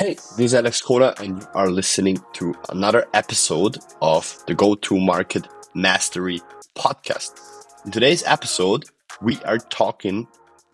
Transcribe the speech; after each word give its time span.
Hey, 0.00 0.14
this 0.14 0.38
is 0.38 0.54
Alex 0.54 0.80
Kola, 0.80 1.12
and 1.18 1.42
you 1.42 1.48
are 1.52 1.68
listening 1.68 2.24
to 2.32 2.54
another 2.70 3.04
episode 3.12 3.76
of 4.00 4.42
the 4.46 4.54
Go 4.54 4.74
to 4.74 4.98
Market 4.98 5.46
Mastery 5.74 6.40
podcast. 6.74 7.38
In 7.84 7.90
today's 7.90 8.24
episode, 8.24 8.86
we 9.20 9.36
are 9.42 9.58
talking 9.58 10.26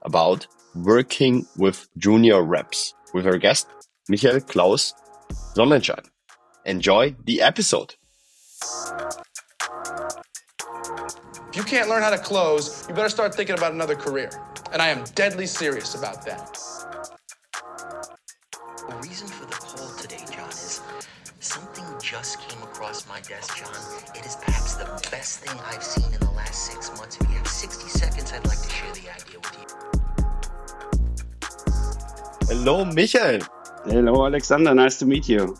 about 0.02 0.46
working 0.76 1.44
with 1.56 1.88
junior 1.98 2.40
reps 2.40 2.94
with 3.14 3.26
our 3.26 3.36
guest, 3.36 3.66
Michael 4.08 4.38
Klaus 4.38 4.94
Sonnenschein. 5.56 6.06
Enjoy 6.64 7.16
the 7.24 7.42
episode. 7.42 7.96
If 11.48 11.56
you 11.56 11.64
can't 11.64 11.88
learn 11.88 12.04
how 12.04 12.10
to 12.10 12.18
close, 12.18 12.86
you 12.88 12.94
better 12.94 13.08
start 13.08 13.34
thinking 13.34 13.58
about 13.58 13.72
another 13.72 13.96
career. 13.96 14.30
And 14.70 14.80
I 14.80 14.86
am 14.90 15.02
deadly 15.16 15.48
serious 15.48 15.96
about 15.96 16.24
that. 16.26 16.75
My 23.16 23.22
desk, 23.22 23.56
John. 23.56 23.72
It 24.14 24.26
is 24.26 24.36
perhaps 24.36 24.74
the 24.74 24.84
best 25.10 25.40
thing 25.40 25.58
I've 25.64 25.82
seen 25.82 26.12
in 26.12 26.20
the 26.20 26.30
last 26.32 26.66
six 26.70 26.90
months. 26.98 27.16
If 27.18 27.26
you 27.30 27.36
have 27.36 27.48
60 27.48 27.88
seconds, 27.88 28.30
I'd 28.30 28.44
like 28.44 28.60
to 28.60 28.68
share 28.68 28.92
the 28.92 29.08
idea 29.18 29.38
with 29.40 29.56
you. 29.58 29.68
Hello, 32.48 32.84
Michael. 32.84 33.40
Hello, 33.86 34.26
Alexander. 34.26 34.74
Nice 34.74 34.98
to 34.98 35.06
meet 35.06 35.30
you. 35.30 35.56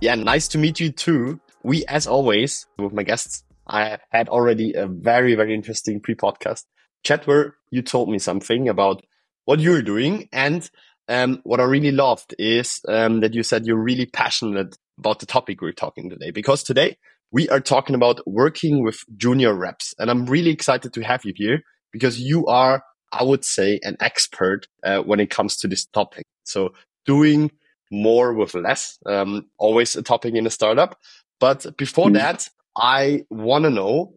Yeah, 0.00 0.16
nice 0.16 0.48
to 0.48 0.58
meet 0.58 0.80
you 0.80 0.90
too. 0.90 1.38
We, 1.62 1.84
as 1.86 2.08
always, 2.08 2.66
with 2.76 2.92
my 2.92 3.04
guests, 3.04 3.44
I 3.68 3.98
had 4.10 4.28
already 4.28 4.72
a 4.72 4.88
very, 4.88 5.36
very 5.36 5.54
interesting 5.54 6.00
pre-podcast 6.00 6.64
chat 7.04 7.24
where 7.28 7.54
you 7.70 7.82
told 7.82 8.10
me 8.10 8.18
something 8.18 8.68
about 8.68 9.06
what 9.44 9.60
you're 9.60 9.82
doing 9.82 10.28
and 10.32 10.68
um, 11.08 11.40
what 11.44 11.60
I 11.60 11.64
really 11.64 11.92
loved 11.92 12.34
is 12.38 12.80
um, 12.88 13.20
that 13.20 13.34
you 13.34 13.42
said 13.42 13.66
you're 13.66 13.76
really 13.76 14.06
passionate 14.06 14.76
about 14.98 15.20
the 15.20 15.26
topic 15.26 15.60
we're 15.60 15.72
talking 15.72 16.10
today 16.10 16.30
because 16.30 16.62
today 16.62 16.96
we 17.30 17.48
are 17.48 17.60
talking 17.60 17.94
about 17.94 18.26
working 18.26 18.82
with 18.82 19.04
junior 19.16 19.54
reps. 19.54 19.94
And 19.98 20.10
I'm 20.10 20.26
really 20.26 20.50
excited 20.50 20.92
to 20.94 21.02
have 21.02 21.24
you 21.24 21.32
here 21.34 21.62
because 21.92 22.20
you 22.20 22.46
are, 22.46 22.82
I 23.12 23.24
would 23.24 23.44
say, 23.44 23.80
an 23.82 23.96
expert 24.00 24.66
uh, 24.84 24.98
when 24.98 25.20
it 25.20 25.30
comes 25.30 25.56
to 25.58 25.68
this 25.68 25.86
topic. 25.86 26.24
So 26.44 26.72
doing 27.04 27.50
more 27.90 28.32
with 28.32 28.54
less, 28.54 28.98
um, 29.06 29.46
always 29.58 29.96
a 29.96 30.02
topic 30.02 30.34
in 30.34 30.46
a 30.46 30.50
startup. 30.50 30.98
But 31.38 31.76
before 31.76 32.08
mm. 32.08 32.14
that, 32.14 32.48
I 32.76 33.24
want 33.30 33.64
to 33.64 33.70
know 33.70 34.14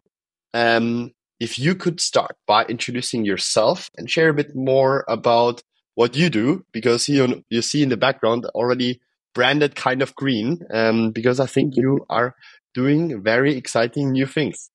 um, 0.54 1.12
if 1.38 1.58
you 1.58 1.74
could 1.74 2.00
start 2.00 2.36
by 2.46 2.64
introducing 2.64 3.24
yourself 3.24 3.90
and 3.96 4.10
share 4.10 4.28
a 4.28 4.34
bit 4.34 4.54
more 4.54 5.04
about 5.08 5.62
what 5.94 6.16
you 6.16 6.30
do 6.30 6.64
because 6.72 7.08
you 7.08 7.44
you 7.48 7.62
see 7.62 7.82
in 7.82 7.88
the 7.88 7.96
background 7.96 8.46
already 8.46 9.00
branded 9.34 9.74
kind 9.74 10.02
of 10.02 10.14
green 10.14 10.60
um, 10.72 11.10
because 11.10 11.40
I 11.40 11.46
think 11.46 11.76
you 11.76 12.06
are 12.08 12.34
doing 12.74 13.22
very 13.22 13.56
exciting 13.56 14.12
new 14.12 14.26
things. 14.26 14.70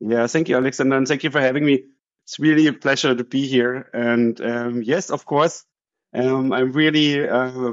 Yeah, 0.00 0.26
thank 0.26 0.48
you, 0.48 0.56
Alexander, 0.56 0.96
and 0.96 1.06
thank 1.06 1.22
you 1.22 1.30
for 1.30 1.40
having 1.40 1.64
me. 1.64 1.84
It's 2.24 2.38
really 2.38 2.66
a 2.66 2.72
pleasure 2.72 3.14
to 3.14 3.24
be 3.24 3.46
here. 3.46 3.88
And 3.92 4.40
um, 4.40 4.82
yes, 4.82 5.10
of 5.10 5.24
course, 5.24 5.64
um, 6.12 6.52
I'm 6.52 6.72
really, 6.72 7.28
uh, 7.28 7.72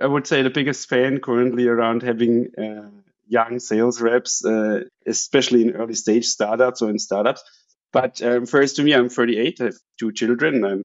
I 0.00 0.06
would 0.06 0.26
say, 0.26 0.42
the 0.42 0.50
biggest 0.50 0.88
fan 0.88 1.20
currently 1.20 1.66
around 1.66 2.02
having 2.02 2.50
uh, 2.56 2.90
young 3.26 3.58
sales 3.58 4.00
reps, 4.00 4.44
uh, 4.44 4.84
especially 5.06 5.62
in 5.62 5.72
early 5.72 5.94
stage 5.94 6.26
startups 6.26 6.82
or 6.82 6.90
in 6.90 6.98
startups. 6.98 7.42
But 7.92 8.22
um, 8.22 8.46
first, 8.46 8.76
to 8.76 8.82
me, 8.82 8.94
I'm 8.94 9.08
38. 9.08 9.60
I 9.60 9.64
have 9.64 9.76
two 9.98 10.12
children. 10.12 10.64
I'm 10.64 10.82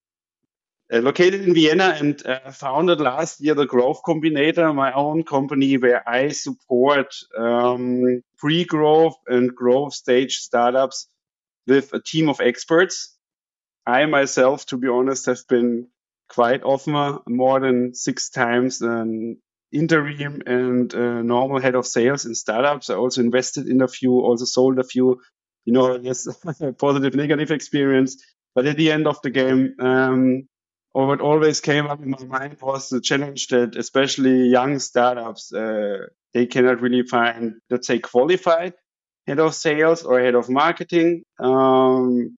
located 1.00 1.42
in 1.42 1.54
Vienna 1.54 1.96
and 1.98 2.26
uh, 2.26 2.52
founded 2.52 3.00
last 3.00 3.40
year 3.40 3.54
the 3.54 3.66
Growth 3.66 4.02
Combinator, 4.06 4.76
my 4.76 4.92
own 4.92 5.24
company 5.24 5.78
where 5.78 6.08
I 6.08 6.30
support 6.30 7.16
um, 7.38 8.22
pre-growth 8.38 9.16
and 9.28 9.56
growth 9.56 9.94
stage 9.94 10.38
startups 10.38 11.08
with 11.66 11.94
a 11.94 12.02
team 12.02 12.28
of 12.28 12.42
experts. 12.42 13.18
I 13.86 14.06
myself, 14.06 14.66
to 14.68 14.78
be 14.78 14.90
honest, 14.90 15.28
have 15.28 15.48
been 15.48 15.88
quite 16.30 16.64
often 16.64 16.96
uh, 16.96 17.20
more 17.28 17.60
than 17.60 17.94
six 17.94 18.30
times 18.30 18.82
an 18.82 19.38
interim 19.72 20.42
and 20.46 20.94
uh, 20.94 21.22
normal 21.22 21.62
head 21.62 21.76
of 21.76 21.88
sales 21.88 22.26
in 22.26 22.36
startups. 22.36 22.90
I 22.90 22.96
also 22.96 23.22
invested 23.22 23.68
in 23.68 23.82
a 23.82 23.88
few, 23.88 24.20
also 24.20 24.46
sold 24.46 24.80
a 24.80 24.84
few, 24.84 25.22
you 25.66 25.74
know, 25.74 25.98
yes, 25.98 26.28
positive, 26.78 27.16
negative 27.16 27.52
experience. 27.52 28.22
But 28.54 28.66
at 28.66 28.76
the 28.76 28.92
end 28.92 29.08
of 29.08 29.22
the 29.22 29.30
game, 29.30 29.76
um, 29.80 30.48
or 30.94 31.08
what 31.08 31.22
always 31.22 31.62
came 31.62 31.88
up 31.88 32.02
in 32.02 32.10
my 32.10 32.24
mind 32.26 32.58
was 32.62 32.90
the 32.90 33.02
challenge 33.02 33.48
that 33.48 33.76
especially 33.76 34.48
young 34.50 34.80
startups 34.80 35.54
uh, 35.54 36.00
they 36.34 36.46
cannot 36.46 36.82
really 36.82 37.04
find 37.04 37.56
let's 37.70 37.88
say 37.88 38.00
qualified 38.00 38.74
head 39.28 39.40
of 39.40 39.56
sales 39.56 40.04
or 40.04 40.20
head 40.20 40.36
of 40.36 40.50
marketing 40.50 41.24
um, 41.40 42.36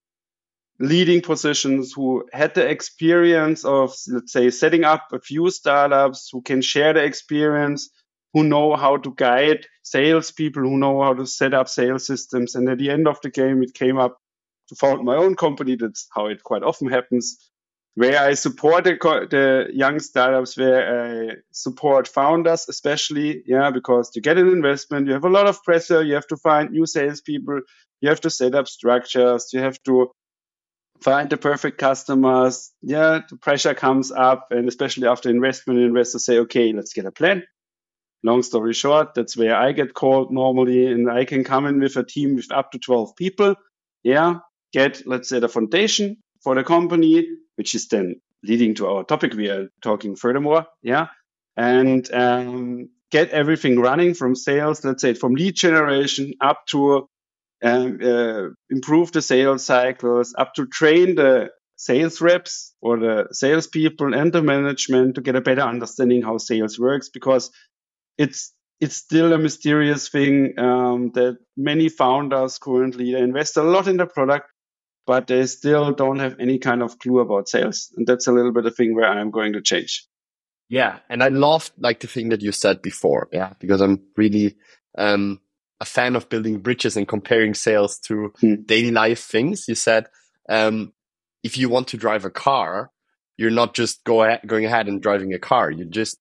leading 0.79 1.21
positions 1.21 1.93
who 1.95 2.25
had 2.33 2.53
the 2.55 2.67
experience 2.67 3.63
of 3.63 3.95
let's 4.07 4.31
say 4.31 4.49
setting 4.49 4.83
up 4.83 5.07
a 5.13 5.19
few 5.19 5.49
startups 5.49 6.29
who 6.31 6.41
can 6.41 6.61
share 6.61 6.93
the 6.93 7.03
experience 7.03 7.89
who 8.33 8.43
know 8.43 8.75
how 8.75 8.97
to 8.97 9.13
guide 9.15 9.65
salespeople 9.83 10.63
who 10.63 10.77
know 10.77 11.01
how 11.01 11.13
to 11.13 11.25
set 11.25 11.53
up 11.53 11.69
sales 11.69 12.07
systems. 12.07 12.55
And 12.55 12.67
at 12.67 12.79
the 12.79 12.89
end 12.89 13.07
of 13.07 13.21
the 13.21 13.29
game 13.29 13.61
it 13.63 13.73
came 13.73 13.97
up 13.97 14.17
to 14.69 14.75
found 14.75 15.05
my 15.05 15.15
own 15.15 15.35
company. 15.35 15.75
That's 15.75 16.07
how 16.13 16.27
it 16.27 16.43
quite 16.43 16.63
often 16.63 16.89
happens 16.89 17.37
where 17.95 18.19
I 18.19 18.33
support 18.33 18.85
the, 18.85 18.97
the, 19.29 19.67
young 19.71 19.99
startups, 19.99 20.57
where 20.57 21.29
I 21.29 21.35
support 21.51 22.07
founders, 22.07 22.65
especially, 22.67 23.43
yeah, 23.45 23.69
because 23.69 24.09
to 24.11 24.21
get 24.21 24.37
an 24.37 24.47
investment, 24.47 25.07
you 25.07 25.13
have 25.13 25.25
a 25.25 25.29
lot 25.29 25.47
of 25.47 25.63
pressure. 25.63 26.01
You 26.01 26.15
have 26.15 26.27
to 26.27 26.37
find 26.37 26.71
new 26.71 26.85
salespeople. 26.85 27.61
You 28.01 28.09
have 28.09 28.21
to 28.21 28.29
set 28.29 28.55
up 28.55 28.67
structures. 28.67 29.49
You 29.53 29.59
have 29.59 29.81
to 29.83 30.11
find 31.01 31.29
the 31.29 31.37
perfect 31.37 31.77
customers. 31.77 32.71
Yeah, 32.81 33.19
the 33.29 33.37
pressure 33.37 33.75
comes 33.75 34.11
up, 34.11 34.47
and 34.49 34.67
especially 34.67 35.07
after 35.07 35.29
investment, 35.29 35.79
investors 35.79 36.25
say, 36.25 36.39
"Okay, 36.39 36.73
let's 36.73 36.93
get 36.93 37.05
a 37.05 37.11
plan." 37.11 37.43
Long 38.23 38.41
story 38.41 38.73
short, 38.73 39.13
that's 39.13 39.37
where 39.37 39.55
I 39.55 39.73
get 39.73 39.93
called 39.93 40.31
normally, 40.31 40.87
and 40.87 41.11
I 41.11 41.25
can 41.25 41.43
come 41.43 41.67
in 41.67 41.79
with 41.79 41.97
a 41.97 42.03
team 42.03 42.35
with 42.35 42.51
up 42.51 42.71
to 42.71 42.79
twelve 42.79 43.15
people. 43.15 43.55
Yeah, 44.01 44.39
get 44.71 45.03
let's 45.05 45.29
say 45.29 45.39
the 45.39 45.49
foundation 45.49 46.17
for 46.41 46.55
the 46.55 46.63
company 46.63 47.27
which 47.55 47.75
is 47.75 47.87
then 47.87 48.15
leading 48.43 48.75
to 48.75 48.87
our 48.87 49.03
topic 49.03 49.33
we 49.33 49.49
are 49.49 49.69
talking 49.81 50.15
furthermore. 50.15 50.65
Yeah. 50.81 51.07
And 51.55 52.11
um, 52.13 52.89
get 53.11 53.29
everything 53.29 53.79
running 53.79 54.13
from 54.13 54.35
sales, 54.35 54.83
let's 54.83 55.01
say 55.01 55.13
from 55.13 55.35
lead 55.35 55.55
generation 55.55 56.33
up 56.41 56.65
to 56.67 57.07
um, 57.63 57.99
uh, 58.03 58.49
improve 58.69 59.11
the 59.11 59.21
sales 59.21 59.63
cycles, 59.63 60.35
up 60.37 60.53
to 60.55 60.65
train 60.65 61.15
the 61.15 61.51
sales 61.75 62.21
reps 62.21 62.73
or 62.81 62.99
the 62.99 63.27
salespeople 63.31 64.13
and 64.13 64.31
the 64.31 64.41
management 64.41 65.15
to 65.15 65.21
get 65.21 65.35
a 65.35 65.41
better 65.41 65.61
understanding 65.61 66.21
how 66.21 66.37
sales 66.37 66.79
works 66.79 67.09
because 67.09 67.51
it's 68.17 68.53
it's 68.79 68.95
still 68.95 69.31
a 69.31 69.37
mysterious 69.37 70.09
thing 70.09 70.59
um, 70.59 71.11
that 71.13 71.37
many 71.55 71.87
founders 71.89 72.57
currently 72.57 73.13
invest 73.13 73.57
a 73.57 73.63
lot 73.63 73.87
in 73.87 73.97
the 73.97 74.05
product 74.05 74.52
but 75.05 75.27
they 75.27 75.45
still 75.45 75.91
don't 75.93 76.19
have 76.19 76.39
any 76.39 76.59
kind 76.59 76.81
of 76.81 76.97
clue 76.99 77.19
about 77.19 77.49
sales. 77.49 77.93
And 77.95 78.07
that's 78.07 78.27
a 78.27 78.31
little 78.31 78.51
bit 78.51 78.65
of 78.65 78.75
thing 78.75 78.95
where 78.95 79.07
I'm 79.09 79.31
going 79.31 79.53
to 79.53 79.61
change. 79.61 80.07
Yeah. 80.69 80.99
And 81.09 81.21
I 81.21 81.27
loved 81.27 81.71
like 81.77 81.99
the 81.99 82.07
thing 82.07 82.29
that 82.29 82.41
you 82.41 82.51
said 82.51 82.81
before. 82.81 83.27
Yeah. 83.31 83.53
Because 83.59 83.81
I'm 83.81 84.01
really, 84.15 84.55
um, 84.97 85.39
a 85.81 85.85
fan 85.85 86.15
of 86.15 86.29
building 86.29 86.59
bridges 86.59 86.95
and 86.95 87.07
comparing 87.07 87.53
sales 87.53 87.99
to 87.99 88.31
hmm. 88.39 88.55
daily 88.65 88.91
life 88.91 89.19
things. 89.19 89.67
You 89.67 89.75
said, 89.75 90.07
um, 90.47 90.93
if 91.43 91.57
you 91.57 91.67
want 91.67 91.89
to 91.89 91.97
drive 91.97 92.23
a 92.23 92.29
car, 92.29 92.89
you're 93.35 93.51
not 93.51 93.73
just 93.73 94.03
go 94.05 94.23
ahead, 94.23 94.41
going 94.47 94.65
ahead 94.65 94.87
and 94.87 95.01
driving 95.01 95.33
a 95.33 95.39
car. 95.39 95.69
You 95.69 95.85
just 95.85 96.17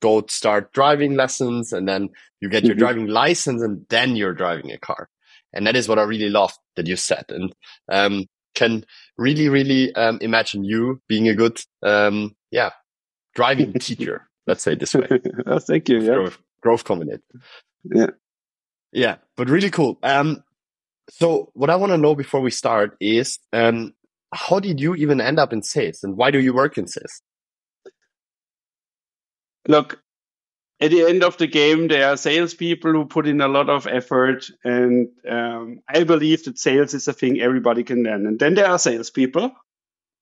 go 0.00 0.24
start 0.28 0.72
driving 0.72 1.14
lessons 1.14 1.72
and 1.72 1.86
then 1.86 2.08
you 2.40 2.48
get 2.48 2.64
your 2.64 2.74
mm-hmm. 2.74 2.78
driving 2.78 3.06
license 3.06 3.62
and 3.62 3.84
then 3.90 4.16
you're 4.16 4.34
driving 4.34 4.72
a 4.72 4.78
car. 4.78 5.08
And 5.52 5.66
that 5.66 5.76
is 5.76 5.88
what 5.88 5.98
I 5.98 6.02
really 6.02 6.30
love 6.30 6.52
that 6.76 6.86
you 6.86 6.96
said 6.96 7.26
and, 7.28 7.52
um, 7.90 8.26
can 8.54 8.84
really, 9.16 9.48
really, 9.48 9.94
um, 9.94 10.18
imagine 10.20 10.64
you 10.64 11.00
being 11.08 11.28
a 11.28 11.34
good, 11.34 11.60
um, 11.82 12.34
yeah, 12.50 12.70
driving 13.34 13.72
teacher. 13.80 14.28
Let's 14.46 14.62
say 14.62 14.74
this 14.74 14.94
way. 14.94 15.08
oh, 15.46 15.58
thank 15.58 15.88
you. 15.88 16.00
Yeah. 16.00 16.14
Growth, 16.14 16.38
growth 16.62 16.84
combinate. 16.84 17.22
Yeah. 17.84 18.10
Yeah. 18.92 19.16
But 19.36 19.48
really 19.48 19.70
cool. 19.70 19.98
Um, 20.02 20.42
so 21.10 21.50
what 21.54 21.70
I 21.70 21.76
want 21.76 21.92
to 21.92 21.98
know 21.98 22.14
before 22.14 22.40
we 22.40 22.50
start 22.50 22.96
is, 23.00 23.38
um, 23.52 23.94
how 24.34 24.60
did 24.60 24.80
you 24.80 24.94
even 24.94 25.20
end 25.20 25.38
up 25.38 25.52
in 25.52 25.62
sales 25.62 26.00
and 26.02 26.16
why 26.16 26.30
do 26.30 26.40
you 26.40 26.54
work 26.54 26.78
in 26.78 26.86
sales? 26.86 27.22
Look, 29.68 30.01
at 30.82 30.90
the 30.90 31.06
end 31.06 31.22
of 31.22 31.36
the 31.36 31.46
game, 31.46 31.88
there 31.88 32.08
are 32.08 32.16
salespeople 32.16 32.92
who 32.92 33.04
put 33.06 33.28
in 33.28 33.40
a 33.40 33.48
lot 33.48 33.70
of 33.70 33.86
effort, 33.86 34.50
and 34.64 35.08
um, 35.28 35.80
I 35.88 36.04
believe 36.04 36.44
that 36.44 36.58
sales 36.58 36.92
is 36.92 37.06
a 37.06 37.12
thing 37.12 37.40
everybody 37.40 37.84
can 37.84 38.02
learn. 38.02 38.26
And 38.26 38.38
then 38.38 38.54
there 38.54 38.68
are 38.68 38.78
salespeople 38.78 39.52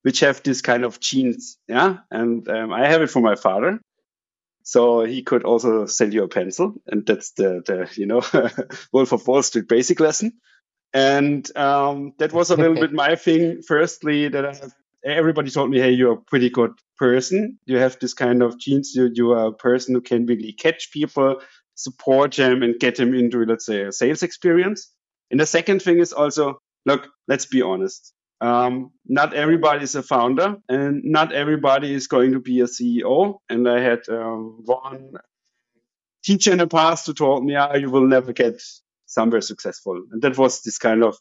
which 0.03 0.21
have 0.21 0.43
this 0.43 0.63
kind 0.63 0.85
of 0.85 1.01
genes, 1.01 1.59
yeah. 1.69 1.99
And 2.11 2.49
um, 2.49 2.73
I 2.73 2.87
have 2.87 3.03
it 3.03 3.11
from 3.11 3.23
my 3.23 3.35
father. 3.35 3.81
So 4.63 5.05
he 5.05 5.23
could 5.23 5.45
also 5.45 5.87
sell 5.87 6.13
you 6.13 6.25
a 6.25 6.29
pencil. 6.29 6.75
And 6.87 7.05
that's 7.05 7.33
the, 7.33 7.63
the 7.67 7.91
you 7.97 8.07
know, 8.07 8.23
Wolf 8.93 9.13
of 9.13 9.27
Wall 9.27 9.43
Street 9.43 9.69
basic 9.69 10.01
lesson. 10.01 10.33
And 10.93 11.55
um, 11.57 12.15
that 12.19 12.33
was 12.33 12.51
a 12.51 12.57
little 12.57 12.75
bit 12.81 12.93
my 12.93 13.17
thing. 13.17 13.63
Firstly, 13.63 14.29
that 14.29 14.45
I 14.45 14.55
have, 14.55 14.75
everybody 15.05 15.51
told 15.51 15.71
me, 15.71 15.79
hey, 15.79 15.91
you're 15.93 16.13
a 16.13 16.21
pretty 16.21 16.51
good 16.51 16.73
person. 16.99 17.59
You 17.67 17.79
have 17.79 17.99
this 17.99 18.15
kind 18.15 18.43
of 18.43 18.59
genes. 18.59 18.93
You, 18.95 19.11
you 19.13 19.33
are 19.33 19.47
a 19.47 19.53
person 19.53 19.95
who 19.95 20.01
can 20.01 20.27
really 20.27 20.53
catch 20.53 20.93
people, 20.93 21.41
support 21.75 22.35
them, 22.35 22.63
and 22.63 22.79
get 22.79 22.97
them 22.97 23.15
into, 23.15 23.45
let's 23.45 23.67
say, 23.67 23.83
a 23.83 23.93
sales 23.93 24.23
experience. 24.23 24.93
And 25.31 25.41
the 25.41 25.47
second 25.47 25.83
thing 25.83 25.99
is 25.99 26.13
also, 26.13 26.59
look, 26.87 27.09
let's 27.29 27.47
be 27.47 27.63
honest. 27.63 28.13
Um, 28.41 28.93
not 29.07 29.35
everybody 29.35 29.85
is 29.85 29.95
a 29.95 30.03
founder 30.03 30.57
and 30.69 31.03
not 31.05 31.33
everybody 31.33 31.93
is 31.93 32.07
going 32.07 32.33
to 32.33 32.41
be 32.41 32.61
a 32.61 32.65
CEO. 32.65 33.37
And 33.51 33.69
I 33.69 33.81
had 33.81 34.01
um, 34.09 34.63
one 34.65 35.13
teacher 36.25 36.53
in 36.53 36.59
the 36.59 36.67
past 36.67 37.07
who 37.07 37.13
told 37.13 37.45
me, 37.45 37.55
ah, 37.55 37.75
you 37.75 37.91
will 37.91 38.07
never 38.07 38.33
get 38.33 38.63
somewhere 39.07 39.43
successful. 39.43 40.03
And 40.11 40.23
that 40.23 40.39
was 40.39 40.63
this 40.63 40.79
kind 40.79 41.05
of 41.05 41.19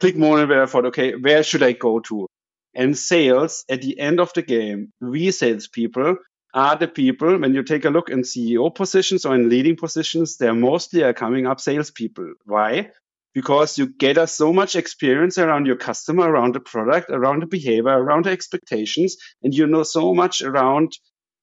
click 0.00 0.16
moment 0.16 0.48
where 0.48 0.62
I 0.62 0.66
thought, 0.66 0.86
okay, 0.86 1.14
where 1.14 1.42
should 1.42 1.62
I 1.62 1.72
go 1.72 2.00
to? 2.00 2.26
And 2.74 2.96
sales 2.96 3.64
at 3.68 3.82
the 3.82 3.98
end 3.98 4.20
of 4.20 4.32
the 4.34 4.42
game, 4.42 4.92
we 5.00 5.30
salespeople 5.30 6.16
are 6.54 6.76
the 6.76 6.88
people, 6.88 7.38
when 7.38 7.54
you 7.54 7.62
take 7.62 7.84
a 7.84 7.90
look 7.90 8.10
in 8.10 8.22
CEO 8.22 8.74
positions 8.74 9.24
or 9.24 9.34
in 9.34 9.48
leading 9.48 9.76
positions, 9.76 10.36
they're 10.36 10.54
mostly 10.54 11.02
are 11.02 11.14
coming 11.14 11.46
up 11.46 11.60
salespeople. 11.60 12.34
Why? 12.44 12.90
Because 13.34 13.78
you 13.78 13.86
gather 13.86 14.26
so 14.26 14.52
much 14.52 14.76
experience 14.76 15.38
around 15.38 15.66
your 15.66 15.76
customer, 15.76 16.30
around 16.30 16.54
the 16.54 16.60
product, 16.60 17.08
around 17.08 17.40
the 17.40 17.46
behavior, 17.46 17.88
around 17.88 18.26
the 18.26 18.30
expectations, 18.30 19.16
and 19.42 19.54
you 19.54 19.66
know 19.66 19.82
so 19.82 20.12
much 20.12 20.42
around 20.42 20.92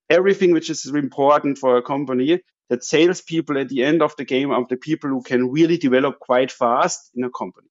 everything 0.10 0.52
which 0.52 0.70
is 0.70 0.86
important 0.86 1.58
for 1.58 1.78
a 1.78 1.82
company 1.82 2.42
that 2.70 2.84
salespeople 2.84 3.58
at 3.58 3.70
the 3.70 3.84
end 3.84 4.04
of 4.04 4.16
the 4.16 4.26
game 4.26 4.52
are 4.52 4.66
the 4.70 4.78
people 4.78 5.10
who 5.10 5.24
can 5.24 5.50
really 5.50 5.78
develop 5.78 6.20
quite 6.20 6.52
fast 6.52 7.10
in 7.16 7.24
a 7.24 7.30
company. 7.32 7.68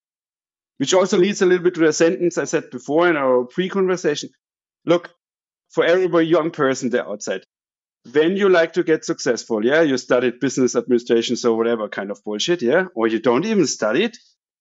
Which 0.79 0.95
also 0.95 1.19
leads 1.19 1.43
a 1.43 1.47
little 1.47 1.65
bit 1.65 1.75
to 1.75 1.81
the 1.81 1.93
sentence 1.93 2.39
I 2.39 2.45
said 2.45 2.71
before 2.71 3.09
in 3.09 3.17
our 3.17 3.45
pre-conversation. 3.45 4.31
Look, 4.87 5.11
for 5.71 5.85
every 5.85 6.25
young 6.25 6.51
person 6.51 6.91
there 6.91 7.07
outside, 7.07 7.45
when 8.13 8.37
you 8.37 8.49
like 8.49 8.75
to 8.75 8.85
get 8.85 9.05
successful, 9.05 9.65
yeah, 9.65 9.83
you 9.83 9.99
studied 9.99 10.41
business 10.41 10.77
administration, 10.77 11.37
so 11.37 11.55
whatever 11.55 11.89
kind 11.89 12.11
of 12.11 12.23
bullshit, 12.25 12.63
yeah, 12.63 12.87
or 12.95 13.07
you 13.07 13.19
don't 13.19 13.45
even 13.45 13.67
study 13.67 14.05
it, 14.05 14.17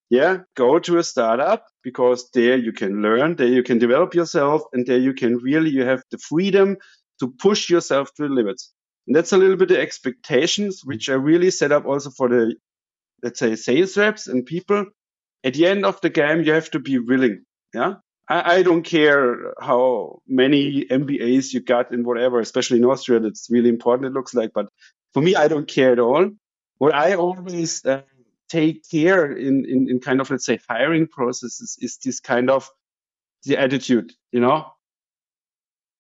yeah, 0.09 0.39
go 0.55 0.79
to 0.79 0.97
a 0.97 1.03
startup 1.03 1.65
because 1.83 2.29
there 2.33 2.57
you 2.57 2.73
can 2.73 3.01
learn, 3.01 3.35
there 3.35 3.47
you 3.47 3.63
can 3.63 3.77
develop 3.77 4.15
yourself, 4.15 4.63
and 4.73 4.85
there 4.85 4.97
you 4.97 5.13
can 5.13 5.37
really, 5.37 5.69
you 5.69 5.83
have 5.85 6.01
the 6.11 6.17
freedom 6.17 6.77
to 7.19 7.29
push 7.29 7.69
yourself 7.69 8.13
to 8.15 8.27
the 8.27 8.33
limits. 8.33 8.73
And 9.05 9.15
that's 9.15 9.33
a 9.33 9.37
little 9.37 9.55
bit 9.55 9.69
the 9.69 9.79
expectations, 9.79 10.81
which 10.83 11.09
are 11.09 11.19
really 11.19 11.51
set 11.51 11.71
up 11.71 11.85
also 11.85 12.09
for 12.09 12.29
the, 12.29 12.55
let's 13.23 13.39
say, 13.39 13.55
sales 13.55 13.97
reps 13.97 14.27
and 14.27 14.45
people. 14.45 14.85
At 15.43 15.53
the 15.53 15.67
end 15.67 15.85
of 15.85 16.01
the 16.01 16.09
game, 16.09 16.41
you 16.43 16.53
have 16.53 16.71
to 16.71 16.79
be 16.79 16.99
willing. 16.99 17.45
Yeah. 17.73 17.95
I, 18.27 18.57
I 18.57 18.63
don't 18.63 18.83
care 18.83 19.53
how 19.61 20.21
many 20.27 20.85
MBAs 20.85 21.53
you 21.53 21.61
got 21.61 21.93
in 21.93 22.03
whatever, 22.03 22.39
especially 22.39 22.79
in 22.79 22.85
Austria. 22.85 23.19
That's 23.19 23.47
really 23.49 23.69
important. 23.69 24.07
It 24.07 24.13
looks 24.13 24.33
like, 24.33 24.51
but 24.53 24.67
for 25.13 25.21
me, 25.21 25.35
I 25.35 25.47
don't 25.47 25.67
care 25.67 25.91
at 25.91 25.99
all. 25.99 26.29
What 26.77 26.93
I 26.93 27.15
always 27.15 27.85
uh, 27.85 28.01
take 28.49 28.87
care 28.89 29.31
in, 29.31 29.65
in, 29.65 29.89
in 29.89 29.99
kind 29.99 30.21
of, 30.21 30.29
let's 30.29 30.45
say, 30.45 30.59
hiring 30.69 31.07
processes 31.07 31.77
is 31.79 31.97
this 32.03 32.19
kind 32.19 32.49
of 32.49 32.69
the 33.43 33.57
attitude, 33.57 34.13
you 34.31 34.39
know, 34.39 34.65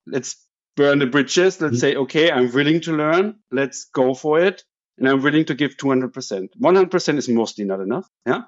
let's 0.05 0.35
burn 0.75 0.99
the 0.99 1.07
bridges. 1.07 1.59
Let's 1.59 1.75
mm-hmm. 1.75 1.79
say, 1.79 1.95
okay, 1.95 2.31
I'm 2.31 2.51
willing 2.51 2.81
to 2.81 2.95
learn. 2.95 3.35
Let's 3.51 3.85
go 3.85 4.13
for 4.13 4.39
it. 4.39 4.63
And 4.97 5.07
I'm 5.07 5.21
willing 5.21 5.45
to 5.45 5.55
give 5.55 5.77
200%. 5.77 6.49
100% 6.59 7.17
is 7.17 7.29
mostly 7.29 7.65
not 7.65 7.81
enough. 7.81 8.09
Yeah. 8.25 8.43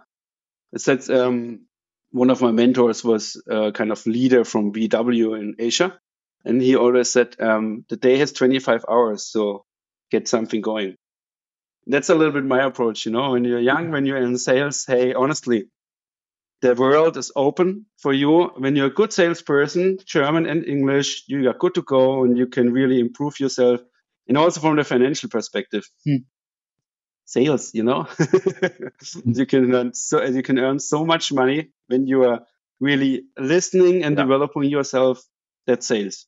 That's, 0.71 1.09
um, 1.09 1.65
one 2.11 2.29
of 2.29 2.41
my 2.41 2.51
mentors 2.51 3.03
was 3.03 3.41
a 3.49 3.71
kind 3.71 3.91
of 3.91 4.05
leader 4.05 4.43
from 4.43 4.73
VW 4.73 5.39
in 5.39 5.55
Asia. 5.59 5.99
And 6.45 6.61
he 6.61 6.75
always 6.75 7.09
said, 7.09 7.35
um, 7.39 7.85
the 7.89 7.97
day 7.97 8.17
has 8.17 8.31
25 8.31 8.85
hours. 8.89 9.25
So 9.25 9.65
get 10.11 10.27
something 10.27 10.61
going. 10.61 10.95
That's 11.87 12.09
a 12.09 12.15
little 12.15 12.33
bit 12.33 12.45
my 12.45 12.63
approach. 12.63 13.05
You 13.05 13.11
know, 13.11 13.31
when 13.31 13.43
you're 13.43 13.59
young, 13.59 13.91
when 13.91 14.05
you're 14.05 14.21
in 14.21 14.37
sales, 14.37 14.85
hey, 14.85 15.13
honestly, 15.13 15.65
the 16.61 16.75
world 16.75 17.17
is 17.17 17.31
open 17.35 17.85
for 17.97 18.13
you. 18.13 18.47
When 18.57 18.75
you're 18.75 18.87
a 18.87 18.93
good 18.93 19.13
salesperson, 19.13 19.97
German 20.05 20.45
and 20.45 20.65
English, 20.65 21.23
you 21.27 21.49
are 21.49 21.53
good 21.53 21.75
to 21.75 21.81
go 21.81 22.23
and 22.23 22.37
you 22.37 22.47
can 22.47 22.71
really 22.73 22.99
improve 22.99 23.39
yourself. 23.39 23.81
And 24.27 24.37
also 24.37 24.61
from 24.61 24.75
the 24.75 24.83
financial 24.83 25.29
perspective, 25.29 25.83
hmm. 26.05 26.17
Sales, 27.29 27.75
you 27.75 27.83
know, 27.83 28.07
you 29.25 29.45
can 29.45 29.73
earn 29.73 29.93
so 29.93 30.23
you 30.23 30.41
can 30.41 30.57
earn 30.57 30.79
so 30.79 31.05
much 31.05 31.31
money 31.31 31.69
when 31.87 32.07
you 32.07 32.23
are 32.23 32.41
really 32.79 33.23
listening 33.37 34.03
and 34.03 34.17
yeah. 34.17 34.23
developing 34.23 34.63
yourself. 34.63 35.23
That 35.67 35.83
sales. 35.83 36.25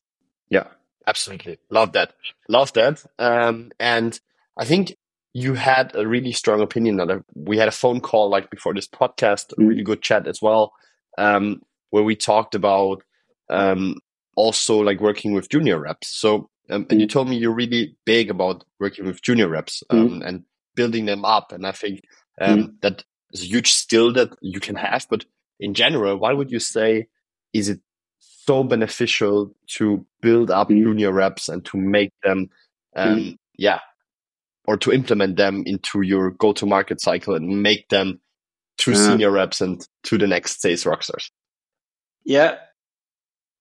Yeah, 0.50 0.68
absolutely. 1.04 1.58
Love 1.68 1.92
that. 1.94 2.12
Love 2.48 2.72
that. 2.74 3.04
Um, 3.18 3.72
and 3.80 4.18
I 4.56 4.64
think 4.64 4.94
you 5.34 5.54
had 5.54 5.96
a 5.96 6.06
really 6.06 6.30
strong 6.30 6.60
opinion 6.60 7.00
on 7.00 7.10
it. 7.10 7.24
We 7.34 7.58
had 7.58 7.66
a 7.66 7.72
phone 7.72 8.00
call 8.00 8.30
like 8.30 8.50
before 8.50 8.72
this 8.72 8.86
podcast, 8.86 9.52
a 9.58 9.64
really 9.64 9.82
good 9.82 10.00
chat 10.00 10.28
as 10.28 10.40
well, 10.40 10.74
um, 11.18 11.62
where 11.90 12.04
we 12.04 12.14
talked 12.14 12.54
about 12.54 13.02
um, 13.50 13.96
also 14.36 14.78
like 14.78 15.00
working 15.00 15.32
with 15.32 15.48
junior 15.48 15.80
reps. 15.80 16.08
So, 16.08 16.48
um, 16.70 16.86
and 16.88 17.00
you 17.00 17.08
mm. 17.08 17.10
told 17.10 17.28
me 17.28 17.36
you're 17.36 17.52
really 17.52 17.96
big 18.04 18.30
about 18.30 18.64
working 18.78 19.06
with 19.06 19.22
junior 19.22 19.48
reps 19.48 19.82
um, 19.90 20.20
mm. 20.20 20.26
and 20.26 20.44
building 20.74 21.06
them 21.06 21.24
up. 21.24 21.52
And 21.52 21.66
I 21.66 21.72
think 21.72 22.02
um, 22.40 22.58
mm. 22.58 22.80
that 22.80 23.04
is 23.32 23.42
a 23.42 23.46
huge 23.46 23.72
skill 23.72 24.12
that 24.14 24.30
you 24.40 24.60
can 24.60 24.76
have. 24.76 25.06
But 25.08 25.24
in 25.60 25.74
general, 25.74 26.16
why 26.16 26.32
would 26.32 26.50
you 26.50 26.60
say 26.60 27.08
is 27.52 27.68
it 27.68 27.80
so 28.18 28.64
beneficial 28.64 29.54
to 29.76 30.04
build 30.20 30.50
up 30.50 30.68
mm. 30.68 30.82
junior 30.82 31.12
reps 31.12 31.48
and 31.48 31.64
to 31.66 31.76
make 31.76 32.12
them, 32.22 32.48
um, 32.96 33.36
yeah, 33.56 33.80
or 34.66 34.76
to 34.78 34.92
implement 34.92 35.36
them 35.36 35.62
into 35.66 36.02
your 36.02 36.30
go-to-market 36.30 37.00
cycle 37.00 37.34
and 37.34 37.62
make 37.62 37.88
them 37.88 38.20
to 38.78 38.92
yeah. 38.92 39.06
senior 39.06 39.30
reps 39.30 39.60
and 39.60 39.86
to 40.04 40.18
the 40.18 40.26
next 40.26 40.60
sales 40.60 40.84
rockstars? 40.84 41.30
Yeah. 42.24 42.56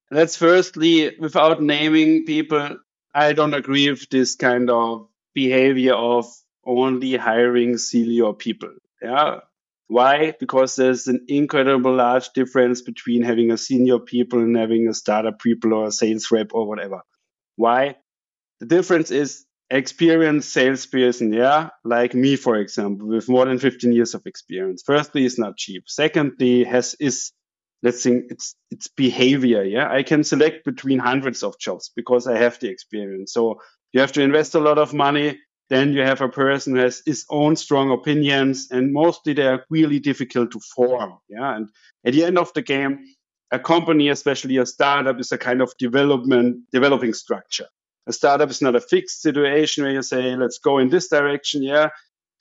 Let's 0.09 0.35
firstly, 0.35 1.15
without 1.19 1.61
naming 1.61 2.25
people, 2.25 2.77
I 3.13 3.33
don't 3.33 3.53
agree 3.53 3.89
with 3.89 4.09
this 4.09 4.35
kind 4.35 4.69
of 4.69 5.07
behavior 5.33 5.93
of 5.93 6.25
only 6.65 7.15
hiring 7.15 7.77
senior 7.77 8.33
people. 8.33 8.73
Yeah. 9.01 9.39
Why? 9.87 10.33
Because 10.39 10.75
there's 10.75 11.07
an 11.07 11.25
incredible 11.27 11.93
large 11.93 12.29
difference 12.29 12.81
between 12.81 13.23
having 13.23 13.51
a 13.51 13.57
senior 13.57 13.99
people 13.99 14.39
and 14.39 14.55
having 14.55 14.87
a 14.87 14.93
startup 14.93 15.39
people 15.39 15.73
or 15.73 15.87
a 15.87 15.91
sales 15.91 16.31
rep 16.31 16.53
or 16.53 16.67
whatever. 16.67 17.01
Why? 17.57 17.97
The 18.61 18.67
difference 18.67 19.11
is 19.11 19.45
experienced 19.69 20.51
salesperson, 20.53 21.33
yeah, 21.33 21.69
like 21.83 22.13
me, 22.13 22.35
for 22.35 22.57
example, 22.57 23.07
with 23.07 23.29
more 23.29 23.45
than 23.45 23.57
15 23.57 23.91
years 23.93 24.13
of 24.13 24.25
experience. 24.25 24.83
Firstly, 24.85 25.25
it's 25.25 25.39
not 25.39 25.57
cheap. 25.57 25.83
Secondly, 25.87 26.63
has 26.65 26.95
is 26.99 27.31
let's 27.81 28.03
think 28.03 28.25
it's 28.29 28.55
it's 28.69 28.87
behavior. 28.87 29.63
Yeah, 29.63 29.91
I 29.91 30.03
can 30.03 30.23
select 30.23 30.65
between 30.65 30.99
hundreds 30.99 31.43
of 31.43 31.57
jobs 31.59 31.91
because 31.95 32.27
I 32.27 32.37
have 32.37 32.59
the 32.59 32.69
experience. 32.69 33.33
So 33.33 33.61
you 33.93 34.01
have 34.01 34.11
to 34.13 34.21
invest 34.21 34.55
a 34.55 34.59
lot 34.59 34.77
of 34.77 34.93
money. 34.93 35.39
Then 35.71 35.93
you 35.93 36.01
have 36.01 36.19
a 36.19 36.27
person 36.27 36.75
who 36.75 36.81
has 36.81 37.01
his 37.05 37.25
own 37.29 37.55
strong 37.55 37.91
opinions, 37.91 38.67
and 38.71 38.91
mostly 38.91 39.31
they 39.31 39.47
are 39.47 39.63
really 39.69 39.99
difficult 39.99 40.51
to 40.51 40.59
form. 40.59 41.17
Yeah, 41.29 41.55
and 41.55 41.69
at 42.05 42.11
the 42.11 42.25
end 42.25 42.37
of 42.37 42.51
the 42.53 42.61
game, 42.61 42.99
a 43.51 43.57
company, 43.57 44.09
especially 44.09 44.57
a 44.57 44.65
startup, 44.65 45.17
is 45.21 45.31
a 45.31 45.37
kind 45.37 45.61
of 45.61 45.73
development 45.77 46.57
developing 46.73 47.13
structure. 47.13 47.67
A 48.05 48.11
startup 48.11 48.49
is 48.49 48.61
not 48.61 48.75
a 48.75 48.81
fixed 48.81 49.21
situation 49.21 49.85
where 49.85 49.93
you 49.93 50.01
say, 50.01 50.35
let's 50.35 50.59
go 50.59 50.77
in 50.79 50.89
this 50.89 51.07
direction. 51.07 51.63
Yeah. 51.63 51.89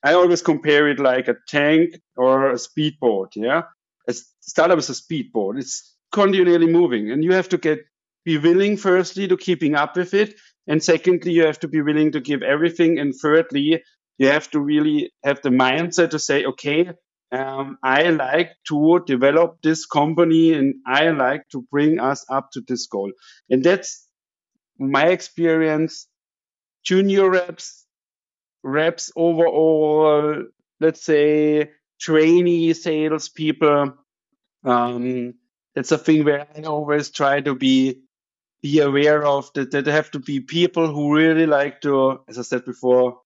I 0.03 0.15
always 0.15 0.43
compare 0.43 0.89
it 0.89 0.99
like 0.99 1.29
a 1.29 1.37
tank 1.47 2.01
or 2.17 2.51
a 2.51 2.59
speedboat. 2.59 3.37
Yeah. 3.37 3.63
A 4.09 4.15
startup 4.41 4.79
is 4.79 4.89
a 4.89 4.95
speedboat. 4.95 5.59
It's 5.59 5.95
continually 6.11 6.67
moving 6.67 7.13
and 7.13 7.23
you 7.23 7.33
have 7.35 7.49
to 7.51 7.59
get, 7.59 7.81
be 8.25 8.39
willing 8.39 8.77
firstly 8.77 9.29
to 9.29 9.37
keeping 9.37 9.77
up 9.77 9.97
with 9.97 10.15
it. 10.15 10.35
And 10.71 10.83
secondly, 10.83 11.33
you 11.33 11.47
have 11.47 11.59
to 11.61 11.69
be 11.69 11.83
willing 11.83 12.13
to 12.13 12.21
give 12.21 12.45
everything. 12.45 13.01
And 13.01 13.13
thirdly, 13.13 13.83
you 14.19 14.29
have 14.29 14.49
to 14.53 14.61
really 14.61 15.13
have 15.25 15.43
the 15.43 15.49
mindset 15.51 16.11
to 16.11 16.21
say, 16.21 16.45
okay, 16.45 16.93
um, 17.33 17.77
I 17.83 18.11
like 18.11 18.53
to 18.69 19.03
develop 19.05 19.63
this 19.63 19.85
company 19.85 20.53
and 20.53 20.77
I 20.87 21.11
like 21.11 21.49
to 21.51 21.63
bring 21.73 21.99
us 21.99 22.25
up 22.31 22.51
to 22.53 22.63
this 22.69 22.87
goal. 22.87 23.11
And 23.51 23.65
that's 23.65 24.07
my 24.79 25.07
experience, 25.09 26.07
junior 26.85 27.29
reps, 27.29 27.85
reps 28.63 29.11
overall, 29.17 30.45
let's 30.79 31.05
say 31.05 31.71
trainee 32.01 32.75
salespeople. 32.75 33.95
Um, 34.65 35.35
that's 35.75 35.91
a 35.91 35.99
thing 35.99 36.25
where 36.25 36.47
I 36.57 36.63
always 36.63 37.11
try 37.11 37.41
to 37.41 37.57
be 37.57 38.03
be 38.63 38.81
aware 38.81 39.25
of 39.25 39.53
that, 39.55 39.71
there 39.71 39.83
have 39.93 40.11
to 40.13 40.19
be 40.19 40.41
people 40.41 40.93
who 40.93 41.15
really 41.15 41.47
like 41.47 41.81
to, 41.83 42.21
as 42.29 42.39
I 42.39 42.43
said 42.43 42.65
before, 42.65 43.21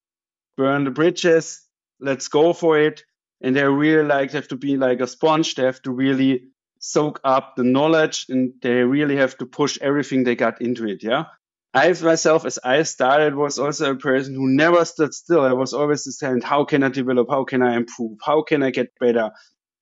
burn 0.57 0.85
the 0.85 0.91
bridges. 0.91 1.63
Let's 2.01 2.29
go 2.29 2.53
for 2.53 2.79
it. 2.79 3.03
And 3.41 3.55
they 3.55 3.65
really 3.65 4.07
like 4.07 4.33
have 4.33 4.49
to 4.49 4.57
be 4.57 4.77
like 4.77 5.01
a 5.01 5.07
sponge. 5.07 5.55
They 5.55 5.65
have 5.65 5.83
to 5.83 5.91
really 5.91 6.49
soak 6.79 7.21
up 7.25 7.57
the 7.57 7.65
knowledge 7.65 8.27
and 8.29 8.53
they 8.63 8.83
really 8.83 9.17
have 9.17 9.37
to 9.39 9.47
push 9.47 9.79
everything 9.81 10.25
they 10.25 10.37
got 10.37 10.61
into 10.61 10.87
it. 10.87 11.03
Yeah. 11.03 11.25
I 11.73 11.89
myself, 11.89 12.45
as 12.45 12.61
I 12.63 12.85
started, 12.85 13.35
was 13.35 13.59
also 13.59 13.91
a 13.91 13.97
person 13.97 14.35
who 14.35 14.49
never 14.49 14.85
stood 14.85 15.13
still. 15.13 15.41
I 15.41 15.55
was 15.55 15.75
always 15.75 16.07
saying, 16.17 16.43
how 16.43 16.65
can 16.65 16.85
I 16.85 16.89
develop? 16.89 17.29
How 17.29 17.43
can 17.45 17.63
I 17.63 17.75
improve? 17.75 18.19
How 18.25 18.43
can 18.43 18.63
I 18.63 18.71
get 18.71 18.93
better? 19.01 19.33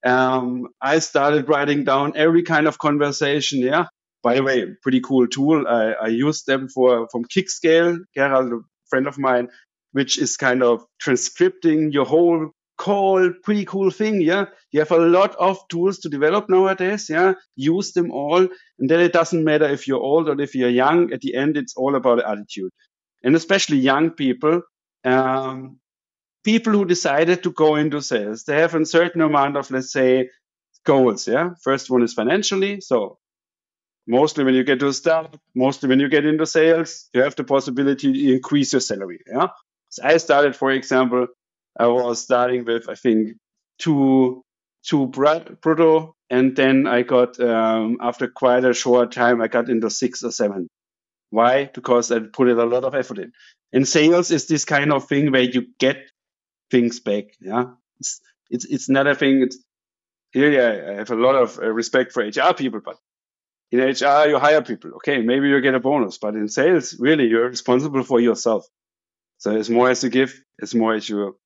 Um, 0.05 0.69
I 0.81 1.01
started 1.01 1.49
writing 1.49 1.85
down 1.85 2.15
every 2.17 2.45
kind 2.45 2.67
of 2.67 2.79
conversation. 2.79 3.61
Yeah. 3.61 3.87
By 4.23 4.37
the 4.37 4.43
way, 4.43 4.67
pretty 4.83 5.01
cool 5.01 5.27
tool. 5.27 5.67
I, 5.67 5.93
I 5.93 6.09
them 6.47 6.69
for 6.69 7.09
from 7.11 7.25
Kickscale. 7.25 7.99
Gerald, 8.15 8.53
a 8.53 8.59
friend 8.89 9.07
of 9.07 9.19
mine, 9.19 9.49
which 9.93 10.19
is 10.19 10.37
kind 10.37 10.63
of 10.63 10.85
transcripting 11.05 11.93
your 11.93 12.05
whole 12.05 12.51
call. 12.79 13.33
Pretty 13.43 13.65
cool 13.65 13.91
thing. 13.91 14.21
Yeah. 14.21 14.47
You 14.71 14.81
have 14.81 14.91
a 14.93 14.99
lot 14.99 15.35
of 15.37 15.59
tools 15.69 15.99
to 16.01 16.09
develop 16.09 16.49
nowadays. 16.49 17.09
Yeah. 17.09 17.35
Use 17.57 17.93
them 17.93 18.11
all. 18.11 18.49
And 18.79 18.91
then 18.91 19.01
it 19.01 19.13
doesn't 19.13 19.45
matter 19.45 19.69
if 19.69 19.87
you're 19.87 20.01
old 20.01 20.29
or 20.29 20.41
if 20.41 20.55
you're 20.55 20.71
young. 20.71 21.13
At 21.13 21.21
the 21.21 21.35
end, 21.35 21.57
it's 21.57 21.77
all 21.77 21.95
about 21.95 22.25
attitude. 22.25 22.73
And 23.23 23.37
especially 23.37 23.79
young 23.79 24.11
people, 24.11 24.63
um, 25.05 25.79
people 26.45 26.73
who 26.73 26.85
decided 26.85 27.43
to 27.43 27.53
go 27.53 27.77
into 27.77 28.03
sales, 28.03 28.45
they 28.45 28.57
have 28.59 28.75
a 28.75 28.85
certain 28.85 29.21
amount 29.21 29.57
of, 29.57 29.71
let's 29.71 29.93
say, 29.93 30.31
goals. 30.85 31.29
Yeah. 31.29 31.51
First 31.63 31.91
one 31.91 32.03
is 32.03 32.15
financially. 32.15 32.81
So 32.81 33.19
mostly 34.07 34.45
when 34.45 34.55
you 34.55 34.65
get 34.65 34.81
to 34.81 34.89
a 34.89 34.93
startup, 34.93 35.39
mostly 35.55 35.89
when 35.89 36.01
you 36.01 36.09
get 36.09 36.27
into 36.27 36.47
sales, 36.47 37.09
you 37.13 37.23
have 37.23 37.37
the 37.37 37.45
possibility 37.45 38.13
to 38.13 38.35
increase 38.35 38.73
your 38.73 38.81
salary. 38.81 39.21
Yeah. 39.27 39.49
So 39.91 40.03
I 40.05 40.17
started, 40.17 40.57
for 40.57 40.71
example, 40.71 41.29
I 41.79 41.87
was 41.87 42.23
starting 42.23 42.65
with, 42.65 42.89
I 42.89 42.95
think, 42.95 43.37
two, 43.79 44.43
two 44.85 45.09
brutto. 45.09 46.13
And 46.31 46.57
then 46.57 46.87
I 46.87 47.03
got, 47.03 47.39
um, 47.41 47.99
after 48.01 48.27
quite 48.29 48.65
a 48.65 48.73
short 48.73 49.13
time, 49.13 49.41
I 49.43 49.49
got 49.49 49.69
into 49.69 49.91
six 49.91 50.23
or 50.23 50.31
seven. 50.31 50.69
Why? 51.31 51.71
Because 51.73 52.11
I 52.11 52.21
put 52.21 52.49
in 52.49 52.59
a 52.59 52.65
lot 52.65 52.85
of 52.85 52.95
effort 52.95 53.19
in. 53.19 53.33
And 53.73 53.87
sales 53.89 54.31
is 54.31 54.47
this 54.47 54.65
kind 54.65 54.93
of 54.93 55.09
thing 55.09 55.31
where 55.31 55.43
you 55.43 55.67
get 55.79 55.99
things 56.71 57.01
back. 57.01 57.25
Yeah. 57.41 57.73
It's, 58.01 58.21
it's, 58.51 58.65
it's 58.65 58.89
not 58.89 59.07
a 59.07 59.15
thing. 59.15 59.43
It's, 59.43 59.59
here 60.33 60.89
I 60.91 60.95
have 60.95 61.11
a 61.11 61.15
lot 61.15 61.35
of 61.35 61.59
uh, 61.59 61.71
respect 61.71 62.13
for 62.13 62.23
HR 62.23 62.55
people, 62.57 62.81
but 62.83 62.97
in 63.73 63.81
HR, 63.81 64.29
you 64.29 64.39
hire 64.39 64.63
people. 64.63 64.93
Okay, 64.97 65.23
maybe 65.23 65.49
you 65.49 65.61
get 65.61 65.75
a 65.75 65.81
bonus, 65.81 66.19
but 66.19 66.35
in 66.35 66.49
sales, 66.49 66.95
really, 66.99 67.27
you're 67.27 67.49
responsible 67.49 68.05
for 68.05 68.21
yourself. 68.21 68.67
So 69.39 69.57
as 69.57 69.69
more 69.69 69.91
as 69.91 70.05
you 70.05 70.11
give, 70.11 70.41
as 70.61 70.75
more 70.75 70.95
as 70.95 71.09
you 71.09 71.37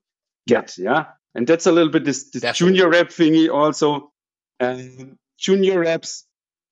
get. 0.46 0.76
Yeah. 0.76 1.06
And 1.34 1.46
that's 1.46 1.66
a 1.66 1.72
little 1.72 1.92
bit 1.92 2.04
this, 2.04 2.30
this 2.30 2.56
junior 2.56 2.88
rep 2.88 3.08
thingy 3.08 3.48
also. 3.48 4.12
And 4.58 5.16
junior 5.38 5.80
reps 5.80 6.24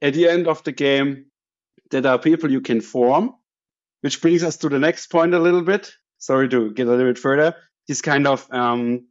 at 0.02 0.14
the 0.14 0.28
end 0.28 0.49
of 0.49 0.64
the 0.64 0.73
game, 0.73 1.26
that 1.90 2.06
are 2.06 2.18
people 2.18 2.50
you 2.50 2.61
can 2.61 2.80
form, 2.80 3.34
which 4.00 4.20
brings 4.20 4.42
us 4.42 4.56
to 4.58 4.68
the 4.68 4.78
next 4.78 5.06
point 5.08 5.34
a 5.34 5.38
little 5.38 5.62
bit. 5.62 5.92
Sorry 6.18 6.49
to 6.49 6.73
get 6.73 6.87
a 6.87 6.90
little 6.90 7.06
bit 7.06 7.18
further. 7.18 7.54
This 7.87 8.00
kind 8.00 8.26
of, 8.26 8.46
um, 8.52 9.06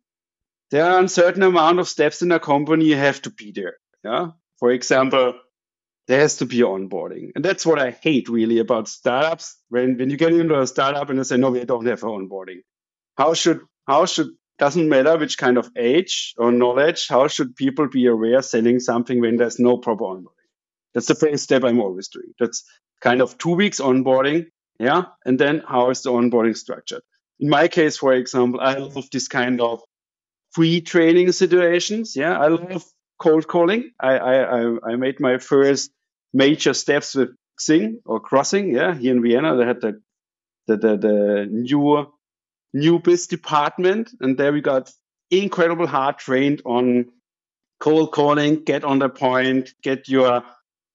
there 0.72 0.86
are 0.86 1.04
a 1.04 1.08
certain 1.08 1.44
amount 1.44 1.80
of 1.80 1.88
steps 1.88 2.22
in 2.22 2.32
a 2.32 2.40
company 2.40 2.86
you 2.86 2.96
have 2.96 3.22
to 3.22 3.30
be 3.30 3.52
there. 3.52 3.76
Yeah. 4.04 4.32
For 4.60 4.72
example, 4.72 5.36
there 6.08 6.20
has 6.20 6.38
to 6.38 6.46
be 6.46 6.60
onboarding. 6.60 7.32
And 7.36 7.46
that's 7.46 7.66
what 7.66 7.80
I 7.80 7.92
hate 7.92 8.30
really 8.30 8.60
about 8.60 8.88
startups. 8.88 9.58
When 9.70 9.98
when 9.98 10.10
you 10.10 10.18
get 10.18 10.34
into 10.34 10.60
a 10.60 10.68
startup 10.68 11.10
and 11.10 11.20
they 11.20 11.24
say, 11.24 11.38
no, 11.38 11.52
we 11.52 11.64
don't 11.66 11.86
have 11.86 12.02
onboarding. 12.02 12.62
How 13.18 13.34
should 13.34 13.62
how 13.88 14.06
should 14.06 14.30
doesn't 14.60 14.88
matter 14.88 15.18
which 15.18 15.38
kind 15.38 15.58
of 15.58 15.70
age 15.76 16.34
or 16.38 16.52
knowledge, 16.52 17.08
how 17.08 17.28
should 17.28 17.56
people 17.56 17.88
be 17.88 18.06
aware 18.06 18.42
selling 18.42 18.80
something 18.80 19.20
when 19.20 19.38
there's 19.38 19.60
no 19.60 19.78
proper 19.78 20.04
onboarding? 20.04 20.50
That's 20.94 21.08
the 21.08 21.16
first 21.16 21.44
step 21.44 21.64
I'm 21.64 21.82
always 21.82 22.08
doing. 22.08 22.34
That's 22.40 22.64
kind 23.02 23.22
of 23.22 23.38
two 23.38 23.56
weeks 23.56 23.80
onboarding. 23.80 24.46
Yeah. 24.80 25.06
And 25.26 25.40
then 25.40 25.64
how 25.68 25.90
is 25.90 26.04
the 26.04 26.12
onboarding 26.12 26.56
structured? 26.56 27.02
In 27.40 27.50
my 27.50 27.68
case, 27.68 27.98
for 27.98 28.14
example, 28.14 28.60
I 28.62 28.76
love 28.76 29.10
this 29.12 29.28
kind 29.28 29.60
of 29.60 29.82
free 30.52 30.82
training 30.82 31.32
situations. 31.32 32.16
Yeah. 32.16 32.38
I 32.40 32.48
love 32.48 32.86
cold 33.20 33.48
calling. 33.48 33.92
I, 34.00 34.18
I, 34.18 34.92
I 34.92 34.96
made 34.96 35.20
my 35.20 35.38
first 35.38 35.92
major 36.34 36.74
steps 36.74 37.16
with 37.16 37.30
Xing 37.60 37.98
or 38.06 38.20
Crossing. 38.20 38.74
Yeah, 38.74 38.96
here 38.96 39.16
in 39.16 39.22
Vienna, 39.22 39.56
they 39.56 39.66
had 39.66 39.82
the 39.82 40.02
the 40.68 40.78
the, 40.78 40.98
the 40.98 41.48
new 41.50 42.08
new 42.74 43.00
biz 43.00 43.28
department, 43.28 44.12
and 44.20 44.38
there 44.38 44.54
we 44.54 44.62
got 44.62 44.92
incredible 45.30 45.88
hard 45.88 46.18
trained 46.18 46.62
on 46.66 47.06
cold 47.80 48.12
calling, 48.12 48.64
get 48.64 48.84
on 48.84 49.00
the 49.00 49.10
point, 49.10 49.72
get 49.84 50.08
your 50.08 50.44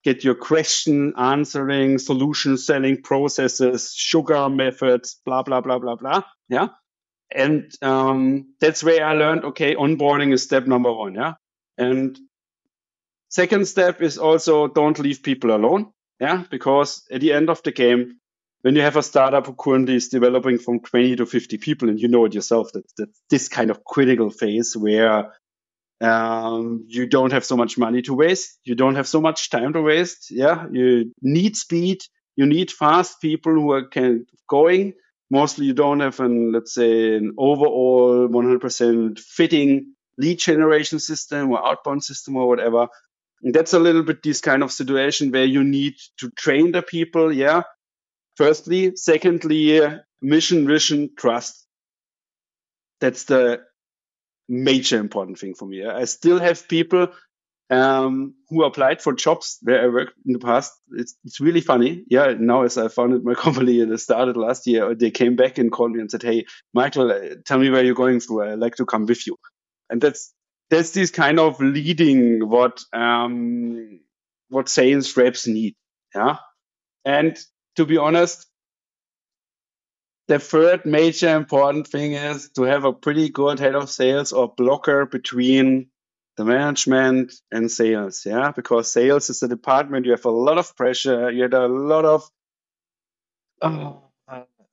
get 0.05 0.25
your 0.25 0.35
question 0.35 1.13
answering, 1.17 1.99
solution 1.99 2.57
selling 2.57 3.03
processes, 3.03 3.93
sugar 3.95 4.49
methods, 4.49 5.21
blah 5.25 5.43
blah 5.43 5.61
blah 5.61 5.79
blah 5.79 5.97
blah. 5.97 6.23
Yeah. 6.49 6.69
And 7.31 7.71
um, 7.83 8.55
that's 8.59 8.83
where 8.83 9.05
I 9.05 9.13
learned, 9.13 9.45
okay, 9.45 9.75
onboarding 9.75 10.33
is 10.33 10.43
step 10.43 10.67
number 10.67 10.91
one. 10.91 11.15
Yeah. 11.15 11.35
And 11.79 12.19
second 13.29 13.67
step 13.67 14.03
is 14.03 14.19
also 14.19 14.69
don't 14.69 14.99
leave 14.99 15.23
people 15.23 15.55
alone. 15.55 15.93
Yeah. 16.21 16.45
Because 16.51 17.05
at 17.11 17.21
the 17.21 17.33
end 17.33 17.49
of 17.49 17.63
the 17.63 17.73
game, 17.73 18.19
when 18.63 18.75
you 18.75 18.83
have 18.83 18.97
a 18.97 19.03
startup 19.03 19.47
who 19.47 19.55
currently 19.55 19.95
is 19.95 20.09
developing 20.09 20.59
from 20.59 20.81
20 20.81 21.17
to 21.17 21.27
50 21.27 21.59
people, 21.59 21.89
and 21.89 22.01
you 22.01 22.09
know 22.09 22.25
it 22.25 22.35
yourself, 22.35 22.73
that, 22.73 22.85
that 22.97 23.09
this 23.31 23.49
kind 23.49 23.71
of 23.71 23.85
critical 23.85 24.31
phase 24.31 24.77
where 24.77 25.33
um, 26.01 26.85
you 26.89 27.07
don't 27.07 27.33
have 27.33 27.45
so 27.45 27.57
much 27.57 27.79
money 27.79 28.03
to 28.03 28.15
waste, 28.15 28.59
you 28.65 28.75
don't 28.75 28.97
have 28.97 29.07
so 29.07 29.21
much 29.21 29.51
time 29.51 29.73
to 29.73 29.83
waste. 29.83 30.31
Yeah, 30.31 30.67
you 30.73 31.13
need 31.23 31.57
speed, 31.57 32.03
you 32.37 32.47
need 32.47 32.71
fast 32.71 33.21
people 33.21 33.53
who 33.53 33.73
are 33.73 33.87
can 33.87 34.27
going. 34.49 34.95
Mostly, 35.31 35.67
you 35.67 35.75
don't 35.75 36.01
have 36.01 36.21
an 36.21 36.53
let's 36.53 36.75
say 36.75 37.17
an 37.17 37.35
overall 37.37 38.29
100% 38.29 39.19
fitting 39.19 39.95
lead 40.19 40.39
generation 40.39 40.99
system 40.99 41.51
or 41.51 41.67
outbound 41.67 42.05
system 42.05 42.37
or 42.37 42.49
whatever. 42.49 42.89
And 43.43 43.55
that's 43.55 43.73
a 43.73 43.79
little 43.79 44.03
bit 44.03 44.23
this 44.23 44.41
kind 44.41 44.63
of 44.63 44.73
situation 44.73 45.31
where 45.31 45.45
you 45.45 45.63
need 45.63 45.95
to 46.19 46.31
train 46.31 46.73
the 46.73 46.83
people. 46.83 47.33
Yeah. 47.33 47.63
Firstly, 48.37 48.97
secondly, 48.97 49.81
mission, 50.21 50.67
vision, 50.67 51.11
trust. 51.17 51.67
That's 53.01 53.25
the 53.25 53.61
major 54.49 54.99
important 54.99 55.39
thing 55.39 55.55
for 55.55 55.67
me. 55.67 55.85
I 55.87 56.05
still 56.05 56.41
have 56.41 56.69
people 56.69 57.09
um, 57.71 58.35
who 58.49 58.65
applied 58.65 59.03
for 59.03 59.13
jobs 59.13 59.59
where 59.63 59.83
I 59.83 59.89
worked 59.89 60.15
in 60.27 60.33
the 60.33 60.39
past. 60.39 60.73
It's, 60.93 61.15
it's 61.25 61.41
really 61.41 61.61
funny. 61.61 62.05
Yeah, 62.09 62.35
now 62.39 62.63
as 62.63 62.79
I 62.79 62.89
founded 62.89 63.25
my 63.25 63.35
company 63.47 63.81
and 63.81 63.93
I 63.93 63.97
started 63.97 64.37
last 64.37 64.67
year, 64.67 64.95
they 64.95 65.11
came 65.11 65.37
back 65.37 65.59
and 65.59 65.71
called 65.71 65.93
me 65.93 66.01
and 66.01 66.11
said, 66.11 66.23
"Hey, 66.23 66.47
Michael, 66.73 67.11
uh, 67.11 67.37
tell 67.45 67.59
me 67.59 67.71
where 67.71 67.85
you're 67.85 67.95
going 67.95 68.21
through. 68.21 68.45
I'd 68.45 68.59
like 68.59 68.77
to 68.77 68.87
come 68.87 69.07
with 69.07 69.27
you." 69.27 69.37
And 69.91 70.01
that's 70.01 70.33
that's 70.71 70.91
this 70.91 71.11
kind 71.11 71.39
of 71.41 71.61
leading 71.61 72.49
what 72.49 72.83
um, 72.93 74.01
what 74.49 74.69
sales 74.69 75.17
reps 75.17 75.47
need. 75.47 75.75
Yeah, 76.15 76.37
and 77.05 77.39
to 77.77 77.87
be 77.87 77.97
honest, 77.97 78.47
the 80.29 80.39
third 80.39 80.85
major 80.85 81.35
important 81.35 81.87
thing 81.87 82.13
is 82.13 82.51
to 82.51 82.63
have 82.63 82.85
a 82.85 82.93
pretty 82.93 83.31
good 83.31 83.59
head 83.59 83.75
of 83.75 83.91
sales 83.91 84.33
or 84.33 84.53
blocker 84.55 85.07
between 85.07 85.89
the 86.37 86.45
management 86.45 87.33
and 87.51 87.71
sales. 87.71 88.25
Yeah, 88.25 88.53
because 88.55 88.93
sales 88.93 89.31
is 89.31 89.43
a 89.43 89.49
department 89.49 90.07
you 90.07 90.13
have 90.13 90.25
a 90.27 90.31
lot 90.31 90.59
of 90.59 90.77
pressure, 90.77 91.31
you 91.31 91.43
had 91.43 91.55
a 91.55 91.67
lot 91.67 92.05
of 92.05 92.31
uh, 93.61 93.95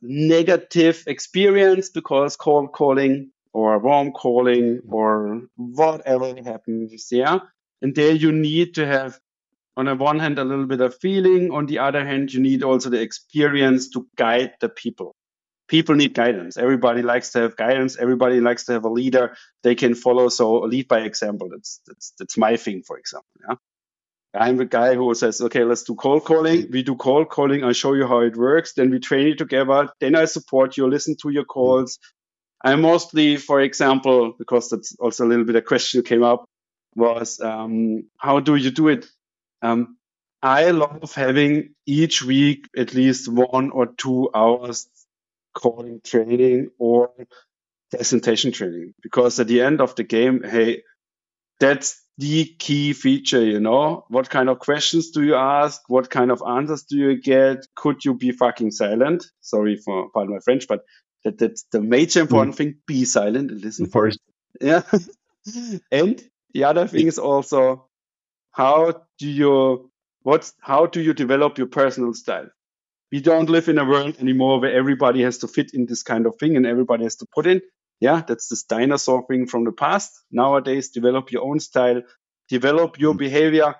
negative 0.01 1.03
experience 1.07 1.89
because 1.89 2.35
cold 2.35 2.71
calling 2.71 3.31
or 3.55 3.79
warm 3.79 4.11
calling 4.11 4.79
mm. 4.79 4.91
or 4.91 5.41
whatever 5.55 6.35
happens. 6.43 7.07
Yeah, 7.11 7.39
and 7.81 7.95
there 7.95 8.13
you 8.13 8.31
need 8.31 8.75
to 8.75 8.85
have 8.85 9.19
on 9.77 9.85
the 9.85 9.95
one 9.95 10.19
hand 10.19 10.39
a 10.39 10.43
little 10.43 10.67
bit 10.67 10.81
of 10.81 10.95
feeling 10.95 11.51
on 11.51 11.65
the 11.65 11.79
other 11.79 12.05
hand 12.05 12.31
you 12.33 12.39
need 12.39 12.63
also 12.63 12.89
the 12.89 13.01
experience 13.01 13.89
to 13.89 14.07
guide 14.15 14.53
the 14.61 14.69
people 14.69 15.15
people 15.67 15.95
need 15.95 16.13
guidance. 16.13 16.57
Everybody 16.57 17.01
likes 17.01 17.31
to 17.31 17.39
have 17.39 17.55
guidance. 17.55 17.97
Everybody 17.97 18.39
likes 18.39 18.65
to 18.65 18.73
have 18.73 18.85
a 18.85 18.89
leader 18.89 19.35
they 19.63 19.75
can 19.75 19.95
follow. 19.95 20.29
So 20.29 20.59
lead 20.59 20.87
by 20.87 20.99
example. 21.01 21.49
That's 21.49 21.81
that's 21.87 22.13
that's 22.19 22.37
my 22.37 22.57
thing, 22.57 22.83
for 22.83 22.97
example. 22.97 23.29
Yeah. 23.47 23.55
I'm 24.37 24.57
the 24.57 24.65
guy 24.65 24.95
who 24.95 25.13
says, 25.15 25.39
okay, 25.41 25.63
let's 25.63 25.83
do 25.83 25.95
cold 25.95 26.25
calling. 26.25 26.67
We 26.69 26.83
do 26.83 26.95
cold 26.95 27.29
calling. 27.29 27.63
I 27.63 27.71
show 27.71 27.93
you 27.93 28.05
how 28.05 28.19
it 28.19 28.35
works. 28.35 28.73
Then 28.73 28.89
we 28.91 28.99
train 28.99 29.27
it 29.27 29.37
together. 29.37 29.87
Then 30.01 30.15
I 30.15 30.25
support 30.25 30.75
you, 30.75 30.87
listen 30.87 31.15
to 31.21 31.29
your 31.29 31.45
mm. 31.45 31.47
calls. 31.47 31.99
I 32.65 32.75
mostly, 32.75 33.37
for 33.37 33.61
example, 33.61 34.33
because 34.39 34.69
that's 34.69 34.95
also 34.99 35.23
a 35.23 35.27
little 35.27 35.45
bit 35.45 35.55
a 35.55 35.61
question 35.61 35.99
that 35.99 36.07
came 36.07 36.23
up, 36.23 36.45
was 36.95 37.39
um, 37.39 38.05
how 38.17 38.39
do 38.39 38.55
you 38.55 38.71
do 38.71 38.87
it? 38.87 39.05
Um, 39.61 39.97
I 40.41 40.71
love 40.71 41.13
having 41.13 41.75
each 41.85 42.23
week 42.23 42.67
at 42.75 42.95
least 42.95 43.31
one 43.31 43.69
or 43.69 43.85
two 43.85 44.31
hours 44.33 44.87
coding 45.53 46.01
training 46.03 46.71
or 46.79 47.11
presentation 47.91 48.51
training 48.51 48.95
because 49.01 49.39
at 49.39 49.47
the 49.47 49.61
end 49.61 49.79
of 49.79 49.95
the 49.95 50.03
game, 50.03 50.41
hey, 50.43 50.81
that's 51.59 52.01
the 52.17 52.45
key 52.45 52.93
feature, 52.93 53.43
you 53.43 53.59
know? 53.59 54.05
What 54.07 54.29
kind 54.29 54.49
of 54.49 54.59
questions 54.59 55.11
do 55.11 55.23
you 55.23 55.35
ask? 55.35 55.81
What 55.87 56.09
kind 56.09 56.31
of 56.31 56.41
answers 56.47 56.83
do 56.83 56.97
you 56.97 57.21
get? 57.21 57.67
Could 57.75 58.03
you 58.05 58.15
be 58.15 58.31
fucking 58.31 58.71
silent? 58.71 59.25
Sorry 59.41 59.75
for 59.75 60.09
pardon 60.11 60.33
my 60.33 60.39
French, 60.39 60.67
but 60.67 60.81
that, 61.25 61.39
that's 61.39 61.63
the 61.71 61.81
major 61.81 62.21
important 62.21 62.55
mm. 62.55 62.57
thing. 62.57 62.75
Be 62.87 63.03
silent 63.03 63.51
and 63.51 63.61
listen. 63.61 63.87
First. 63.87 64.19
Yeah. 64.61 64.83
and 65.91 66.23
the 66.53 66.63
other 66.63 66.87
thing 66.87 67.07
is 67.07 67.19
also 67.19 67.87
how 68.51 69.03
do 69.19 69.27
you 69.27 69.91
what's 70.21 70.53
how 70.61 70.85
do 70.85 71.01
you 71.01 71.13
develop 71.13 71.57
your 71.57 71.67
personal 71.67 72.13
style? 72.13 72.47
We 73.11 73.19
don't 73.21 73.49
live 73.49 73.67
in 73.67 73.77
a 73.77 73.85
world 73.85 74.17
anymore 74.19 74.61
where 74.61 74.73
everybody 74.73 75.23
has 75.23 75.39
to 75.39 75.47
fit 75.47 75.71
in 75.73 75.85
this 75.85 76.03
kind 76.03 76.25
of 76.25 76.35
thing 76.39 76.55
and 76.55 76.65
everybody 76.65 77.03
has 77.03 77.17
to 77.17 77.27
put 77.33 77.47
in. 77.47 77.61
Yeah, 77.99 78.21
that's 78.27 78.49
this 78.49 78.63
dinosaur 78.63 79.25
thing 79.27 79.47
from 79.47 79.63
the 79.63 79.71
past. 79.71 80.11
Nowadays, 80.31 80.89
develop 80.89 81.31
your 81.31 81.43
own 81.43 81.59
style, 81.59 82.01
develop 82.49 82.99
your 82.99 83.13
mm. 83.13 83.19
behavior. 83.19 83.75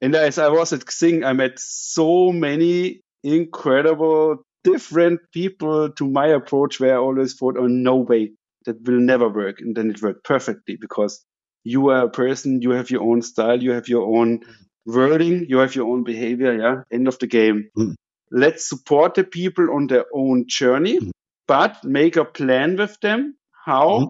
And 0.00 0.14
as 0.14 0.38
I 0.38 0.48
was 0.48 0.72
at 0.72 0.80
Xing, 0.80 1.24
I 1.24 1.32
met 1.32 1.58
so 1.58 2.30
many 2.32 3.02
incredible 3.24 4.44
different 4.72 5.20
people 5.32 5.90
to 5.92 6.08
my 6.08 6.26
approach 6.28 6.80
where 6.80 6.94
I 6.94 6.98
always 6.98 7.34
thought, 7.34 7.56
oh, 7.58 7.66
no 7.66 7.96
way, 7.96 8.32
that 8.64 8.82
will 8.82 9.00
never 9.00 9.28
work. 9.28 9.60
And 9.60 9.76
then 9.76 9.90
it 9.90 10.02
worked 10.02 10.24
perfectly 10.24 10.76
because 10.76 11.24
you 11.64 11.88
are 11.88 12.04
a 12.04 12.10
person, 12.10 12.62
you 12.62 12.70
have 12.70 12.90
your 12.90 13.02
own 13.02 13.22
style, 13.22 13.62
you 13.62 13.72
have 13.72 13.88
your 13.88 14.06
own 14.18 14.40
wording, 14.86 15.46
you 15.48 15.58
have 15.58 15.74
your 15.74 15.88
own 15.88 16.04
behavior. 16.04 16.56
Yeah. 16.56 16.82
End 16.90 17.08
of 17.08 17.18
the 17.18 17.26
game. 17.26 17.70
Mm. 17.76 17.94
Let's 18.30 18.68
support 18.68 19.14
the 19.14 19.24
people 19.24 19.74
on 19.74 19.86
their 19.86 20.04
own 20.14 20.44
journey, 20.46 20.98
mm. 20.98 21.10
but 21.46 21.82
make 21.84 22.16
a 22.16 22.24
plan 22.24 22.76
with 22.76 22.98
them 23.00 23.36
how 23.64 23.88
mm. 23.88 24.08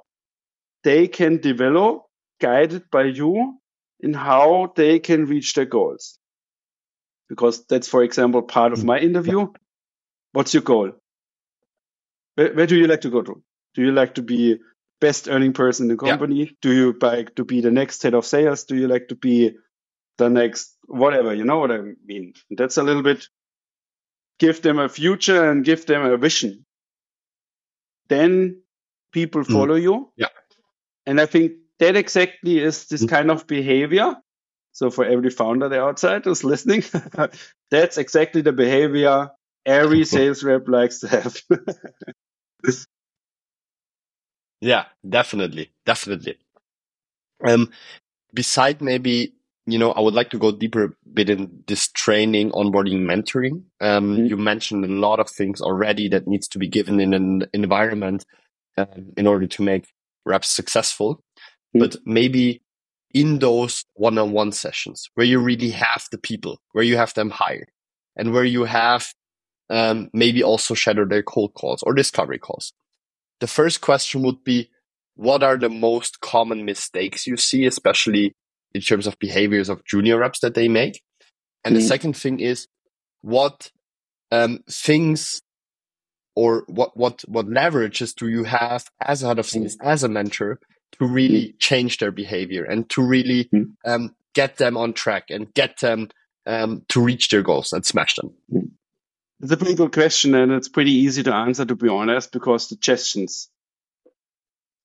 they 0.84 1.08
can 1.08 1.38
develop 1.38 2.02
guided 2.40 2.90
by 2.90 3.04
you 3.04 3.58
in 4.00 4.14
how 4.14 4.72
they 4.76 4.98
can 4.98 5.26
reach 5.26 5.54
their 5.54 5.66
goals. 5.66 6.18
Because 7.28 7.64
that's, 7.66 7.88
for 7.88 8.02
example, 8.02 8.42
part 8.42 8.72
of 8.72 8.80
mm. 8.80 8.84
my 8.84 8.98
interview. 8.98 9.48
What's 10.32 10.54
your 10.54 10.62
goal? 10.62 10.92
Where, 12.34 12.54
where 12.54 12.66
do 12.66 12.76
you 12.76 12.86
like 12.86 13.02
to 13.02 13.10
go 13.10 13.22
to? 13.22 13.42
Do 13.74 13.82
you 13.82 13.92
like 13.92 14.14
to 14.16 14.22
be 14.22 14.58
best 15.00 15.28
earning 15.28 15.52
person 15.52 15.84
in 15.84 15.96
the 15.96 16.04
company? 16.04 16.44
Yeah. 16.44 16.50
Do 16.62 16.72
you 16.72 16.96
like 17.00 17.34
to 17.36 17.44
be 17.44 17.60
the 17.60 17.70
next 17.70 18.02
head 18.02 18.14
of 18.14 18.26
sales? 18.26 18.64
Do 18.64 18.76
you 18.76 18.88
like 18.88 19.08
to 19.08 19.14
be 19.14 19.52
the 20.18 20.28
next 20.28 20.76
whatever? 20.86 21.34
You 21.34 21.44
know 21.44 21.58
what 21.58 21.70
I 21.70 21.80
mean? 22.04 22.34
That's 22.50 22.76
a 22.76 22.82
little 22.82 23.02
bit 23.02 23.28
give 24.38 24.62
them 24.62 24.78
a 24.78 24.88
future 24.88 25.50
and 25.50 25.64
give 25.64 25.86
them 25.86 26.02
a 26.02 26.16
vision. 26.16 26.64
Then 28.08 28.62
people 29.12 29.42
mm. 29.42 29.52
follow 29.52 29.76
mm. 29.76 29.82
you. 29.82 30.12
Yeah. 30.16 30.28
And 31.06 31.20
I 31.20 31.26
think 31.26 31.52
that 31.78 31.96
exactly 31.96 32.58
is 32.58 32.86
this 32.86 33.04
mm. 33.04 33.08
kind 33.08 33.30
of 33.30 33.46
behavior. 33.46 34.16
So 34.72 34.90
for 34.90 35.04
every 35.04 35.30
founder 35.30 35.68
there 35.68 35.82
outside 35.82 36.24
who's 36.24 36.44
listening, 36.44 36.84
that's 37.70 37.98
exactly 37.98 38.42
the 38.42 38.52
behavior 38.52 39.30
every 39.68 40.04
sales 40.16 40.42
rep 40.42 40.66
likes 40.66 41.00
to 41.00 41.08
have. 41.08 41.40
Yeah, 44.60 44.86
definitely. 45.08 45.70
Definitely. 45.86 46.38
Um, 47.46 47.70
beside 48.34 48.80
maybe, 48.80 49.34
you 49.66 49.78
know, 49.78 49.92
I 49.92 50.00
would 50.00 50.14
like 50.14 50.30
to 50.30 50.38
go 50.38 50.50
deeper 50.50 50.84
a 50.84 50.90
bit 51.12 51.30
in 51.30 51.62
this 51.66 51.88
training, 51.88 52.50
onboarding, 52.50 53.02
mentoring. 53.02 53.62
Um, 53.80 54.16
mm-hmm. 54.16 54.26
you 54.26 54.36
mentioned 54.36 54.84
a 54.84 54.88
lot 54.88 55.20
of 55.20 55.30
things 55.30 55.60
already 55.60 56.08
that 56.08 56.26
needs 56.26 56.48
to 56.48 56.58
be 56.58 56.68
given 56.68 57.00
in 57.00 57.14
an 57.14 57.46
environment 57.52 58.24
um, 58.76 59.12
in 59.16 59.26
order 59.26 59.46
to 59.46 59.62
make 59.62 59.88
reps 60.26 60.48
successful. 60.48 61.16
Mm-hmm. 61.16 61.80
But 61.80 61.96
maybe 62.04 62.62
in 63.14 63.38
those 63.38 63.84
one-on-one 63.94 64.52
sessions 64.52 65.08
where 65.14 65.26
you 65.26 65.38
really 65.38 65.70
have 65.70 66.06
the 66.10 66.18
people, 66.18 66.60
where 66.72 66.84
you 66.84 66.96
have 66.96 67.14
them 67.14 67.30
hired 67.30 67.70
and 68.16 68.32
where 68.32 68.44
you 68.44 68.64
have 68.64 69.14
um, 69.70 70.08
maybe 70.12 70.42
also 70.42 70.74
shadow 70.74 71.04
their 71.04 71.22
cold 71.22 71.54
calls 71.54 71.82
or 71.82 71.94
discovery 71.94 72.38
calls 72.38 72.72
the 73.40 73.46
first 73.46 73.80
question 73.80 74.22
would 74.22 74.44
be, 74.44 74.70
what 75.14 75.42
are 75.42 75.56
the 75.56 75.68
most 75.68 76.20
common 76.20 76.64
mistakes 76.64 77.26
you 77.26 77.36
see, 77.36 77.66
especially 77.66 78.34
in 78.74 78.80
terms 78.80 79.06
of 79.06 79.18
behaviors 79.18 79.68
of 79.68 79.84
junior 79.84 80.18
reps 80.18 80.40
that 80.40 80.54
they 80.54 80.68
make? 80.68 81.02
And 81.64 81.74
mm-hmm. 81.74 81.82
the 81.82 81.88
second 81.88 82.16
thing 82.16 82.40
is, 82.40 82.68
what 83.20 83.70
um, 84.30 84.60
things 84.70 85.40
or 86.36 86.64
what 86.68 86.96
what 86.96 87.22
what 87.26 87.46
leverages 87.46 88.14
do 88.14 88.28
you 88.28 88.44
have 88.44 88.84
as 89.00 89.22
a 89.22 89.28
head 89.28 89.38
of 89.38 89.46
sales, 89.46 89.76
mm-hmm. 89.76 89.88
as 89.88 90.04
a 90.04 90.08
mentor, 90.08 90.60
to 90.92 91.06
really 91.06 91.48
mm-hmm. 91.48 91.58
change 91.58 91.98
their 91.98 92.12
behavior 92.12 92.64
and 92.64 92.88
to 92.90 93.02
really 93.02 93.50
um, 93.84 94.14
get 94.34 94.56
them 94.56 94.76
on 94.76 94.92
track 94.92 95.30
and 95.30 95.52
get 95.54 95.80
them 95.80 96.08
um, 96.46 96.82
to 96.88 97.00
reach 97.00 97.28
their 97.30 97.42
goals 97.42 97.72
and 97.72 97.84
smash 97.84 98.14
them? 98.14 98.32
It's 99.40 99.52
a 99.52 99.56
pretty 99.56 99.74
good 99.74 99.92
question, 99.92 100.34
and 100.34 100.50
it's 100.50 100.68
pretty 100.68 100.90
easy 100.90 101.22
to 101.22 101.34
answer, 101.34 101.64
to 101.64 101.76
be 101.76 101.88
honest, 101.88 102.32
because 102.32 102.66
suggestions. 102.66 103.48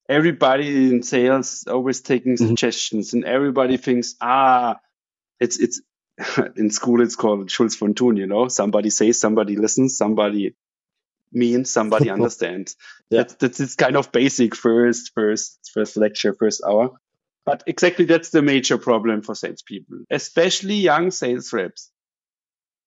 Everybody 0.08 0.90
in 0.90 1.02
sales 1.02 1.66
always 1.68 2.02
taking 2.02 2.34
mm-hmm. 2.34 2.48
suggestions, 2.48 3.14
and 3.14 3.26
everybody 3.26 3.78
thinks, 3.78 4.16
ah, 4.22 4.80
it's 5.40 5.60
it's 5.60 5.82
in 6.56 6.70
school 6.70 7.02
it's 7.02 7.16
called 7.16 7.50
Schulz 7.50 7.76
von 7.76 7.96
Thun, 7.96 8.18
you 8.18 8.28
know. 8.28 8.48
Somebody 8.48 8.92
says, 8.92 9.20
somebody 9.20 9.56
listens, 9.56 9.98
somebody 9.98 10.56
means, 11.32 11.72
somebody 11.72 12.10
understands. 12.12 12.76
yeah. 13.10 13.20
That's 13.20 13.34
that's 13.36 13.60
it's 13.60 13.76
kind 13.76 13.98
of 13.98 14.12
basic 14.12 14.56
first, 14.56 15.14
first, 15.16 15.72
first 15.74 15.98
lecture, 15.98 16.34
first 16.34 16.62
hour. 16.64 16.92
But 17.46 17.64
exactly 17.66 18.06
that's 18.06 18.30
the 18.30 18.44
major 18.44 18.78
problem 18.78 19.24
for 19.24 19.34
salespeople, 19.34 20.04
especially 20.12 20.76
young 20.76 21.10
sales 21.10 21.52
reps. 21.52 21.90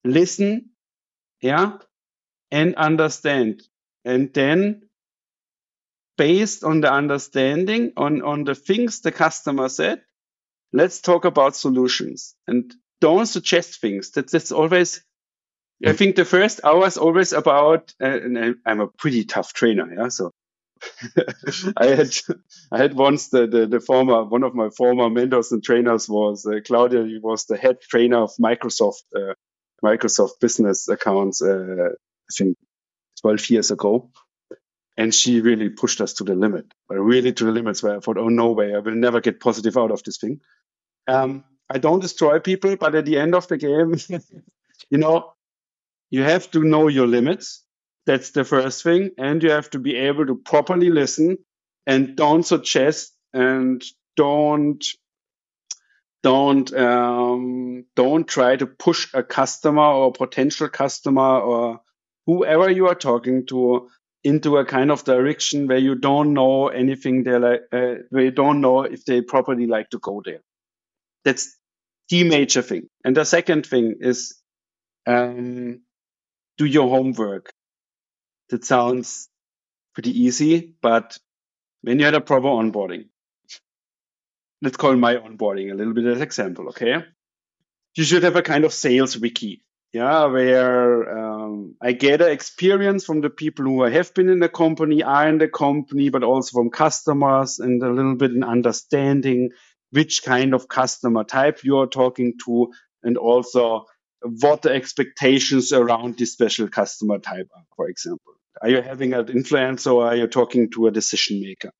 Listen 0.04 0.70
yeah, 1.46 1.78
and 2.50 2.74
understand. 2.74 3.62
And 4.04 4.32
then 4.34 4.82
based 6.16 6.64
on 6.64 6.80
the 6.80 6.92
understanding 6.92 7.92
on, 7.96 8.22
on 8.22 8.44
the 8.44 8.54
things 8.54 9.00
the 9.00 9.12
customer 9.12 9.68
said, 9.68 10.02
let's 10.72 11.00
talk 11.00 11.24
about 11.24 11.56
solutions 11.56 12.34
and 12.46 12.72
don't 13.00 13.26
suggest 13.26 13.80
things. 13.80 14.10
That's, 14.10 14.32
that's 14.32 14.52
always, 14.52 15.04
I 15.84 15.92
think 15.92 16.16
the 16.16 16.24
first 16.24 16.60
hour 16.64 16.86
is 16.86 16.96
always 16.96 17.32
about, 17.32 17.92
uh, 18.02 18.06
and 18.06 18.56
I'm 18.64 18.80
a 18.80 18.88
pretty 18.88 19.24
tough 19.24 19.52
trainer. 19.52 19.92
Yeah. 19.94 20.08
So 20.08 20.30
I 21.76 21.86
had, 21.86 22.10
I 22.72 22.78
had 22.78 22.94
once 22.94 23.28
the, 23.28 23.46
the, 23.46 23.66
the, 23.66 23.80
former, 23.80 24.24
one 24.24 24.42
of 24.42 24.54
my 24.54 24.70
former 24.70 25.10
mentors 25.10 25.52
and 25.52 25.62
trainers 25.62 26.08
was 26.08 26.46
uh, 26.46 26.60
Claudia. 26.64 27.04
He 27.04 27.18
was 27.18 27.44
the 27.44 27.56
head 27.56 27.80
trainer 27.82 28.22
of 28.22 28.32
Microsoft 28.40 29.02
uh, 29.14 29.34
Microsoft 29.84 30.40
business 30.40 30.88
accounts, 30.88 31.42
uh, 31.42 31.90
I 31.90 32.32
think 32.36 32.56
12 33.20 33.50
years 33.50 33.70
ago. 33.70 34.10
And 34.98 35.14
she 35.14 35.40
really 35.40 35.68
pushed 35.68 36.00
us 36.00 36.14
to 36.14 36.24
the 36.24 36.34
limit, 36.34 36.72
really 36.88 37.32
to 37.34 37.44
the 37.44 37.52
limits 37.52 37.82
where 37.82 37.96
I 37.96 38.00
thought, 38.00 38.16
oh, 38.16 38.28
no 38.28 38.52
way, 38.52 38.74
I 38.74 38.78
will 38.78 38.94
never 38.94 39.20
get 39.20 39.40
positive 39.40 39.76
out 39.76 39.90
of 39.90 40.02
this 40.02 40.16
thing. 40.16 40.40
Um, 41.06 41.44
I 41.68 41.78
don't 41.78 42.00
destroy 42.00 42.38
people, 42.38 42.76
but 42.76 42.94
at 42.94 43.04
the 43.04 43.18
end 43.18 43.34
of 43.34 43.46
the 43.48 43.58
game, 43.58 43.96
you 44.90 44.98
know, 44.98 45.32
you 46.10 46.22
have 46.22 46.50
to 46.52 46.64
know 46.64 46.88
your 46.88 47.06
limits. 47.06 47.62
That's 48.06 48.30
the 48.30 48.44
first 48.44 48.82
thing. 48.82 49.10
And 49.18 49.42
you 49.42 49.50
have 49.50 49.68
to 49.70 49.78
be 49.78 49.96
able 49.96 50.26
to 50.26 50.36
properly 50.36 50.90
listen 50.90 51.38
and 51.86 52.16
don't 52.16 52.44
suggest 52.44 53.12
and 53.34 53.82
don't 54.16 54.82
don't 56.22 56.72
um, 56.74 57.84
don't 57.94 58.26
try 58.26 58.56
to 58.56 58.66
push 58.66 59.08
a 59.14 59.22
customer 59.22 59.82
or 59.82 60.08
a 60.08 60.12
potential 60.12 60.68
customer 60.68 61.40
or 61.40 61.80
whoever 62.26 62.70
you 62.70 62.88
are 62.88 62.94
talking 62.94 63.46
to 63.46 63.88
into 64.24 64.56
a 64.56 64.64
kind 64.64 64.90
of 64.90 65.04
direction 65.04 65.68
where 65.68 65.78
you 65.78 65.94
don't 65.94 66.34
know 66.34 66.68
anything 66.68 67.22
they 67.22 67.38
like, 67.38 67.60
uh, 67.72 67.94
where 68.10 68.24
you 68.24 68.30
don't 68.32 68.60
know 68.60 68.82
if 68.82 69.04
they 69.04 69.20
properly 69.20 69.66
like 69.66 69.88
to 69.90 69.98
go 70.00 70.20
there. 70.24 70.40
That's 71.24 71.56
the 72.08 72.24
major 72.24 72.62
thing. 72.62 72.88
And 73.04 73.16
the 73.16 73.24
second 73.24 73.66
thing 73.66 73.96
is 74.00 74.34
um, 75.06 75.82
do 76.58 76.64
your 76.66 76.88
homework. 76.88 77.52
That 78.50 78.64
sounds 78.64 79.28
pretty 79.94 80.22
easy, 80.22 80.74
but 80.82 81.18
when 81.82 81.98
you 81.98 82.04
had 82.04 82.14
a 82.14 82.20
proper 82.20 82.48
onboarding, 82.48 83.06
let's 84.62 84.76
call 84.76 84.96
my 84.96 85.16
onboarding 85.16 85.70
a 85.70 85.74
little 85.74 85.94
bit 85.94 86.06
as 86.06 86.20
example, 86.20 86.68
okay? 86.68 87.04
You 87.96 88.04
should 88.04 88.22
have 88.22 88.36
a 88.36 88.42
kind 88.42 88.64
of 88.64 88.72
sales 88.72 89.18
wiki, 89.18 89.62
yeah, 89.92 90.26
where 90.26 91.18
um, 91.18 91.76
I 91.80 91.92
gather 91.92 92.28
experience 92.28 93.04
from 93.04 93.20
the 93.20 93.30
people 93.30 93.64
who 93.64 93.82
have 93.82 94.12
been 94.14 94.28
in 94.28 94.40
the 94.40 94.48
company, 94.48 95.02
are 95.02 95.28
in 95.28 95.38
the 95.38 95.48
company, 95.48 96.10
but 96.10 96.22
also 96.22 96.58
from 96.58 96.70
customers 96.70 97.58
and 97.58 97.82
a 97.82 97.90
little 97.90 98.16
bit 98.16 98.32
in 98.32 98.44
understanding 98.44 99.50
which 99.90 100.22
kind 100.24 100.52
of 100.54 100.68
customer 100.68 101.24
type 101.24 101.64
you 101.64 101.78
are 101.78 101.86
talking 101.86 102.34
to 102.44 102.72
and 103.02 103.16
also 103.16 103.86
what 104.20 104.62
the 104.62 104.70
expectations 104.70 105.72
around 105.72 106.18
this 106.18 106.32
special 106.32 106.68
customer 106.68 107.18
type 107.18 107.48
are, 107.56 107.64
for 107.76 107.88
example. 107.88 108.34
Are 108.60 108.68
you 108.68 108.82
having 108.82 109.12
an 109.12 109.26
influencer 109.26 109.94
or 109.94 110.06
are 110.06 110.16
you 110.16 110.26
talking 110.26 110.70
to 110.72 110.86
a 110.86 110.90
decision 110.90 111.40
maker? 111.40 111.70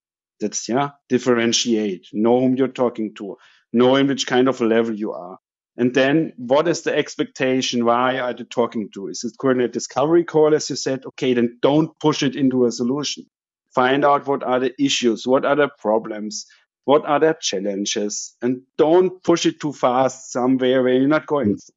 That's, 0.41 0.69
yeah, 0.69 0.91
differentiate, 1.09 2.09
know 2.13 2.41
whom 2.41 2.57
you're 2.57 2.69
talking 2.69 3.15
to, 3.15 3.37
know 3.73 3.97
in 3.97 4.07
which 4.07 4.27
kind 4.27 4.49
of 4.49 4.61
a 4.61 4.67
level 4.67 4.95
you 4.95 5.13
are. 5.13 5.39
And 5.79 5.95
then 5.95 6.33
what 6.37 6.69
is 6.69 6.83
the 6.83 6.97
expectation? 6.97 7.85
Why 7.85 8.19
are 8.19 8.35
you 8.37 8.45
talking 8.45 8.89
to? 8.95 9.09
Is 9.09 9.25
it 9.25 9.61
a 9.61 9.69
discovery 9.69 10.25
call, 10.25 10.55
as 10.55 10.71
you 10.71 10.77
said? 10.77 11.05
Okay, 11.07 11.35
then 11.35 11.59
don't 11.61 11.99
push 12.01 12.23
it 12.23 12.35
into 12.35 12.65
a 12.65 12.73
solution. 12.73 13.27
Find 13.75 14.05
out 14.05 14.27
what 14.27 14.43
are 14.43 14.59
the 14.59 14.75
issues, 14.83 15.27
what 15.27 15.45
are 15.45 15.57
the 15.57 15.69
problems, 15.79 16.47
what 16.85 17.05
are 17.05 17.21
the 17.21 17.37
challenges, 17.39 18.35
and 18.41 18.63
don't 18.79 19.23
push 19.23 19.45
it 19.45 19.61
too 19.61 19.73
fast 19.73 20.33
somewhere 20.33 20.83
where 20.83 20.95
you're 20.95 21.09
not 21.09 21.27
going. 21.27 21.57
Mm. 21.57 21.71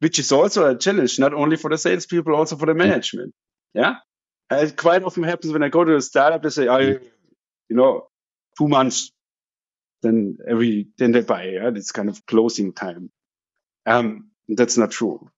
Which 0.00 0.20
is 0.20 0.30
also 0.30 0.70
a 0.70 0.78
challenge, 0.78 1.18
not 1.18 1.34
only 1.34 1.56
for 1.56 1.70
the 1.70 1.78
salespeople, 1.78 2.36
also 2.36 2.54
for 2.56 2.66
the 2.66 2.74
management. 2.74 3.34
Yeah. 3.74 3.96
It 4.48 4.76
quite 4.76 5.02
often 5.02 5.24
happens 5.24 5.52
when 5.52 5.64
I 5.64 5.70
go 5.70 5.82
to 5.82 5.96
a 5.96 6.00
startup, 6.00 6.42
they 6.42 6.50
say, 6.50 6.68
I, 6.68 6.98
you 7.68 7.76
know, 7.76 8.08
two 8.56 8.68
months 8.68 9.12
then 10.02 10.38
every 10.46 10.88
then 10.98 11.12
they 11.12 11.20
buy. 11.20 11.44
Yeah? 11.44 11.70
It's 11.74 11.92
kind 11.92 12.08
of 12.08 12.24
closing 12.26 12.72
time. 12.72 13.10
Um, 13.86 14.30
that's 14.48 14.78
not 14.78 14.90
true. 14.90 15.30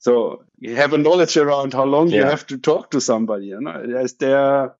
So 0.00 0.44
you 0.58 0.76
have 0.76 0.92
a 0.92 0.98
knowledge 0.98 1.36
around 1.36 1.72
how 1.72 1.84
long 1.84 2.08
yeah. 2.08 2.18
you 2.18 2.24
have 2.24 2.46
to 2.48 2.58
talk 2.58 2.92
to 2.92 3.00
somebody. 3.00 3.46
You 3.46 3.60
know, 3.60 3.84
there's 3.86 4.14
there 4.14 4.74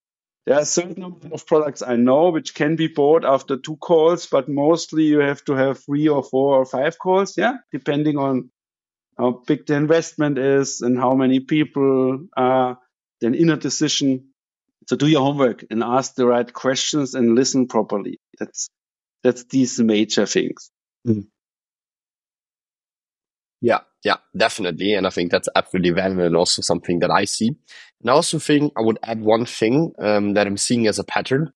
there 0.46 0.56
are 0.58 0.64
certain 0.64 1.00
number 1.00 1.28
of 1.32 1.46
products 1.46 1.82
I 1.82 1.96
know 1.96 2.30
which 2.30 2.54
can 2.54 2.76
be 2.76 2.86
bought 2.86 3.24
after 3.24 3.56
two 3.56 3.76
calls, 3.76 4.26
but 4.26 4.48
mostly 4.48 5.04
you 5.04 5.18
have 5.18 5.44
to 5.44 5.54
have 5.54 5.84
three 5.84 6.08
or 6.08 6.22
four 6.22 6.56
or 6.56 6.64
five 6.64 6.98
calls. 6.98 7.36
Yeah, 7.36 7.56
depending 7.72 8.16
on 8.16 8.50
how 9.18 9.42
big 9.46 9.66
the 9.66 9.74
investment 9.74 10.38
is 10.38 10.80
and 10.80 10.96
how 10.96 11.14
many 11.14 11.40
people 11.40 12.26
are 12.36 12.78
then 13.20 13.34
in 13.34 13.50
a 13.50 13.56
decision. 13.56 14.27
So 14.88 14.96
do 14.96 15.06
your 15.06 15.20
homework 15.20 15.66
and 15.70 15.82
ask 15.82 16.14
the 16.14 16.26
right 16.26 16.50
questions 16.50 17.14
and 17.14 17.34
listen 17.34 17.68
properly. 17.68 18.20
That's 18.38 18.70
that's 19.22 19.44
these 19.44 19.78
major 19.78 20.24
things. 20.24 20.70
Mm. 21.06 21.26
Yeah, 23.60 23.80
yeah, 24.02 24.16
definitely. 24.34 24.94
And 24.94 25.06
I 25.06 25.10
think 25.10 25.30
that's 25.30 25.48
absolutely 25.54 25.90
valid 25.90 26.20
and 26.20 26.36
also 26.36 26.62
something 26.62 27.00
that 27.00 27.10
I 27.10 27.26
see. 27.26 27.48
And 28.00 28.08
I 28.08 28.12
also 28.12 28.38
think 28.38 28.72
I 28.78 28.80
would 28.80 28.98
add 29.02 29.20
one 29.20 29.44
thing 29.44 29.92
um, 29.98 30.32
that 30.32 30.46
I'm 30.46 30.56
seeing 30.56 30.86
as 30.86 30.98
a 30.98 31.04
pattern. 31.04 31.52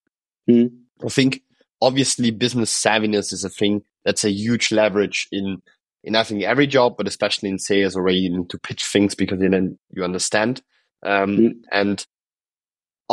Mm. 0.50 0.72
I 1.02 1.08
think 1.08 1.40
obviously 1.80 2.32
business 2.32 2.70
savviness 2.84 3.32
is 3.32 3.44
a 3.44 3.48
thing 3.48 3.82
that's 4.04 4.24
a 4.24 4.30
huge 4.30 4.72
leverage 4.72 5.26
in 5.32 5.62
in 6.04 6.16
I 6.16 6.24
think 6.24 6.42
every 6.42 6.66
job, 6.66 6.96
but 6.98 7.08
especially 7.08 7.48
in 7.48 7.58
sales 7.58 7.96
where 7.96 8.10
you 8.10 8.28
need 8.28 8.50
to 8.50 8.58
pitch 8.58 8.84
things 8.84 9.14
because 9.14 9.38
then 9.38 9.78
you 9.90 10.04
understand. 10.04 10.60
Um, 11.02 11.36
mm. 11.38 11.52
And 11.70 12.06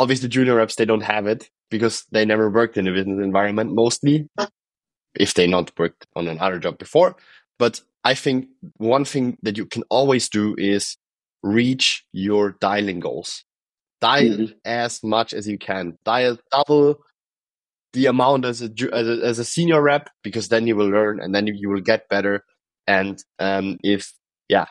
obviously 0.00 0.28
junior 0.28 0.56
reps, 0.56 0.76
they 0.76 0.86
don't 0.86 1.02
have 1.02 1.26
it 1.26 1.50
because 1.70 2.04
they 2.10 2.24
never 2.24 2.50
worked 2.50 2.76
in 2.78 2.88
a 2.88 2.92
business 2.92 3.22
environment 3.22 3.72
mostly, 3.74 4.28
if 5.14 5.34
they 5.34 5.46
not 5.46 5.70
worked 5.78 6.06
on 6.16 6.26
another 6.26 6.58
job 6.58 6.78
before. 6.78 7.16
But 7.58 7.82
I 8.02 8.14
think 8.14 8.48
one 8.78 9.04
thing 9.04 9.36
that 9.42 9.58
you 9.58 9.66
can 9.66 9.82
always 9.90 10.28
do 10.28 10.54
is 10.56 10.96
reach 11.42 12.04
your 12.12 12.56
dialing 12.60 13.00
goals. 13.00 13.44
Dial 14.00 14.24
mm-hmm. 14.24 14.52
as 14.64 15.02
much 15.04 15.34
as 15.34 15.46
you 15.46 15.58
can. 15.58 15.98
Dial 16.04 16.38
double 16.50 17.00
the 17.92 18.06
amount 18.06 18.46
as 18.46 18.62
a, 18.62 18.70
as 18.92 19.08
a, 19.08 19.20
as 19.22 19.38
a 19.38 19.44
senior 19.44 19.82
rep 19.82 20.08
because 20.22 20.48
then 20.48 20.66
you 20.66 20.76
will 20.76 20.88
learn 20.88 21.20
and 21.20 21.34
then 21.34 21.46
you 21.46 21.68
will 21.68 21.82
get 21.82 22.08
better. 22.08 22.44
And 22.86 23.22
um, 23.38 23.76
if 23.82 24.14
yeah, 24.48 24.66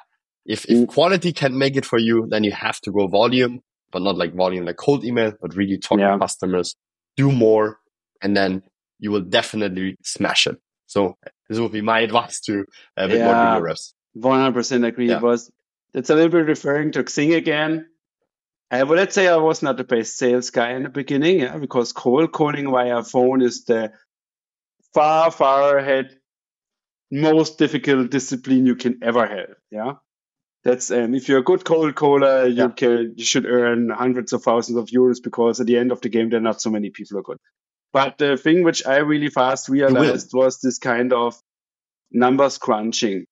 if 0.46 0.66
if 0.66 0.80
mm. 0.80 0.88
quality 0.88 1.32
can 1.32 1.58
make 1.58 1.76
it 1.76 1.86
for 1.86 2.00
you, 2.00 2.28
then 2.30 2.44
you 2.44 2.52
have 2.52 2.80
to 2.82 2.92
go 2.92 3.08
volume, 3.08 3.62
but 3.92 4.02
not 4.02 4.18
like 4.18 4.34
volume 4.34 4.66
like 4.66 4.78
cold 4.78 5.04
email, 5.04 5.34
but 5.42 5.56
really 5.56 5.78
talk 5.78 6.00
yeah. 6.00 6.14
to 6.14 6.20
customers, 6.20 6.76
do 7.16 7.32
more, 7.32 7.80
and 8.22 8.36
then 8.36 8.64
you 9.00 9.12
will 9.12 9.22
definitely 9.22 9.96
smash 10.04 10.48
it. 10.48 10.58
So 10.88 11.18
this 11.48 11.60
would 11.60 11.72
be 11.72 11.82
my 11.82 12.00
advice 12.08 12.40
to 12.42 12.66
a 12.98 13.08
bit 13.08 13.20
yeah, 13.20 13.54
more 13.54 13.64
reps. 13.64 13.94
One 14.14 14.40
hundred 14.40 14.54
percent 14.54 14.86
agree. 14.86 15.10
Yeah. 15.10 15.18
It 15.18 15.24
was 15.24 15.52
it's 15.94 16.10
a 16.10 16.16
little 16.16 16.32
bit 16.32 16.46
referring 16.46 16.92
to 16.94 17.04
Xing 17.04 17.36
again. 17.36 17.88
Uh, 18.72 18.86
well, 18.88 18.98
let's 18.98 19.16
say 19.16 19.28
I 19.28 19.38
was 19.38 19.64
not 19.64 19.78
the 19.78 19.84
best 19.84 20.18
sales 20.18 20.52
guy 20.52 20.74
in 20.74 20.84
the 20.84 20.90
beginning, 20.90 21.40
yeah, 21.40 21.58
because 21.58 21.92
cold 21.92 22.32
calling 22.32 22.70
via 22.70 23.02
phone 23.04 23.42
is 23.42 23.66
the 23.66 23.92
far, 24.94 25.32
far 25.32 25.78
ahead, 25.78 26.16
most 27.10 27.58
difficult 27.58 28.12
discipline 28.12 28.68
you 28.68 28.76
can 28.76 29.00
ever 29.02 29.26
have. 29.26 29.56
Yeah, 29.72 29.94
that's 30.64 30.92
um, 30.92 31.16
if 31.16 31.30
you're 31.30 31.40
a 31.40 31.44
good 31.44 31.64
cold 31.64 31.96
caller, 31.96 32.46
you 32.46 32.56
yeah. 32.56 32.70
can 32.70 33.14
you 33.16 33.24
should 33.24 33.46
earn 33.46 33.90
hundreds 33.90 34.34
of 34.34 34.44
thousands 34.44 34.78
of 34.78 34.88
euros 34.88 35.24
because 35.24 35.60
at 35.60 35.68
the 35.68 35.78
end 35.78 35.92
of 35.92 36.02
the 36.02 36.10
game, 36.10 36.30
there 36.30 36.40
are 36.40 36.44
not 36.44 36.62
so 36.62 36.70
many 36.70 36.90
people 36.90 37.18
are 37.18 37.24
good. 37.24 37.38
But 37.92 38.18
the 38.18 38.38
thing 38.38 38.64
which 38.64 38.86
I 38.86 38.98
really 38.98 39.30
fast 39.30 39.70
realized 39.70 40.32
was 40.34 40.60
this 40.60 40.78
kind 40.78 41.14
of 41.14 41.40
numbers 42.12 42.58
crunching. 42.58 43.26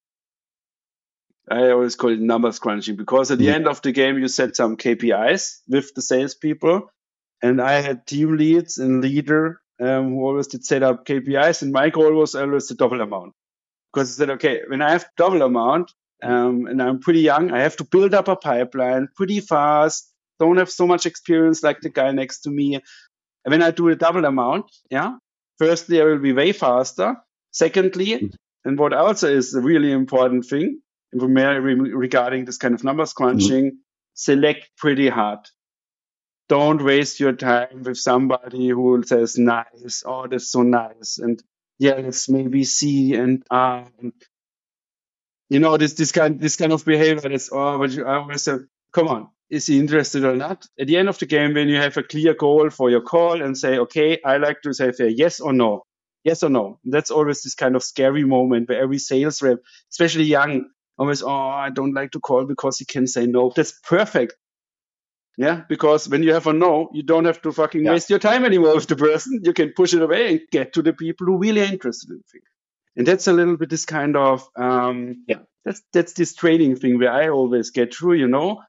I 1.50 1.70
always 1.72 1.96
call 1.96 2.12
it 2.12 2.20
numbers 2.20 2.60
crunching 2.60 2.96
because 2.96 3.32
at 3.32 3.38
the 3.38 3.48
mm. 3.48 3.54
end 3.54 3.68
of 3.68 3.82
the 3.82 3.92
game, 3.92 4.18
you 4.18 4.28
set 4.28 4.56
some 4.56 4.76
KPIs 4.76 5.62
with 5.68 5.94
the 5.94 6.02
salespeople. 6.02 6.90
And 7.42 7.62
I 7.62 7.82
had 7.82 8.08
team 8.08 8.36
leads 8.36 8.80
and 8.80 9.02
leader 9.02 9.62
um, 9.80 10.10
who 10.10 10.26
always 10.26 10.48
did 10.48 10.66
set 10.66 10.84
up 10.84 11.06
KPIs. 11.06 11.62
And 11.62 11.72
my 11.72 11.90
goal 11.90 12.14
was 12.14 12.36
always 12.36 12.68
the 12.68 12.76
double 12.76 13.00
amount. 13.00 13.34
Because 13.94 14.10
I 14.12 14.18
said, 14.18 14.30
okay, 14.32 14.62
when 14.68 14.82
I 14.82 14.92
have 14.92 15.08
double 15.16 15.42
amount 15.42 15.94
um, 16.24 16.66
and 16.68 16.82
I'm 16.82 17.00
pretty 17.00 17.22
young, 17.22 17.52
I 17.52 17.62
have 17.62 17.78
to 17.78 17.84
build 17.84 18.14
up 18.14 18.28
a 18.28 18.36
pipeline 18.36 19.08
pretty 19.16 19.40
fast. 19.40 20.12
Don't 20.40 20.58
have 20.58 20.70
so 20.70 20.88
much 20.88 21.06
experience 21.06 21.64
like 21.64 21.82
the 21.82 21.90
guy 21.90 22.12
next 22.12 22.42
to 22.42 22.50
me. 22.50 22.76
And 22.76 22.84
when 23.52 23.64
I 23.64 23.72
do 23.72 23.90
a 23.90 23.96
double 23.96 24.26
amount, 24.26 24.66
yeah, 24.90 25.16
firstly, 25.58 26.02
I 26.02 26.06
will 26.06 26.20
be 26.20 26.34
way 26.34 26.52
faster. 26.52 27.16
Secondly, 27.52 28.08
mm. 28.08 28.34
and 28.66 28.78
what 28.78 28.94
also 28.94 29.30
is 29.30 29.54
a 29.54 29.62
really 29.62 29.92
important 29.92 30.46
thing 30.46 30.82
regarding 31.14 32.46
this 32.46 32.58
kind 32.58 32.74
of 32.76 32.84
numbers 32.84 33.14
crunching, 33.14 33.66
mm-hmm. 33.66 33.78
select 34.14 34.70
pretty 34.78 35.10
hard. 35.10 35.40
Don't 36.50 36.84
waste 36.84 37.20
your 37.20 37.34
time 37.34 37.84
with 37.84 37.98
somebody 37.98 38.70
who 38.70 39.04
says 39.06 39.38
nice, 39.38 40.04
oh, 40.06 40.28
that's 40.28 40.52
so 40.52 40.62
nice, 40.64 41.18
and 41.18 41.42
let's 41.80 42.30
maybe 42.30 42.64
see 42.64 43.16
and 43.16 43.44
ah, 43.50 43.86
uh, 44.04 44.10
you 45.50 45.60
know 45.60 45.78
this 45.78 45.94
this 45.94 46.12
kind 46.12 46.40
this 46.40 46.56
kind 46.56 46.74
of 46.74 46.86
behavior. 46.86 47.30
That's 47.30 47.50
oh, 47.52 47.78
but 47.78 47.92
you, 47.92 48.06
I 48.06 48.18
always 48.18 48.44
say, 48.44 48.58
come 48.92 49.08
on, 49.08 49.30
is 49.50 49.68
he 49.68 49.80
interested 49.80 50.26
or 50.26 50.36
not? 50.36 50.66
At 50.80 50.88
the 50.88 50.98
end 50.98 51.10
of 51.10 51.18
the 51.20 51.26
game, 51.26 51.54
when 51.54 51.70
you 51.70 51.78
have 51.78 51.98
a 51.98 52.04
clear 52.04 52.34
goal 52.34 52.70
for 52.70 52.90
your 52.90 53.02
call 53.02 53.42
and 53.42 53.58
say, 53.58 53.78
okay, 53.80 54.20
I 54.24 54.38
like 54.38 54.62
to 54.64 54.74
say 54.74 54.92
yes 55.10 55.40
or 55.40 55.54
no, 55.54 55.84
yes 56.24 56.44
or 56.44 56.50
no. 56.50 56.80
That's 56.84 57.12
always 57.12 57.44
this 57.44 57.56
kind 57.56 57.76
of 57.76 57.84
scary 57.84 58.26
moment 58.26 58.70
where 58.70 58.82
every 58.82 59.00
sales 59.00 59.42
rep, 59.42 59.60
especially 59.92 60.26
young, 60.26 60.70
always, 60.98 61.24
oh, 61.24 61.30
I 61.30 61.70
don't 61.70 61.94
like 61.94 62.12
to 62.12 62.20
call 62.20 62.46
because 62.46 62.80
he 62.80 62.86
can 62.86 63.08
say 63.08 63.26
no. 63.26 63.52
That's 63.56 63.80
perfect. 63.88 64.36
Yeah, 65.38 65.62
because 65.70 66.10
when 66.10 66.24
you 66.24 66.34
have 66.34 66.48
a 66.48 66.54
no, 66.54 66.90
you 66.94 67.04
don't 67.04 67.26
have 67.26 67.42
to 67.44 67.52
fucking 67.52 67.86
yeah. 67.86 67.92
waste 67.92 68.10
your 68.10 68.18
time 68.18 68.44
anymore 68.44 68.74
with 68.74 68.88
the 68.88 68.96
person. 68.96 69.42
You 69.44 69.54
can 69.54 69.72
push 69.76 69.94
it 69.94 70.02
away 70.02 70.30
and 70.30 70.42
get 70.52 70.74
to 70.74 70.82
the 70.82 70.94
people 70.94 71.28
who 71.28 71.38
really 71.38 71.62
are 71.62 71.72
interested 71.72 72.10
in 72.10 72.24
things. 72.32 72.44
And 72.98 73.08
that's 73.08 73.28
a 73.28 73.34
little 73.34 73.58
bit 73.58 73.70
this 73.70 73.86
kind 73.86 74.18
of 74.18 74.48
um, 74.56 75.24
yeah. 75.28 75.40
That's 75.64 75.82
that's 75.94 76.14
this 76.14 76.34
training 76.34 76.78
thing 76.78 76.98
where 76.98 77.12
I 77.12 77.30
always 77.30 77.72
get 77.72 77.94
through. 77.94 78.14
You 78.14 78.28
know, 78.28 78.64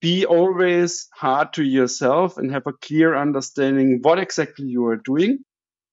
be 0.00 0.24
always 0.24 1.08
hard 1.12 1.52
to 1.54 1.62
yourself 1.62 2.38
and 2.38 2.50
have 2.50 2.66
a 2.66 2.72
clear 2.72 3.14
understanding 3.14 4.00
what 4.02 4.18
exactly 4.18 4.66
you 4.66 4.86
are 4.86 4.96
doing, 4.96 5.40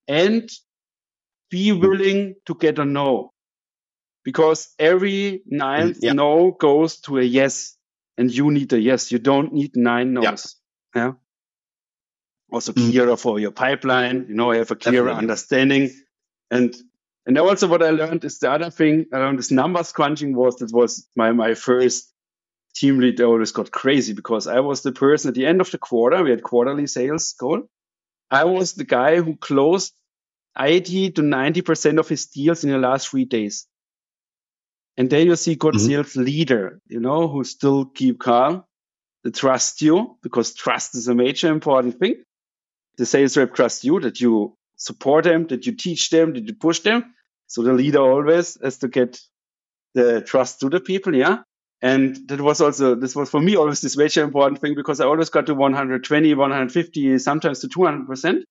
and 0.07 0.49
be 1.49 1.71
willing 1.71 2.35
to 2.45 2.55
get 2.55 2.79
a 2.79 2.85
no 2.85 3.33
because 4.23 4.69
every 4.79 5.41
ninth 5.45 5.97
yeah. 6.01 6.13
no 6.13 6.51
goes 6.51 6.99
to 7.01 7.17
a 7.17 7.23
yes 7.23 7.75
and 8.17 8.31
you 8.31 8.51
need 8.51 8.71
a 8.73 8.79
yes. 8.79 9.11
You 9.11 9.19
don't 9.19 9.53
need 9.53 9.75
nine 9.75 10.13
no's. 10.13 10.55
Yeah. 10.95 11.05
yeah? 11.05 11.11
Also 12.51 12.73
mm. 12.73 12.91
clearer 12.91 13.13
mm. 13.13 13.19
for 13.19 13.39
your 13.39 13.51
pipeline. 13.51 14.25
You 14.29 14.35
know, 14.35 14.51
have 14.51 14.71
a 14.71 14.75
clearer 14.75 15.05
Definitely. 15.05 15.19
understanding. 15.19 15.91
And, 16.49 16.75
and 17.25 17.37
also 17.37 17.67
what 17.67 17.83
I 17.83 17.91
learned 17.91 18.23
is 18.25 18.39
the 18.39 18.51
other 18.51 18.71
thing 18.71 19.05
around 19.13 19.37
this 19.37 19.51
numbers 19.51 19.91
crunching 19.91 20.35
was 20.35 20.55
that 20.57 20.73
was 20.73 21.07
my, 21.15 21.31
my 21.31 21.53
first 21.53 22.11
team 22.73 22.99
lead. 22.99 23.21
I 23.21 23.25
always 23.25 23.51
got 23.51 23.71
crazy 23.71 24.13
because 24.13 24.47
I 24.47 24.59
was 24.61 24.81
the 24.81 24.91
person 24.91 25.29
at 25.29 25.35
the 25.35 25.45
end 25.45 25.61
of 25.61 25.69
the 25.69 25.77
quarter. 25.77 26.23
We 26.23 26.31
had 26.31 26.43
quarterly 26.43 26.87
sales 26.87 27.33
goal. 27.33 27.63
I 28.29 28.45
was 28.45 28.73
the 28.73 28.85
guy 28.85 29.21
who 29.21 29.35
closed 29.35 29.93
80 30.57 31.11
to 31.11 31.21
90% 31.21 31.99
of 31.99 32.07
his 32.07 32.25
deals 32.27 32.63
in 32.63 32.71
the 32.71 32.77
last 32.77 33.09
three 33.09 33.25
days. 33.25 33.67
And 34.97 35.09
there 35.09 35.21
you 35.21 35.35
see 35.35 35.55
good 35.55 35.75
mm-hmm. 35.75 35.87
sales 35.87 36.15
leader, 36.15 36.81
you 36.87 36.99
know, 36.99 37.27
who 37.27 37.43
still 37.43 37.85
keep 37.85 38.19
calm, 38.19 38.63
they 39.23 39.31
trust 39.31 39.81
you 39.81 40.17
because 40.23 40.53
trust 40.53 40.95
is 40.95 41.07
a 41.07 41.15
major 41.15 41.49
important 41.49 41.99
thing. 41.99 42.23
The 42.97 43.05
sales 43.05 43.37
rep 43.37 43.53
trusts 43.53 43.83
you 43.83 43.99
that 44.01 44.19
you 44.19 44.57
support 44.81 45.25
them, 45.25 45.45
Did 45.45 45.65
you 45.67 45.73
teach 45.73 46.09
them, 46.09 46.33
Did 46.33 46.47
you 46.47 46.55
push 46.55 46.79
them. 46.79 47.13
So 47.45 47.61
the 47.61 47.73
leader 47.73 47.99
always 47.99 48.57
has 48.63 48.79
to 48.79 48.87
get 48.87 49.19
the 49.93 50.21
trust 50.21 50.61
to 50.61 50.69
the 50.69 50.79
people. 50.79 51.15
Yeah. 51.15 51.43
And 51.83 52.27
that 52.29 52.41
was 52.41 52.61
also, 52.61 52.95
this 52.95 53.15
was 53.15 53.29
for 53.29 53.39
me 53.39 53.55
always 53.55 53.81
this 53.81 53.95
very 53.95 54.23
important 54.23 54.59
thing 54.61 54.73
because 54.75 54.99
I 54.99 55.05
always 55.05 55.29
got 55.29 55.45
to 55.47 55.53
120, 55.53 56.33
150, 56.33 57.17
sometimes 57.19 57.59
to 57.59 57.67
200% 57.67 58.43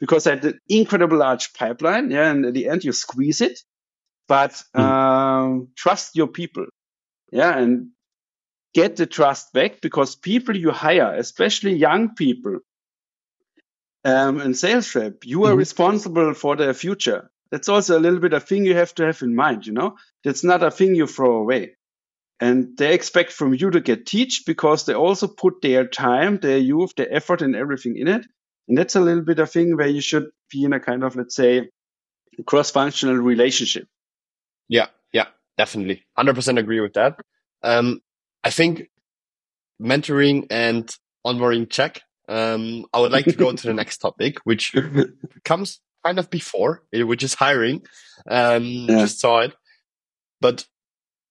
because 0.00 0.26
I 0.26 0.30
had 0.30 0.44
an 0.44 0.58
incredible 0.68 1.18
large 1.18 1.52
pipeline. 1.52 2.10
Yeah. 2.10 2.30
And 2.30 2.46
at 2.46 2.54
the 2.54 2.68
end, 2.68 2.82
you 2.82 2.92
squeeze 2.92 3.40
it, 3.40 3.60
but 4.26 4.60
mm. 4.74 4.80
um, 4.80 5.68
trust 5.76 6.16
your 6.16 6.28
people. 6.28 6.66
Yeah. 7.30 7.56
And 7.56 7.90
get 8.74 8.96
the 8.96 9.06
trust 9.06 9.52
back 9.52 9.80
because 9.80 10.16
people 10.16 10.56
you 10.56 10.72
hire, 10.72 11.14
especially 11.14 11.74
young 11.74 12.14
people, 12.16 12.58
um, 14.06 14.40
and 14.40 14.56
sales 14.56 14.94
rep, 14.94 15.24
you 15.24 15.44
are 15.44 15.50
mm-hmm. 15.50 15.58
responsible 15.58 16.32
for 16.32 16.54
their 16.54 16.72
future. 16.74 17.28
That's 17.50 17.68
also 17.68 17.98
a 17.98 18.00
little 18.00 18.20
bit 18.20 18.32
a 18.34 18.40
thing 18.40 18.64
you 18.64 18.76
have 18.76 18.94
to 18.94 19.06
have 19.06 19.20
in 19.20 19.34
mind, 19.34 19.66
you 19.66 19.72
know? 19.72 19.96
That's 20.22 20.44
not 20.44 20.62
a 20.62 20.70
thing 20.70 20.94
you 20.94 21.08
throw 21.08 21.38
away. 21.38 21.72
And 22.38 22.76
they 22.76 22.94
expect 22.94 23.32
from 23.32 23.52
you 23.54 23.70
to 23.70 23.80
get 23.80 24.06
teach 24.06 24.44
because 24.46 24.86
they 24.86 24.94
also 24.94 25.26
put 25.26 25.60
their 25.60 25.88
time, 25.88 26.38
their 26.38 26.58
youth, 26.58 26.94
their 26.96 27.12
effort 27.12 27.42
and 27.42 27.56
everything 27.56 27.96
in 27.96 28.06
it. 28.06 28.24
And 28.68 28.78
that's 28.78 28.94
a 28.94 29.00
little 29.00 29.24
bit 29.24 29.40
a 29.40 29.46
thing 29.46 29.76
where 29.76 29.88
you 29.88 30.00
should 30.00 30.26
be 30.52 30.62
in 30.62 30.72
a 30.72 30.78
kind 30.78 31.02
of, 31.02 31.16
let's 31.16 31.34
say, 31.34 31.68
cross-functional 32.46 33.16
relationship. 33.16 33.88
Yeah, 34.68 34.86
yeah, 35.12 35.26
definitely. 35.58 36.04
100% 36.16 36.58
agree 36.60 36.80
with 36.80 36.94
that. 36.94 37.18
Um, 37.64 38.02
I 38.44 38.50
think 38.50 38.88
mentoring 39.82 40.46
and 40.50 40.94
onboarding 41.26 41.68
check. 41.68 42.02
Um, 42.28 42.86
I 42.92 43.00
would 43.00 43.12
like 43.12 43.24
to 43.26 43.32
go 43.32 43.52
to 43.52 43.66
the 43.66 43.74
next 43.74 43.98
topic, 43.98 44.38
which 44.44 44.74
comes 45.44 45.80
kind 46.04 46.18
of 46.18 46.30
before, 46.30 46.82
which 46.92 47.22
is 47.22 47.34
hiring. 47.34 47.82
Um, 48.28 48.64
yeah. 48.64 49.00
just 49.00 49.20
saw 49.20 49.40
it. 49.40 49.54
But 50.40 50.66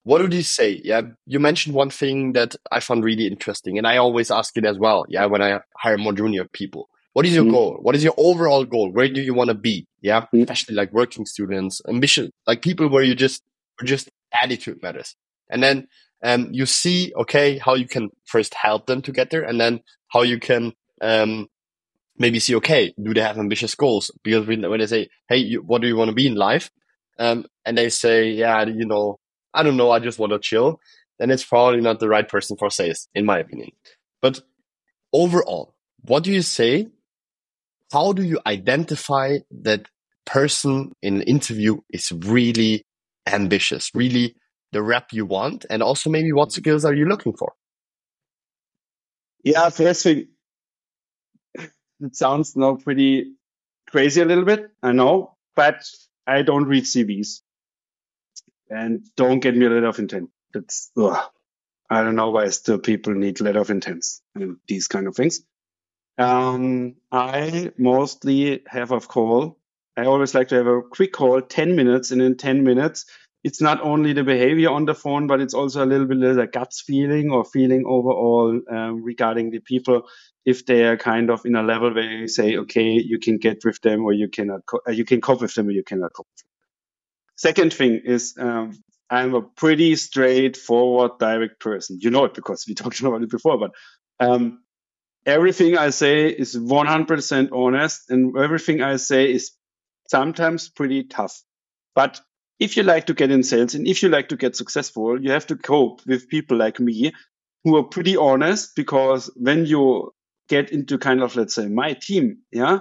what 0.04 0.22
would 0.22 0.34
you 0.34 0.44
say? 0.44 0.82
Yeah, 0.84 1.02
you 1.26 1.40
mentioned 1.40 1.76
one 1.76 1.90
thing 1.90 2.34
that 2.34 2.56
I 2.72 2.80
found 2.80 3.04
really 3.04 3.28
interesting, 3.28 3.78
and 3.78 3.88
I 3.88 3.98
always 3.98 4.32
ask 4.32 4.56
it 4.58 4.66
as 4.66 4.78
well. 4.78 5.06
Yeah, 5.10 5.26
when 5.26 5.42
I 5.42 5.60
hire 5.76 5.98
more 5.98 6.14
junior 6.14 6.46
people, 6.46 6.90
what 7.14 7.26
is 7.26 7.34
your 7.34 7.46
mm. 7.46 7.52
goal? 7.52 7.78
What 7.82 7.96
is 7.96 8.04
your 8.04 8.14
overall 8.18 8.66
goal? 8.66 8.92
Where 8.92 9.08
do 9.08 9.22
you 9.22 9.34
want 9.34 9.50
to 9.50 9.56
be? 9.56 9.88
Yeah, 10.02 10.26
mm. 10.34 10.42
especially 10.42 10.76
like 10.76 10.94
working 10.94 11.26
students, 11.26 11.82
ambition, 11.88 12.32
like 12.46 12.62
people 12.62 12.88
where 12.88 13.04
you 13.04 13.16
just, 13.16 13.42
just 13.84 14.10
attitude 14.32 14.82
matters. 14.84 15.16
And 15.50 15.64
then 15.64 15.88
um, 16.24 16.50
you 16.52 16.66
see, 16.66 17.14
okay, 17.16 17.58
how 17.58 17.74
you 17.76 17.88
can 17.88 18.10
first 18.26 18.54
help 18.54 18.86
them 18.88 19.02
to 19.04 19.12
get 19.12 19.30
there, 19.30 19.44
and 19.44 19.60
then 19.60 19.80
how 20.10 20.22
you 20.22 20.40
can 20.40 20.74
um, 21.02 21.48
maybe 22.18 22.40
see, 22.40 22.56
okay, 22.56 22.94
do 23.02 23.14
they 23.14 23.22
have 23.22 23.38
ambitious 23.38 23.76
goals? 23.76 24.12
Because 24.24 24.48
when, 24.48 24.62
they 24.62 24.88
say, 24.88 25.10
hey, 25.30 25.38
you, 25.38 25.62
what 25.62 25.82
do 25.82 25.88
you 25.88 25.96
want 25.96 26.10
to 26.10 26.16
be 26.16 26.28
in 26.28 26.36
life? 26.36 26.70
Um, 27.18 27.46
and 27.66 27.78
they 27.78 27.90
say, 27.90 28.30
yeah, 28.32 28.64
you 28.66 28.86
know, 28.86 29.20
I 29.54 29.64
don't 29.64 29.78
know, 29.78 29.92
I 29.92 30.00
just 30.00 30.20
want 30.20 30.34
to 30.34 30.40
chill, 30.40 30.80
then 31.20 31.32
it's 31.32 31.46
probably 31.46 31.82
not 31.82 32.00
the 32.00 32.10
right 32.10 32.28
person 32.28 32.58
for 32.58 32.70
sales, 32.70 33.08
in 33.16 33.26
my 33.26 33.40
opinion. 33.40 33.72
But 34.22 34.42
overall, 35.14 35.74
what 36.02 36.24
do 36.24 36.32
you 36.32 36.42
say? 36.42 36.88
How 37.92 38.14
do 38.14 38.24
you 38.24 38.40
identify 38.46 39.38
that 39.62 39.88
person 40.26 40.92
in 41.02 41.18
an 41.18 41.22
interview 41.22 41.78
is 41.90 42.12
really 42.12 42.84
ambitious, 43.28 43.92
really 43.94 44.36
the 44.72 44.82
rep 44.82 45.14
you 45.14 45.26
want, 45.26 45.66
and 45.70 45.82
also 45.82 46.10
maybe 46.10 46.34
what 46.34 46.52
skills 46.52 46.84
are 46.84 46.94
you 46.94 47.06
looking 47.06 47.34
for? 47.38 47.54
Yeah, 49.44 49.70
first 49.70 50.04
thing, 50.04 50.28
it 52.02 52.16
sounds 52.16 52.56
now 52.56 52.76
pretty 52.76 53.34
crazy 53.90 54.22
a 54.22 54.26
little 54.26 54.46
bit, 54.46 54.70
I 54.82 54.92
know, 54.92 55.36
but 55.56 55.84
I 56.28 56.42
don't 56.42 56.66
read 56.66 56.84
CVs 56.84 57.42
and 58.70 59.06
don't 59.16 59.40
get 59.40 59.56
me 59.56 59.66
a 59.66 59.70
letter 59.70 59.88
of 59.88 60.00
intent. 60.00 60.30
That's, 60.54 60.92
ugh. 60.98 61.30
I 61.90 62.04
don't 62.04 62.16
know 62.16 62.32
why 62.32 62.50
still 62.50 62.80
people 62.80 63.14
need 63.14 63.40
letter 63.42 63.60
of 63.60 63.70
intents 63.70 64.22
and 64.34 64.58
these 64.68 64.88
kind 64.88 65.08
of 65.08 65.16
things. 65.16 65.42
Um, 66.18 66.96
I 67.12 67.72
mostly 67.78 68.64
have 68.68 68.92
a 68.92 69.00
call. 69.00 69.60
I 69.96 70.06
always 70.06 70.34
like 70.34 70.48
to 70.50 70.56
have 70.56 70.68
a 70.68 70.82
quick 70.82 71.14
call, 71.14 71.42
10 71.42 71.76
minutes, 71.76 72.12
and 72.12 72.22
in 72.22 72.38
10 72.38 72.64
minutes, 72.64 73.06
it's 73.46 73.62
not 73.62 73.80
only 73.82 74.12
the 74.14 74.24
behavior 74.24 74.72
on 74.72 74.86
the 74.86 74.96
phone, 74.96 75.28
but 75.28 75.40
it's 75.40 75.54
also 75.54 75.86
a 75.86 75.86
little 75.86 76.08
bit 76.08 76.24
of 76.24 76.36
a 76.40 76.48
guts 76.48 76.82
feeling 76.82 77.30
or 77.30 77.46
feeling 77.46 77.84
overall 77.86 78.60
um, 78.72 79.04
regarding 79.04 79.52
the 79.52 79.60
people. 79.60 80.08
If 80.46 80.66
they 80.66 80.84
are 80.84 80.98
kind 80.98 81.30
of 81.30 81.46
in 81.46 81.56
a 81.56 81.62
level 81.62 81.94
where 81.94 82.12
you 82.12 82.28
say, 82.28 82.58
okay, 82.58 82.94
you 82.94 83.20
can 83.20 83.38
get 83.38 83.60
with 83.64 83.80
them 83.82 84.04
or 84.04 84.14
you 84.14 84.30
cannot, 84.30 84.66
co- 84.66 84.82
uh, 84.88 84.92
you 84.94 85.06
can 85.06 85.22
cope 85.22 85.42
with 85.42 85.54
them 85.54 85.68
or 85.68 85.72
you 85.72 85.84
cannot 85.84 86.12
cope 86.14 86.26
with 86.34 86.42
them. 86.42 86.50
Second 87.36 87.72
thing 87.72 88.02
is, 88.04 88.36
um, 88.40 88.80
I'm 89.12 89.36
a 89.36 89.44
pretty 89.44 89.96
straightforward, 89.96 91.20
direct 91.20 91.60
person. 91.60 92.00
You 92.02 92.10
know 92.10 92.26
it 92.26 92.34
because 92.34 92.66
we 92.68 92.74
talked 92.82 93.00
about 93.00 93.22
it 93.22 93.30
before, 93.30 93.60
but, 93.60 93.74
um, 94.20 94.64
everything 95.28 95.78
I 95.78 95.92
say 95.92 96.30
is 96.30 96.56
100% 96.58 97.50
honest 97.54 98.10
and 98.10 98.36
everything 98.38 98.82
I 98.82 98.96
say 98.96 99.32
is 99.32 99.52
sometimes 100.10 100.70
pretty 100.70 101.04
tough. 101.04 101.40
But 101.94 102.22
if 102.60 102.78
you 102.78 102.84
like 102.84 103.08
to 103.08 103.14
get 103.14 103.32
in 103.32 103.44
sales 103.44 103.76
and 103.76 103.88
if 103.88 104.02
you 104.02 104.10
like 104.10 104.30
to 104.30 104.38
get 104.38 104.56
successful, 104.56 105.22
you 105.22 105.32
have 105.32 105.48
to 105.48 105.56
cope 105.56 106.06
with 106.06 106.30
people 106.30 106.58
like 106.58 106.80
me 106.80 107.12
who 107.64 107.76
are 107.76 107.84
pretty 107.84 108.16
honest 108.16 108.76
because 108.76 109.30
when 109.36 109.66
you 109.66 110.14
get 110.48 110.72
into 110.72 110.98
kind 110.98 111.22
of, 111.22 111.36
let's 111.36 111.56
say, 111.56 111.68
my 111.68 111.94
team, 111.94 112.38
yeah, 112.52 112.80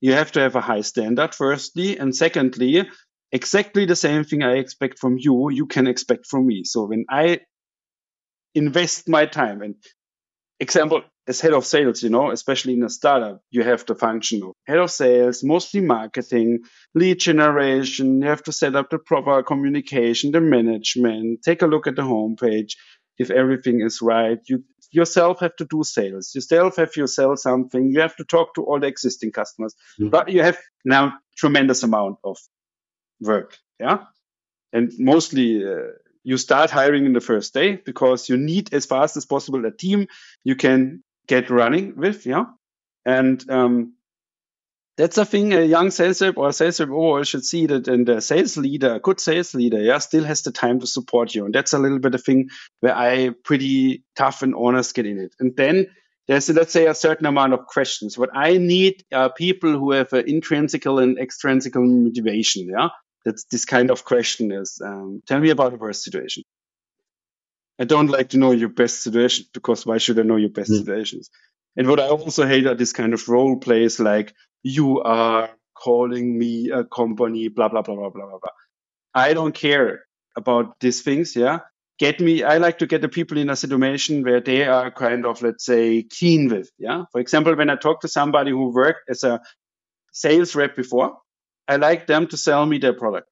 you 0.00 0.12
have 0.12 0.32
to 0.32 0.40
have 0.40 0.56
a 0.56 0.60
high 0.60 0.80
standard, 0.80 1.34
firstly. 1.34 1.98
And 1.98 2.16
secondly, 2.16 2.88
exactly 3.30 3.84
the 3.84 3.96
same 3.96 4.24
thing 4.24 4.42
I 4.42 4.56
expect 4.56 4.98
from 4.98 5.16
you, 5.18 5.50
you 5.50 5.66
can 5.66 5.86
expect 5.86 6.26
from 6.26 6.46
me. 6.46 6.64
So 6.64 6.86
when 6.86 7.04
I 7.08 7.40
invest 8.54 9.08
my 9.08 9.26
time 9.26 9.62
and 9.62 9.74
example, 10.58 11.02
as 11.28 11.40
head 11.40 11.52
of 11.52 11.64
sales, 11.64 12.02
you 12.02 12.10
know, 12.10 12.30
especially 12.30 12.74
in 12.74 12.82
a 12.82 12.90
startup, 12.90 13.42
you 13.50 13.62
have 13.62 13.86
the 13.86 13.94
function 13.94 14.42
of 14.42 14.52
head 14.66 14.78
of 14.78 14.90
sales, 14.90 15.44
mostly 15.44 15.80
marketing, 15.80 16.60
lead 16.94 17.20
generation. 17.20 18.20
You 18.20 18.28
have 18.28 18.42
to 18.44 18.52
set 18.52 18.74
up 18.74 18.90
the 18.90 18.98
proper 18.98 19.42
communication, 19.42 20.32
the 20.32 20.40
management, 20.40 21.42
take 21.42 21.62
a 21.62 21.66
look 21.66 21.86
at 21.86 21.96
the 21.96 22.02
homepage. 22.02 22.72
If 23.18 23.30
everything 23.30 23.82
is 23.82 24.02
right, 24.02 24.38
you 24.48 24.64
yourself 24.90 25.40
have 25.40 25.54
to 25.56 25.64
do 25.64 25.84
sales. 25.84 26.34
Yourself 26.34 26.76
have 26.76 26.92
to 26.92 27.06
sell 27.06 27.36
something. 27.36 27.92
You 27.92 28.00
have 28.00 28.16
to 28.16 28.24
talk 28.24 28.54
to 28.54 28.64
all 28.64 28.80
the 28.80 28.88
existing 28.88 29.32
customers. 29.32 29.74
Mm-hmm. 30.00 30.10
But 30.10 30.30
you 30.30 30.42
have 30.42 30.58
now 30.84 31.14
tremendous 31.36 31.82
amount 31.82 32.16
of 32.24 32.38
work. 33.20 33.56
Yeah. 33.78 34.04
And 34.72 34.92
mostly 34.98 35.64
uh, 35.64 35.92
you 36.24 36.36
start 36.36 36.70
hiring 36.70 37.06
in 37.06 37.12
the 37.12 37.20
first 37.20 37.54
day 37.54 37.76
because 37.76 38.28
you 38.28 38.36
need 38.36 38.72
as 38.74 38.86
fast 38.86 39.16
as 39.16 39.26
possible 39.26 39.64
a 39.66 39.70
team 39.70 40.08
you 40.44 40.56
can 40.56 41.02
get 41.26 41.50
running 41.50 41.96
with, 41.96 42.26
yeah. 42.26 42.44
And 43.04 43.48
um, 43.50 43.94
that's 44.96 45.18
a 45.18 45.24
thing 45.24 45.52
a 45.52 45.62
young 45.64 45.90
sales 45.90 46.20
rep 46.20 46.36
or 46.36 46.52
sales 46.52 46.80
rep 46.80 46.90
overall 46.90 47.22
should 47.24 47.44
see 47.44 47.66
that 47.66 47.88
and 47.88 48.08
a 48.08 48.20
sales 48.20 48.56
leader, 48.56 48.94
a 48.94 49.00
good 49.00 49.20
sales 49.20 49.54
leader, 49.54 49.80
yeah, 49.80 49.98
still 49.98 50.24
has 50.24 50.42
the 50.42 50.52
time 50.52 50.80
to 50.80 50.86
support 50.86 51.34
you. 51.34 51.44
And 51.44 51.54
that's 51.54 51.72
a 51.72 51.78
little 51.78 51.98
bit 51.98 52.14
of 52.14 52.22
thing 52.22 52.50
where 52.80 52.94
I 52.94 53.30
pretty 53.44 54.04
tough 54.16 54.42
and 54.42 54.54
honest 54.54 54.94
get 54.94 55.06
in 55.06 55.18
it. 55.18 55.34
And 55.40 55.56
then 55.56 55.86
there's, 56.28 56.48
let's 56.50 56.72
say, 56.72 56.86
a 56.86 56.94
certain 56.94 57.26
amount 57.26 57.54
of 57.54 57.66
questions. 57.66 58.16
What 58.16 58.30
I 58.34 58.58
need 58.58 59.02
are 59.12 59.32
people 59.32 59.72
who 59.72 59.92
have 59.92 60.12
an 60.12 60.28
intrinsic 60.28 60.86
and 60.86 61.18
extrinsic 61.18 61.74
motivation, 61.74 62.68
yeah. 62.68 62.88
That's 63.24 63.44
this 63.44 63.64
kind 63.64 63.90
of 63.90 64.04
question 64.04 64.50
is, 64.50 64.80
um, 64.84 65.22
tell 65.26 65.38
me 65.38 65.50
about 65.50 65.74
a 65.74 65.76
worst 65.76 66.02
situation. 66.02 66.42
I 67.78 67.84
don't 67.84 68.10
like 68.10 68.30
to 68.30 68.38
know 68.38 68.52
your 68.52 68.68
best 68.68 69.02
situation 69.02 69.46
because 69.52 69.86
why 69.86 69.98
should 69.98 70.18
I 70.18 70.22
know 70.22 70.36
your 70.36 70.50
best 70.50 70.70
mm. 70.70 70.78
situations? 70.78 71.30
And 71.76 71.88
what 71.88 72.00
I 72.00 72.08
also 72.08 72.46
hate 72.46 72.66
are 72.66 72.74
this 72.74 72.92
kind 72.92 73.14
of 73.14 73.28
role 73.28 73.56
plays 73.56 73.98
like 73.98 74.34
you 74.62 75.00
are 75.00 75.50
calling 75.74 76.38
me 76.38 76.70
a 76.70 76.84
company, 76.84 77.48
blah, 77.48 77.68
blah, 77.68 77.82
blah, 77.82 77.94
blah, 77.96 78.10
blah, 78.10 78.26
blah, 78.26 78.38
blah. 78.38 78.52
I 79.14 79.34
don't 79.34 79.54
care 79.54 80.04
about 80.36 80.78
these 80.80 81.02
things. 81.02 81.34
Yeah. 81.34 81.60
Get 81.98 82.20
me, 82.20 82.42
I 82.42 82.58
like 82.58 82.78
to 82.78 82.86
get 82.86 83.00
the 83.00 83.08
people 83.08 83.38
in 83.38 83.50
a 83.50 83.56
situation 83.56 84.22
where 84.22 84.40
they 84.40 84.64
are 84.64 84.90
kind 84.90 85.24
of, 85.26 85.40
let's 85.42 85.64
say, 85.64 86.02
keen 86.02 86.48
with. 86.48 86.70
Yeah. 86.78 87.04
For 87.12 87.20
example, 87.20 87.54
when 87.56 87.70
I 87.70 87.76
talk 87.76 88.00
to 88.02 88.08
somebody 88.08 88.50
who 88.50 88.72
worked 88.72 89.08
as 89.08 89.24
a 89.24 89.40
sales 90.12 90.54
rep 90.54 90.76
before, 90.76 91.16
I 91.68 91.76
like 91.76 92.06
them 92.06 92.26
to 92.28 92.36
sell 92.36 92.66
me 92.66 92.78
their 92.78 92.92
product 92.92 93.28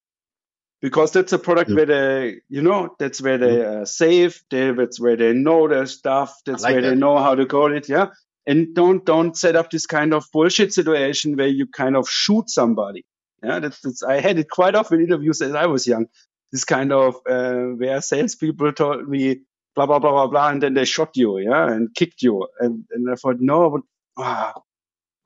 because 0.81 1.11
that's 1.11 1.31
a 1.31 1.39
product 1.39 1.69
yeah. 1.69 1.75
where 1.75 1.85
they, 1.85 2.41
you 2.49 2.61
know, 2.61 2.95
that's 2.97 3.21
where 3.21 3.37
they 3.37 3.61
are 3.61 3.85
safe. 3.85 4.43
They, 4.49 4.71
that's 4.71 4.99
where 4.99 5.15
they 5.15 5.31
know 5.31 5.67
their 5.67 5.85
stuff. 5.85 6.41
That's 6.45 6.63
like 6.63 6.73
where 6.73 6.81
that. 6.81 6.89
they 6.89 6.95
know 6.95 7.19
how 7.19 7.35
to 7.35 7.45
code 7.45 7.73
it. 7.73 7.87
Yeah. 7.87 8.07
And 8.47 8.73
don't, 8.73 9.05
don't 9.05 9.37
set 9.37 9.55
up 9.55 9.69
this 9.69 9.85
kind 9.85 10.13
of 10.13 10.25
bullshit 10.33 10.73
situation 10.73 11.37
where 11.37 11.47
you 11.47 11.67
kind 11.67 11.95
of 11.95 12.09
shoot 12.09 12.49
somebody. 12.49 13.05
Yeah. 13.43 13.59
That's, 13.59 13.79
that's 13.81 14.01
I 14.01 14.19
had 14.19 14.39
it 14.39 14.49
quite 14.49 14.73
often 14.73 14.99
in 14.99 15.05
interviews 15.05 15.41
as 15.41 15.53
I 15.53 15.67
was 15.67 15.85
young. 15.85 16.07
This 16.51 16.63
kind 16.63 16.91
of, 16.91 17.15
uh, 17.29 17.75
where 17.77 18.01
salespeople 18.01 18.73
told 18.73 19.07
me, 19.07 19.41
blah, 19.75 19.85
blah, 19.85 19.99
blah, 19.99 20.11
blah, 20.11 20.27
blah. 20.27 20.49
And 20.49 20.63
then 20.63 20.73
they 20.73 20.85
shot 20.85 21.15
you. 21.15 21.37
Yeah. 21.37 21.71
And 21.71 21.93
kicked 21.93 22.23
you. 22.23 22.47
And, 22.59 22.85
and 22.91 23.09
I 23.11 23.15
thought, 23.15 23.39
no, 23.39 23.69
but, 23.69 23.81
ah, 24.17 24.53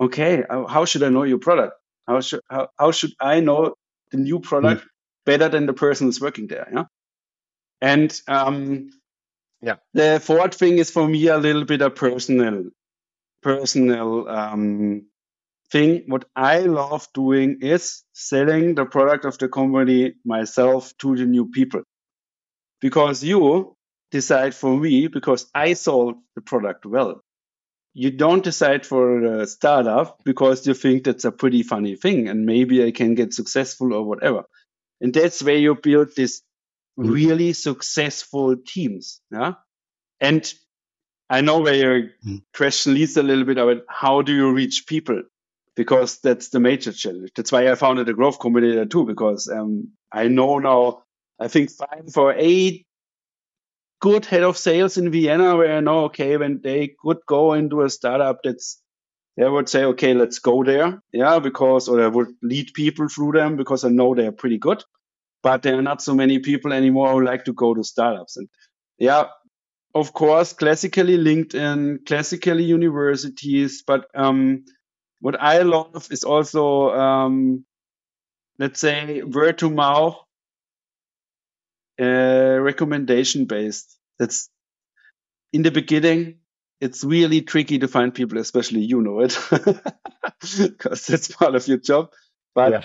okay. 0.02 0.44
How 0.50 0.84
should 0.84 1.04
I 1.04 1.10
know 1.10 1.24
your 1.24 1.40
product? 1.40 1.76
How 2.06 2.20
should, 2.20 2.42
how, 2.50 2.68
how 2.78 2.92
should 2.92 3.14
I 3.22 3.40
know 3.40 3.76
the 4.12 4.18
new 4.18 4.42
product? 4.42 4.82
Mm 4.82 4.90
better 5.26 5.50
than 5.50 5.66
the 5.66 5.74
person 5.74 6.08
who's 6.08 6.22
working 6.22 6.48
there. 6.48 6.68
Yeah. 6.72 6.86
And 7.82 8.22
um, 8.28 8.90
Yeah. 9.62 9.78
the 9.94 10.22
fourth 10.24 10.56
thing 10.56 10.78
is 10.78 10.92
for 10.92 11.08
me 11.08 11.28
a 11.28 11.38
little 11.38 11.66
bit 11.66 11.82
a 11.82 11.90
personal, 11.90 12.66
personal 13.42 14.28
um, 14.30 15.08
thing. 15.72 16.04
What 16.08 16.26
I 16.36 16.60
love 16.62 17.08
doing 17.14 17.60
is 17.62 18.04
selling 18.14 18.76
the 18.76 18.86
product 18.86 19.26
of 19.26 19.38
the 19.38 19.50
company 19.50 20.16
myself 20.26 20.94
to 21.00 21.16
the 21.16 21.26
new 21.26 21.50
people. 21.50 21.84
Because 22.82 23.24
you 23.24 23.76
decide 24.12 24.56
for 24.56 24.78
me, 24.78 25.08
because 25.08 25.50
I 25.56 25.74
sold 25.74 26.16
the 26.36 26.42
product 26.42 26.86
well. 26.86 27.22
You 27.94 28.12
don't 28.12 28.44
decide 28.44 28.86
for 28.86 29.24
a 29.42 29.48
startup 29.48 30.20
because 30.26 30.68
you 30.68 30.74
think 30.74 31.06
that's 31.06 31.26
a 31.26 31.32
pretty 31.32 31.64
funny 31.64 31.96
thing 31.96 32.28
and 32.30 32.46
maybe 32.46 32.84
I 32.86 32.92
can 32.92 33.16
get 33.16 33.34
successful 33.34 33.94
or 33.94 34.04
whatever. 34.04 34.44
And 35.02 35.14
that's 35.14 35.42
where 35.44 35.58
you 35.58 35.76
build 35.76 36.10
this 36.16 36.42
Mhm. 36.98 37.12
really 37.12 37.54
successful 37.54 38.56
teams. 38.66 39.22
Yeah. 39.32 39.54
And 40.20 40.54
I 41.30 41.42
know 41.42 41.60
where 41.62 41.76
your 41.76 42.10
Mhm. 42.26 42.44
question 42.56 42.94
leads 42.94 43.18
a 43.18 43.24
little 43.24 43.46
bit 43.46 43.58
about 43.58 43.84
how 43.90 44.22
do 44.22 44.34
you 44.34 44.52
reach 44.54 44.86
people? 44.88 45.24
Because 45.76 46.20
that's 46.22 46.50
the 46.50 46.60
major 46.60 46.94
challenge. 46.94 47.32
That's 47.36 47.52
why 47.52 47.70
I 47.70 47.76
founded 47.76 48.08
a 48.08 48.14
growth 48.14 48.40
combinator 48.40 48.90
too, 48.90 49.06
because 49.06 49.50
um, 49.50 49.92
I 50.12 50.28
know 50.30 50.60
now, 50.60 51.04
I 51.40 51.50
think 51.50 51.72
five 51.72 52.16
or 52.16 52.34
eight 52.38 52.86
good 54.00 54.26
head 54.26 54.44
of 54.44 54.58
sales 54.58 54.98
in 54.98 55.12
Vienna 55.12 55.56
where 55.58 55.78
I 55.78 55.80
know, 55.80 56.06
okay, 56.06 56.38
when 56.38 56.62
they 56.62 56.96
could 57.02 57.18
go 57.28 57.54
into 57.54 57.82
a 57.82 57.90
startup 57.90 58.40
that's 58.44 58.82
they 59.38 59.48
would 59.50 59.68
say, 59.70 59.84
okay, 59.86 60.14
let's 60.14 60.40
go 60.40 60.64
there. 60.64 61.02
Yeah, 61.12 61.40
because, 61.40 61.90
or 61.90 62.02
I 62.02 62.08
would 62.08 62.30
lead 62.42 62.74
people 62.74 63.10
through 63.10 63.34
them 63.34 63.58
because 63.58 63.84
I 63.84 63.90
know 63.90 64.16
they're 64.16 64.32
pretty 64.32 64.58
good. 64.58 64.84
But 65.44 65.62
there 65.62 65.78
are 65.78 65.82
not 65.82 66.02
so 66.02 66.16
many 66.16 66.40
people 66.40 66.74
anymore 66.74 67.12
who 67.12 67.24
like 67.24 67.46
to 67.46 67.54
go 67.54 67.74
to 67.74 67.84
startups. 67.84 68.38
And 68.38 68.50
yeah, 68.98 69.26
of 69.94 70.14
course, 70.14 70.54
classically 70.54 71.18
LinkedIn, 71.18 72.06
classically 72.06 72.64
universities. 72.64 73.84
But 73.86 74.08
um, 74.16 74.66
what 75.22 75.42
I 75.42 75.60
love 75.64 76.08
is 76.12 76.24
also, 76.24 76.92
um, 76.92 77.66
let's 78.60 78.80
say, 78.80 79.22
word 79.24 79.60
to 79.60 79.70
mouth, 79.70 80.18
uh, 82.00 82.58
recommendation 82.62 83.46
based. 83.46 83.98
That's 84.20 84.50
in 85.54 85.62
the 85.62 85.72
beginning. 85.72 86.40
It's 86.82 87.04
really 87.04 87.42
tricky 87.42 87.80
to 87.80 87.88
find 87.88 88.14
people, 88.14 88.38
especially 88.38 88.82
you 88.82 89.02
know 89.02 89.22
it, 89.22 89.38
because 90.42 91.08
that's 91.08 91.32
part 91.32 91.56
of 91.56 91.68
your 91.68 91.78
job. 91.78 92.12
But 92.54 92.72
Yeah. 92.74 92.82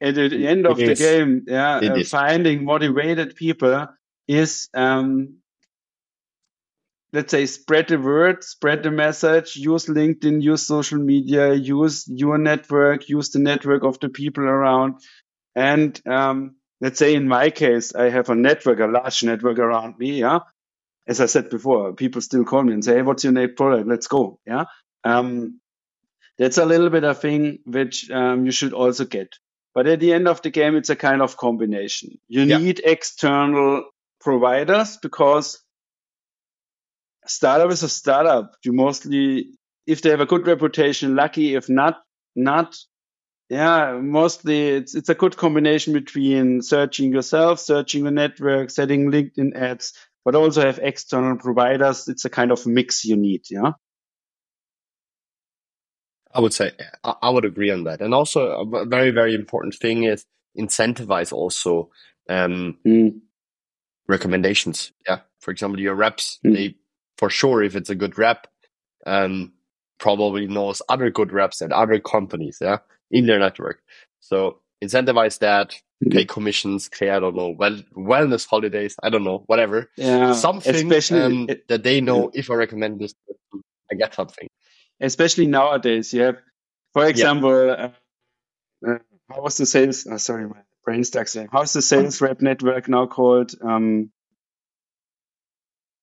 at 0.00 0.14
the 0.14 0.46
end 0.46 0.66
of 0.66 0.78
It 0.80 0.86
the 0.86 0.92
is. 0.92 0.98
game, 0.98 1.44
yeah, 1.46 1.76
uh, 1.76 2.02
finding 2.04 2.64
motivated 2.64 3.36
people 3.36 3.88
is, 4.26 4.68
um, 4.74 5.36
let's 7.12 7.30
say, 7.30 7.46
spread 7.46 7.88
the 7.88 7.98
word, 7.98 8.44
spread 8.44 8.82
the 8.82 8.90
message, 8.90 9.56
use 9.56 9.86
LinkedIn, 9.86 10.42
use 10.42 10.66
social 10.66 10.98
media, 10.98 11.54
use 11.54 12.06
your 12.08 12.38
network, 12.38 13.08
use 13.08 13.30
the 13.30 13.38
network 13.38 13.84
of 13.84 13.98
the 14.00 14.08
people 14.08 14.44
around. 14.44 14.96
And, 15.54 16.00
um, 16.06 16.56
let's 16.80 16.98
say 16.98 17.14
in 17.14 17.28
my 17.28 17.50
case, 17.50 17.94
I 17.94 18.10
have 18.10 18.28
a 18.30 18.34
network, 18.34 18.80
a 18.80 18.86
large 18.86 19.24
network 19.24 19.58
around 19.58 19.98
me. 19.98 20.20
Yeah. 20.20 20.40
As 21.08 21.20
I 21.20 21.26
said 21.26 21.50
before, 21.50 21.92
people 21.92 22.20
still 22.20 22.44
call 22.44 22.62
me 22.62 22.72
and 22.72 22.84
say, 22.84 22.96
Hey, 22.96 23.02
what's 23.02 23.24
your 23.24 23.32
next 23.32 23.56
product? 23.56 23.86
Let's 23.88 24.08
go. 24.08 24.40
Yeah. 24.46 24.64
Um, 25.04 25.60
that's 26.38 26.58
a 26.58 26.64
little 26.66 26.90
bit 26.90 27.04
of 27.04 27.20
thing 27.20 27.60
which, 27.64 28.10
um, 28.10 28.44
you 28.44 28.50
should 28.52 28.72
also 28.72 29.04
get. 29.04 29.34
But 29.74 29.86
at 29.86 30.00
the 30.00 30.12
end 30.12 30.26
of 30.26 30.42
the 30.42 30.50
game, 30.50 30.74
it's 30.76 30.90
a 30.90 30.96
kind 30.96 31.22
of 31.22 31.36
combination. 31.36 32.18
You 32.28 32.42
Yeah. 32.42 32.58
need 32.58 32.80
external 32.84 33.84
providers 34.20 34.96
because 35.00 35.62
startup 37.26 37.70
is 37.70 37.82
a 37.82 37.88
startup. 37.88 38.54
You 38.64 38.72
mostly, 38.72 39.50
if 39.86 40.02
they 40.02 40.10
have 40.10 40.20
a 40.20 40.26
good 40.26 40.46
reputation, 40.46 41.14
lucky. 41.16 41.54
If 41.54 41.68
not, 41.68 42.02
not. 42.34 42.76
Yeah, 43.48 44.00
mostly 44.02 44.68
it's 44.70 44.96
it's 44.96 45.08
a 45.08 45.14
good 45.14 45.36
combination 45.36 45.92
between 45.92 46.62
searching 46.62 47.12
yourself, 47.12 47.60
searching 47.60 48.02
the 48.02 48.10
network, 48.10 48.70
setting 48.70 49.10
LinkedIn 49.12 49.54
ads, 49.54 49.92
but 50.26 50.34
also 50.34 50.60
have 50.60 50.80
external 50.82 51.36
providers. 51.36 52.08
It's 52.08 52.24
a 52.24 52.28
kind 52.30 52.50
of 52.50 52.66
mix 52.66 53.04
you 53.04 53.16
need. 53.16 53.42
Yeah. 53.48 53.74
I 56.34 56.40
would 56.40 56.52
say 56.52 56.72
I, 57.04 57.30
would 57.30 57.44
agree 57.44 57.70
on 57.70 57.84
that. 57.84 58.00
And 58.02 58.12
also 58.12 58.40
a 58.74 58.84
very, 58.84 59.12
very 59.12 59.36
important 59.36 59.74
thing 59.76 60.02
is 60.02 60.26
incentivize 60.58 61.32
also 61.32 61.90
um, 62.28 62.76
Mm. 62.84 63.20
recommendations. 64.08 64.90
Yeah. 65.08 65.20
For 65.38 65.52
example, 65.52 65.80
your 65.80 65.94
reps, 65.94 66.40
Mm. 66.44 66.54
they 66.54 66.74
for 67.18 67.30
sure, 67.30 67.62
if 67.62 67.76
it's 67.76 67.88
a 67.88 67.94
good 67.94 68.18
rep, 68.18 68.48
um, 69.06 69.52
probably 69.98 70.48
knows 70.48 70.82
other 70.88 71.08
good 71.08 71.30
reps 71.32 71.62
at 71.62 71.70
other 71.70 72.00
companies. 72.00 72.58
Yeah. 72.60 72.78
In 73.12 73.26
their 73.26 73.38
network. 73.38 73.80
So 74.18 74.58
incentivize 74.82 75.38
that. 75.38 75.80
Pay 76.10 76.24
commissions, 76.24 76.88
pay, 76.88 77.10
I 77.10 77.18
don't 77.20 77.36
know, 77.36 77.50
well, 77.58 77.76
wellness 77.96 78.46
holidays. 78.46 78.96
I 79.02 79.10
don't 79.10 79.24
know, 79.24 79.42
whatever. 79.46 79.90
Yeah. 79.96 80.32
Something 80.32 80.74
especially 80.74 81.20
um, 81.22 81.46
it- 81.48 81.68
that 81.68 81.82
they 81.82 82.00
know 82.00 82.30
if 82.34 82.50
I 82.50 82.54
recommend 82.54 83.00
this, 83.00 83.14
I 83.90 83.94
get 83.94 84.14
something. 84.14 84.48
especially 85.00 85.46
nowadays. 85.46 86.12
You 86.12 86.22
have, 86.22 86.36
for 86.92 87.06
example, 87.06 87.70
uh, 87.70 87.90
uh, 88.86 88.98
how 89.30 89.42
was 89.42 89.56
the 89.56 89.66
sales? 89.66 90.06
Oh, 90.10 90.16
sorry, 90.18 90.46
my 90.46 90.60
brain 90.84 91.04
stuck 91.04 91.28
there. 91.30 91.48
How's 91.50 91.72
the 91.72 91.82
sales 91.82 92.20
rep 92.20 92.40
network 92.40 92.88
now 92.88 93.06
called? 93.06 93.52
Um, 93.62 94.10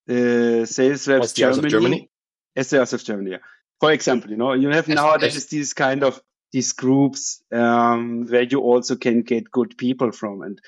the 0.07 0.65
sales 0.65 1.07
reps 1.07 1.19
What's 1.19 1.33
the 1.33 1.45
hours 1.45 1.57
of 1.57 1.67
Germany? 1.67 2.09
SDRs 2.57 2.93
of 2.93 3.03
Germany. 3.03 3.31
Yeah. 3.31 3.37
For 3.79 3.91
example, 3.91 4.29
you 4.31 4.37
know, 4.37 4.53
you 4.53 4.69
have 4.69 4.87
nowadays 4.87 5.47
these 5.47 5.73
kind 5.73 6.03
of 6.03 6.21
these 6.53 6.71
groups 6.71 7.43
um, 7.51 8.25
where 8.27 8.43
you 8.43 8.61
also 8.61 8.95
can 8.95 9.23
get 9.23 9.51
good 9.51 9.77
people 9.77 10.11
from, 10.11 10.41
and 10.43 10.61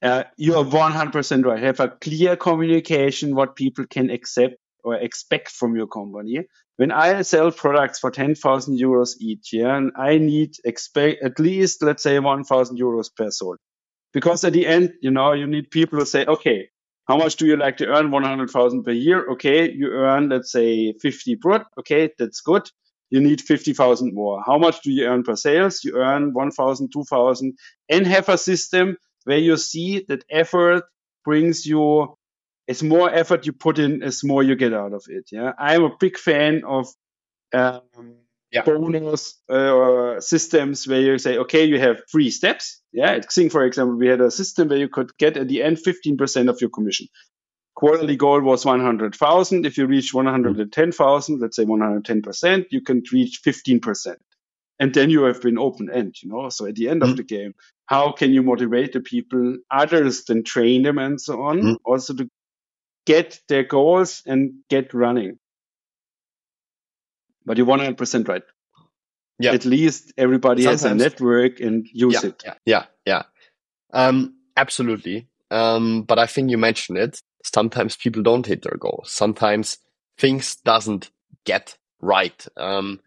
uh, 0.00 0.24
you 0.38 0.54
are 0.54 0.64
one 0.64 0.92
hundred 0.92 1.12
percent 1.12 1.44
right. 1.44 1.62
Have 1.62 1.80
a 1.80 1.88
clear 1.88 2.36
communication 2.36 3.34
what 3.34 3.56
people 3.56 3.84
can 3.86 4.10
accept 4.10 4.54
or 4.84 4.94
expect 4.94 5.50
from 5.50 5.76
your 5.76 5.86
company. 5.88 6.40
When 6.76 6.90
I 6.90 7.22
sell 7.22 7.52
products 7.52 7.98
for 7.98 8.10
ten 8.10 8.34
thousand 8.34 8.78
euros 8.80 9.16
each, 9.20 9.52
year, 9.52 9.74
and 9.74 9.92
I 9.96 10.18
need 10.18 10.56
expect 10.64 11.22
at 11.22 11.38
least 11.38 11.82
let's 11.82 12.02
say 12.02 12.18
one 12.18 12.44
thousand 12.44 12.78
euros 12.78 13.10
per 13.14 13.30
sold, 13.30 13.58
because 14.12 14.44
at 14.44 14.52
the 14.52 14.66
end, 14.66 14.94
you 15.02 15.10
know, 15.10 15.32
you 15.32 15.46
need 15.46 15.70
people 15.70 15.98
who 15.98 16.06
say, 16.06 16.24
okay, 16.24 16.68
how 17.08 17.16
much 17.16 17.36
do 17.36 17.46
you 17.46 17.56
like 17.56 17.78
to 17.78 17.88
earn? 17.88 18.10
100,000 18.10 18.84
per 18.84 18.92
year. 18.92 19.28
Okay. 19.32 19.70
You 19.70 19.88
earn, 19.88 20.28
let's 20.28 20.52
say 20.52 20.92
50 20.92 21.34
brut. 21.36 21.66
Okay. 21.78 22.10
That's 22.18 22.40
good. 22.40 22.70
You 23.12 23.20
need 23.20 23.42
50,000 23.42 24.14
more. 24.14 24.42
How 24.44 24.56
much 24.56 24.80
do 24.82 24.90
you 24.90 25.04
earn 25.04 25.22
per 25.22 25.36
sales? 25.36 25.84
You 25.84 25.96
earn 25.96 26.32
1,000, 26.32 26.88
2,000 26.90 27.54
and 27.90 28.06
have 28.06 28.28
a 28.30 28.38
system 28.38 28.96
where 29.24 29.36
you 29.38 29.58
see 29.58 30.04
that 30.08 30.24
effort 30.30 30.84
brings 31.22 31.66
you, 31.66 32.16
as 32.68 32.82
more 32.82 33.12
effort 33.12 33.44
you 33.44 33.52
put 33.52 33.78
in, 33.78 34.02
as 34.02 34.24
more 34.24 34.42
you 34.42 34.56
get 34.56 34.72
out 34.72 34.94
of 34.94 35.04
it. 35.08 35.24
Yeah. 35.30 35.52
I'm 35.58 35.84
a 35.84 35.96
big 36.00 36.16
fan 36.16 36.62
of, 36.66 36.88
um, 37.52 37.82
Yeah. 38.50 38.64
bonus 38.64 39.40
uh, 39.48 40.20
systems 40.20 40.86
where 40.88 41.00
you 41.00 41.18
say, 41.18 41.36
okay, 41.38 41.64
you 41.64 41.78
have 41.78 41.98
three 42.10 42.30
steps. 42.30 42.80
Yeah, 42.92 43.12
at 43.12 43.26
Xing, 43.28 43.50
for 43.50 43.64
example, 43.64 43.96
we 43.96 44.08
had 44.08 44.20
a 44.20 44.30
system 44.30 44.68
where 44.68 44.78
you 44.78 44.88
could 44.88 45.10
get 45.18 45.36
at 45.36 45.48
the 45.48 45.62
end 45.62 45.78
15% 45.78 46.48
of 46.50 46.60
your 46.62 46.70
commission. 46.70 47.06
Quarterly 47.74 48.16
goal 48.16 48.40
was 48.42 48.64
100,000. 48.64 49.66
If 49.66 49.78
you 49.78 49.86
reach 49.86 50.12
110,000, 50.12 51.40
let's 51.40 51.56
say 51.56 51.64
110%, 51.64 52.66
you 52.70 52.80
can 52.82 53.02
reach 53.12 53.40
15%. 53.42 54.16
And 54.78 54.94
then 54.94 55.10
you 55.10 55.22
have 55.24 55.40
been 55.40 55.58
open 55.58 55.90
end, 55.90 56.16
you 56.22 56.28
know. 56.28 56.48
So 56.48 56.66
at 56.66 56.74
the 56.74 56.88
end 56.88 57.02
of 57.02 57.10
Mhm. 57.10 57.16
the 57.16 57.22
game, 57.22 57.54
how 57.86 58.12
can 58.12 58.32
you 58.32 58.42
motivate 58.42 58.92
the 58.92 59.00
people 59.00 59.58
others 59.70 60.24
than 60.24 60.44
train 60.44 60.82
them 60.82 60.98
and 60.98 61.20
so 61.20 61.42
on? 61.42 61.60
Mhm. 61.60 61.76
Also 61.84 62.14
to 62.14 62.28
get 63.06 63.40
their 63.48 63.64
goals 63.64 64.22
and 64.26 64.64
get 64.68 64.92
running. 64.92 65.38
But 67.44 67.56
you're 67.56 67.66
100% 67.66 68.28
right. 68.28 68.42
Yeah. 69.38 69.52
At 69.52 69.64
least 69.64 70.12
everybody 70.16 70.64
has 70.64 70.84
a 70.84 70.94
network 70.94 71.60
and 71.60 71.88
use 71.92 72.22
yeah, 72.22 72.28
it. 72.28 72.42
Yeah, 72.44 72.54
yeah, 72.64 72.84
yeah. 73.06 73.22
Um, 73.92 74.36
absolutely. 74.56 75.28
Um, 75.50 76.02
but 76.02 76.18
I 76.18 76.26
think 76.26 76.50
you 76.50 76.58
mentioned 76.58 76.98
it. 76.98 77.20
Sometimes 77.42 77.96
people 77.96 78.22
don't 78.22 78.46
hit 78.46 78.62
their 78.62 78.76
goals. 78.78 79.10
Sometimes 79.10 79.78
things 80.18 80.56
doesn't 80.56 81.10
get 81.44 81.76
right. 82.00 82.46
Um, 82.56 83.00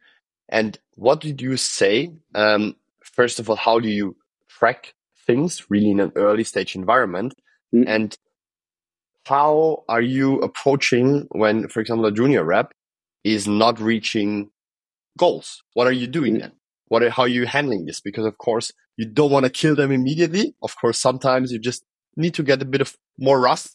and 0.50 0.78
what 0.96 1.22
did 1.22 1.42
you 1.42 1.58
say? 1.58 2.12
Um, 2.34 2.76
first 3.04 3.40
of 3.40 3.50
all, 3.50 3.56
how 3.56 3.80
do 3.80 3.90
you 3.90 4.16
track 4.50 4.94
things 5.26 5.70
really 5.70 5.92
in 5.92 6.00
an 6.00 6.12
early 6.16 6.44
stage 6.44 6.76
environment? 6.76 7.36
Mm. 7.74 7.86
And 7.88 8.18
how 9.26 9.84
are 9.90 10.02
you 10.02 10.40
approaching 10.40 11.28
when, 11.32 11.68
for 11.68 11.80
example, 11.80 12.06
a 12.06 12.12
junior 12.12 12.44
rep 12.44 12.74
is 13.24 13.48
not 13.48 13.80
reaching 13.80 14.52
goals? 15.18 15.64
What 15.74 15.88
are 15.88 15.92
you 15.92 16.08
doing 16.08 16.36
Mm. 16.36 16.40
then? 16.42 16.52
What 16.88 17.04
are, 17.04 17.10
how 17.10 17.24
are 17.24 17.28
you 17.28 17.46
handling 17.48 17.86
this? 17.86 18.00
Because 18.00 18.26
of 18.26 18.38
course 18.38 18.72
you 18.98 19.06
don't 19.06 19.32
want 19.32 19.46
to 19.46 19.50
kill 19.50 19.76
them 19.76 19.92
immediately. 19.92 20.56
Of 20.62 20.76
course, 20.80 21.00
sometimes 21.00 21.52
you 21.52 21.60
just 21.60 21.84
need 22.16 22.34
to 22.36 22.44
get 22.44 22.62
a 22.62 22.66
bit 22.66 22.82
of 22.82 22.96
more 23.18 23.42
rust 23.42 23.75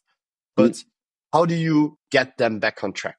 but 0.62 0.72
mm. 0.72 0.84
how 1.32 1.46
do 1.46 1.54
you 1.54 1.96
get 2.10 2.36
them 2.38 2.58
back 2.58 2.84
on 2.84 2.92
track? 2.92 3.18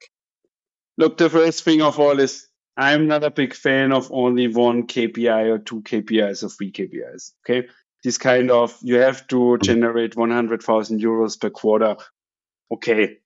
Look, 0.98 1.16
the 1.16 1.30
first 1.30 1.64
thing 1.64 1.82
of 1.82 1.98
all 1.98 2.20
is 2.20 2.48
I'm 2.76 3.06
not 3.06 3.24
a 3.24 3.30
big 3.30 3.54
fan 3.54 3.92
of 3.92 4.10
only 4.12 4.48
one 4.48 4.86
KPI 4.86 5.50
or 5.50 5.58
two 5.58 5.82
KPIs 5.82 6.42
or 6.42 6.48
three 6.48 6.72
KPIs. 6.72 7.32
Okay. 7.44 7.68
This 8.02 8.18
kind 8.18 8.50
of, 8.50 8.76
you 8.82 8.96
have 8.96 9.26
to 9.28 9.58
generate 9.58 10.16
100,000 10.16 11.00
euros 11.00 11.40
per 11.40 11.50
quarter. 11.50 11.96
Okay. 12.72 13.18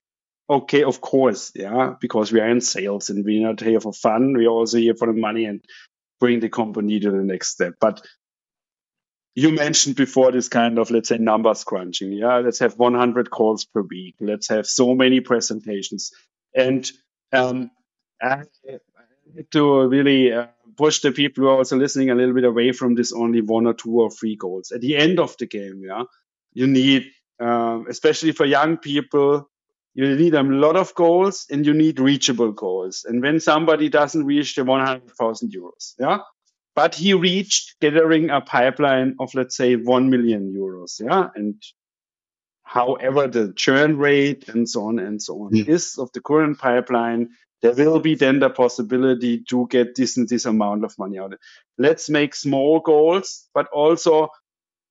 Okay. 0.51 0.83
Of 0.83 1.01
course. 1.01 1.53
Yeah. 1.55 1.95
Because 2.01 2.33
we 2.33 2.41
are 2.41 2.49
in 2.49 2.61
sales 2.61 3.09
and 3.11 3.25
we're 3.25 3.47
not 3.47 3.61
here 3.61 3.81
for 3.81 3.93
fun. 3.93 4.35
We're 4.35 4.49
also 4.49 4.79
here 4.79 4.95
for 4.95 5.07
the 5.07 5.19
money 5.19 5.47
and 5.47 5.65
bring 6.21 6.41
the 6.41 6.49
company 6.49 7.01
to 7.01 7.11
the 7.11 7.23
next 7.23 7.49
step. 7.49 7.75
But 7.81 8.05
you 9.37 9.53
mentioned 9.53 9.97
before 9.97 10.33
this 10.33 10.49
kind 10.49 10.79
of, 10.79 10.91
let's 10.91 11.11
say, 11.11 11.19
numbers 11.19 11.63
crunching. 11.63 12.11
Yeah. 12.13 12.39
Let's 12.39 12.59
have 12.61 12.79
100 12.79 13.31
calls 13.31 13.67
per 13.67 13.83
week. 13.83 14.17
Let's 14.19 14.49
have 14.49 14.67
so 14.67 14.95
many 14.95 15.21
presentations. 15.21 16.11
And, 16.55 16.91
um, 17.33 17.71
I, 18.21 18.45
to 19.51 19.89
really 19.89 20.33
uh, 20.33 20.47
push 20.79 21.01
the 21.01 21.13
people 21.13 21.45
who 21.45 21.51
are 21.51 21.59
also 21.59 21.77
listening 21.77 22.09
a 22.11 22.15
little 22.15 22.35
bit 22.35 22.45
away 22.45 22.73
from 22.73 22.95
this 22.95 23.13
only 23.13 23.43
one 23.43 23.67
or 23.67 23.75
two 23.75 24.01
or 24.01 24.11
three 24.11 24.37
goals. 24.37 24.73
At 24.73 24.81
the 24.81 24.97
end 24.97 25.21
of 25.21 25.37
the 25.39 25.47
game, 25.47 25.83
yeah, 25.85 26.05
you 26.55 26.67
need, 26.67 27.11
um, 27.39 27.87
especially 27.91 28.33
for 28.33 28.47
young 28.47 28.79
people, 28.79 29.51
you 29.95 30.17
need 30.17 30.35
a 30.35 30.43
lot 30.43 30.77
of 30.77 30.95
goals 30.95 31.47
and 31.51 31.67
you 31.67 31.75
need 31.75 32.01
reachable 32.01 32.53
goals. 32.53 33.05
And 33.07 33.23
when 33.23 33.41
somebody 33.41 33.91
doesn't 33.91 34.25
reach 34.25 34.55
the 34.55 34.65
100,000 34.65 35.53
euros, 35.53 35.95
yeah, 35.99 36.19
but 36.77 36.95
he 36.95 37.15
reached 37.15 37.81
gathering 37.81 38.31
a 38.31 38.43
pipeline 38.43 39.17
of, 39.19 39.35
let's 39.35 39.57
say, 39.57 39.75
1 39.75 40.11
million 40.11 40.55
euros, 40.55 41.01
yeah, 41.01 41.31
and 41.35 41.61
however 42.63 43.27
the 43.29 43.53
churn 43.57 43.97
rate 43.97 44.49
and 44.49 44.69
so 44.69 44.87
on 44.87 44.99
and 44.99 45.23
so 45.23 45.43
on 45.43 45.55
yeah. 45.55 45.65
is 45.67 45.99
of 45.99 46.11
the 46.13 46.21
current 46.21 46.59
pipeline, 46.59 47.31
there 47.63 47.73
will 47.73 48.01
be 48.01 48.15
then 48.15 48.41
the 48.41 48.51
possibility 48.51 49.43
to 49.49 49.67
get 49.71 49.95
this 49.95 50.17
and 50.17 50.29
this 50.29 50.45
amount 50.45 50.85
of 50.85 50.99
money 50.99 51.19
out. 51.19 51.33
Let's 51.79 52.11
make 52.11 52.35
small 52.35 52.81
goals, 52.81 53.49
but 53.55 53.69
also 53.69 54.29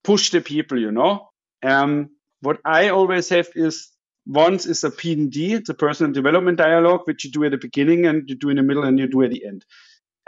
push 0.03 0.31
the 0.31 0.41
people, 0.41 0.79
you 0.79 0.91
know. 0.91 1.29
Um, 1.61 2.09
what 2.41 2.59
I 2.65 2.89
always 2.89 3.29
have 3.29 3.49
is 3.55 3.89
once 4.25 4.65
is 4.65 4.83
a 4.83 4.89
P&D, 4.89 5.61
a 5.69 5.73
personal 5.73 6.11
development 6.11 6.57
dialogue, 6.57 7.01
which 7.03 7.25
you 7.25 7.31
do 7.31 7.43
at 7.43 7.51
the 7.51 7.57
beginning 7.57 8.07
and 8.07 8.27
you 8.27 8.36
do 8.36 8.49
in 8.49 8.55
the 8.55 8.63
middle 8.63 8.83
and 8.83 8.97
you 8.97 9.07
do 9.07 9.21
at 9.21 9.31
the 9.31 9.45
end. 9.45 9.65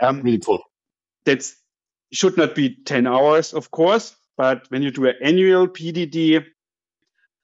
Um, 0.00 0.22
really 0.22 0.38
cool. 0.38 0.62
That 1.28 1.44
should 2.10 2.38
not 2.38 2.54
be 2.54 2.74
10 2.74 3.06
hours, 3.06 3.52
of 3.52 3.70
course, 3.70 4.16
but 4.38 4.64
when 4.70 4.80
you 4.80 4.90
do 4.90 5.06
an 5.06 5.16
annual 5.22 5.68
PDD, 5.68 6.42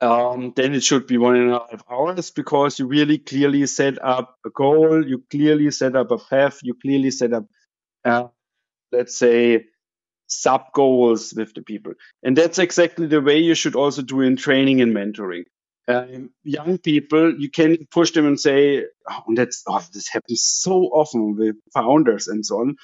um, 0.01 0.55
then 0.57 0.75
it 0.75 0.83
should 0.83 1.07
be 1.07 1.19
one 1.19 1.37
and 1.37 1.51
a 1.51 1.61
half 1.71 1.85
hours 1.91 2.31
because 2.31 2.79
you 2.79 2.87
really 2.87 3.19
clearly 3.19 3.67
set 3.67 4.03
up 4.03 4.37
a 4.47 4.49
goal, 4.49 5.07
you 5.07 5.23
clearly 5.31 5.71
set 5.71 5.97
up 5.97 6.11
a 6.11 6.17
path, 6.17 6.61
you 6.63 6.75
clearly 6.75 7.11
set 7.11 7.35
up, 7.35 7.45
uh, 8.07 8.29
let's 8.91 9.19
say, 9.19 9.67
sub 10.29 10.73
goals 10.73 11.35
with 11.37 11.53
the 11.53 11.63
people. 11.63 11.93
And 12.23 12.39
that's 12.39 12.59
exactly 12.59 13.07
the 13.07 13.21
way 13.21 13.39
you 13.39 13.55
should 13.55 13.77
also 13.77 14.01
do 14.01 14.23
in 14.23 14.37
training 14.37 14.81
and 14.81 14.95
mentoring. 14.95 15.45
Um, 15.87 16.31
young 16.43 16.79
people, 16.79 17.39
you 17.39 17.51
can 17.51 17.87
push 17.91 18.13
them 18.13 18.27
and 18.27 18.41
say, 18.41 18.85
oh, 19.11 19.25
that's, 19.35 19.63
oh, 19.69 19.85
this 19.93 20.09
happens 20.09 20.43
so 20.43 20.85
often 20.85 21.37
with 21.37 21.57
founders 21.75 22.29
and 22.29 22.47
so 22.47 22.61
on. 22.61 22.77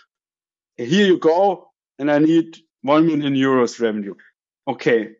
Here 0.87 1.07
you 1.07 1.19
go, 1.19 1.71
and 1.99 2.11
I 2.11 2.19
need 2.19 2.57
1 2.83 3.07
million 3.07 3.35
euros 3.35 3.81
revenue. 3.81 4.15
Okay, 4.67 5.11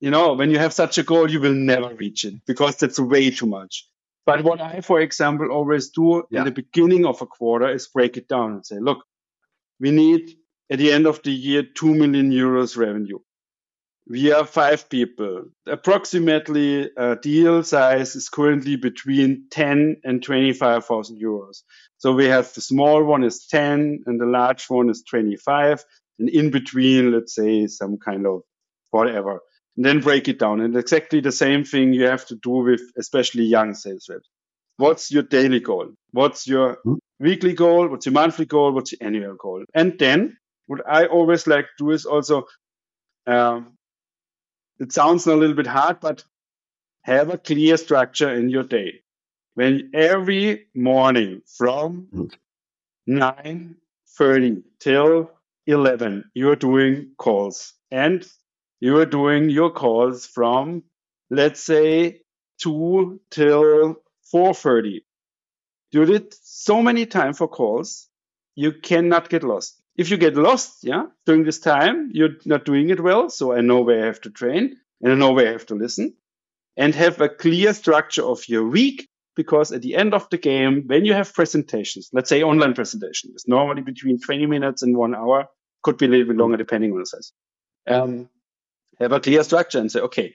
you 0.00 0.10
know, 0.10 0.34
when 0.34 0.50
you 0.50 0.58
have 0.58 0.72
such 0.72 0.98
a 0.98 1.02
goal, 1.02 1.30
you 1.30 1.40
will 1.40 1.54
never 1.54 1.94
reach 1.94 2.24
it 2.24 2.34
because 2.46 2.76
that's 2.76 2.98
way 2.98 3.30
too 3.30 3.46
much. 3.46 3.88
But 4.24 4.42
what 4.42 4.60
I, 4.60 4.80
for 4.80 5.00
example, 5.00 5.50
always 5.50 5.90
do 5.90 6.24
yeah. 6.30 6.40
in 6.40 6.44
the 6.46 6.50
beginning 6.50 7.06
of 7.06 7.22
a 7.22 7.26
quarter 7.26 7.68
is 7.68 7.86
break 7.88 8.16
it 8.16 8.28
down 8.28 8.52
and 8.52 8.66
say, 8.66 8.78
look, 8.78 9.04
we 9.78 9.90
need 9.90 10.36
at 10.70 10.78
the 10.78 10.92
end 10.92 11.06
of 11.06 11.22
the 11.22 11.30
year 11.30 11.62
2 11.62 11.94
million 11.94 12.32
euros 12.32 12.76
revenue. 12.76 13.18
We 14.08 14.32
are 14.32 14.44
five 14.44 14.88
people. 14.88 15.46
Approximately 15.66 16.90
a 16.96 17.16
deal 17.16 17.62
size 17.62 18.16
is 18.16 18.28
currently 18.28 18.76
between 18.76 19.46
10 19.50 19.96
and 20.04 20.22
25,000 20.22 21.20
euros. 21.20 21.62
So 21.98 22.12
we 22.12 22.26
have 22.26 22.52
the 22.52 22.60
small 22.60 23.02
one 23.04 23.24
is 23.24 23.46
10 23.46 24.04
and 24.06 24.20
the 24.20 24.26
large 24.26 24.66
one 24.68 24.90
is 24.90 25.02
25 25.02 25.84
and 26.18 26.28
in 26.28 26.50
between, 26.50 27.12
let's 27.12 27.34
say 27.34 27.66
some 27.66 27.98
kind 27.98 28.26
of 28.26 28.42
whatever 28.90 29.40
and 29.76 29.84
then 29.84 30.00
break 30.00 30.28
it 30.28 30.38
down. 30.38 30.60
And 30.60 30.76
exactly 30.76 31.20
the 31.20 31.32
same 31.32 31.64
thing 31.64 31.92
you 31.92 32.06
have 32.06 32.26
to 32.26 32.36
do 32.36 32.50
with 32.50 32.80
especially 32.96 33.44
young 33.44 33.74
sales 33.74 34.08
reps. 34.08 34.28
What's 34.78 35.10
your 35.10 35.22
daily 35.22 35.60
goal? 35.60 35.92
What's 36.12 36.46
your 36.46 36.76
mm-hmm. 36.76 36.94
weekly 37.18 37.54
goal? 37.54 37.88
What's 37.88 38.06
your 38.06 38.12
monthly 38.12 38.46
goal? 38.46 38.72
What's 38.72 38.92
your 38.92 39.06
annual 39.06 39.36
goal? 39.36 39.64
And 39.74 39.98
then 39.98 40.36
what 40.66 40.80
I 40.88 41.06
always 41.06 41.46
like 41.46 41.64
to 41.64 41.84
do 41.84 41.90
is 41.92 42.04
also, 42.04 42.46
um, 43.26 43.76
it 44.78 44.92
sounds 44.92 45.26
a 45.26 45.34
little 45.34 45.56
bit 45.56 45.66
hard, 45.66 46.00
but 46.00 46.24
have 47.02 47.30
a 47.30 47.38
clear 47.38 47.76
structure 47.76 48.34
in 48.34 48.50
your 48.50 48.64
day. 48.64 49.00
When 49.56 49.92
every 49.94 50.66
morning 50.74 51.40
from 51.46 52.08
mm-hmm. 52.14 53.16
9.30 53.18 54.62
till 54.78 55.30
11, 55.66 56.30
you're 56.34 56.56
doing 56.56 57.12
calls 57.16 57.72
and 57.90 58.22
you 58.80 58.98
are 58.98 59.06
doing 59.06 59.48
your 59.48 59.70
calls 59.70 60.26
from, 60.26 60.82
let's 61.30 61.64
say, 61.64 62.20
2 62.60 63.18
till 63.30 63.96
4.30. 64.34 65.00
You 65.90 66.04
did 66.04 66.34
so 66.42 66.82
many 66.82 67.06
time 67.06 67.32
for 67.32 67.48
calls, 67.48 68.10
you 68.56 68.72
cannot 68.72 69.30
get 69.30 69.42
lost. 69.42 69.80
If 69.96 70.10
you 70.10 70.18
get 70.18 70.36
lost, 70.36 70.84
yeah, 70.84 71.06
during 71.24 71.44
this 71.44 71.60
time, 71.60 72.10
you're 72.12 72.36
not 72.44 72.66
doing 72.66 72.90
it 72.90 73.00
well. 73.00 73.30
So 73.30 73.54
I 73.54 73.62
know 73.62 73.80
where 73.80 74.02
I 74.02 74.06
have 74.06 74.20
to 74.20 74.30
train 74.30 74.76
and 75.00 75.12
I 75.12 75.16
know 75.16 75.32
where 75.32 75.48
I 75.48 75.52
have 75.52 75.64
to 75.66 75.74
listen 75.74 76.12
and 76.76 76.94
have 76.94 77.22
a 77.22 77.30
clear 77.30 77.72
structure 77.72 78.22
of 78.22 78.46
your 78.50 78.68
week. 78.68 79.08
Because 79.36 79.70
at 79.70 79.82
the 79.82 79.94
end 79.94 80.14
of 80.14 80.28
the 80.30 80.38
game, 80.38 80.84
when 80.86 81.04
you 81.04 81.12
have 81.12 81.34
presentations, 81.34 82.08
let's 82.12 82.28
say 82.28 82.42
online 82.42 82.74
presentation, 82.74 83.30
it's 83.34 83.46
normally 83.46 83.82
between 83.82 84.18
20 84.18 84.46
minutes 84.46 84.82
and 84.82 84.96
one 84.96 85.14
hour, 85.14 85.46
could 85.82 85.98
be 85.98 86.06
a 86.06 86.08
little 86.08 86.26
bit 86.26 86.36
longer 86.36 86.56
depending 86.56 86.92
on 86.92 86.98
the 86.98 87.06
size. 87.06 87.32
Um, 87.86 88.28
have 88.98 89.12
a 89.12 89.20
clear 89.20 89.44
structure 89.44 89.78
and 89.78 89.92
say, 89.92 90.00
okay, 90.00 90.34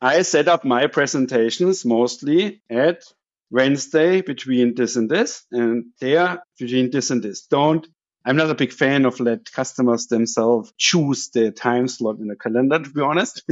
I 0.00 0.22
set 0.22 0.48
up 0.48 0.64
my 0.64 0.86
presentations 0.86 1.84
mostly 1.84 2.62
at 2.70 3.02
Wednesday 3.50 4.20
between 4.20 4.74
this 4.74 4.96
and 4.96 5.10
this, 5.10 5.44
and 5.50 5.86
there 6.00 6.42
between 6.58 6.90
this 6.90 7.10
and 7.10 7.22
this. 7.22 7.46
Don't. 7.46 7.86
I'm 8.24 8.36
not 8.36 8.50
a 8.50 8.54
big 8.54 8.72
fan 8.72 9.04
of 9.04 9.18
let 9.18 9.50
customers 9.50 10.06
themselves 10.06 10.72
choose 10.78 11.30
the 11.30 11.50
time 11.50 11.88
slot 11.88 12.18
in 12.18 12.28
the 12.28 12.36
calendar, 12.36 12.78
to 12.78 12.90
be 12.90 13.00
honest, 13.00 13.42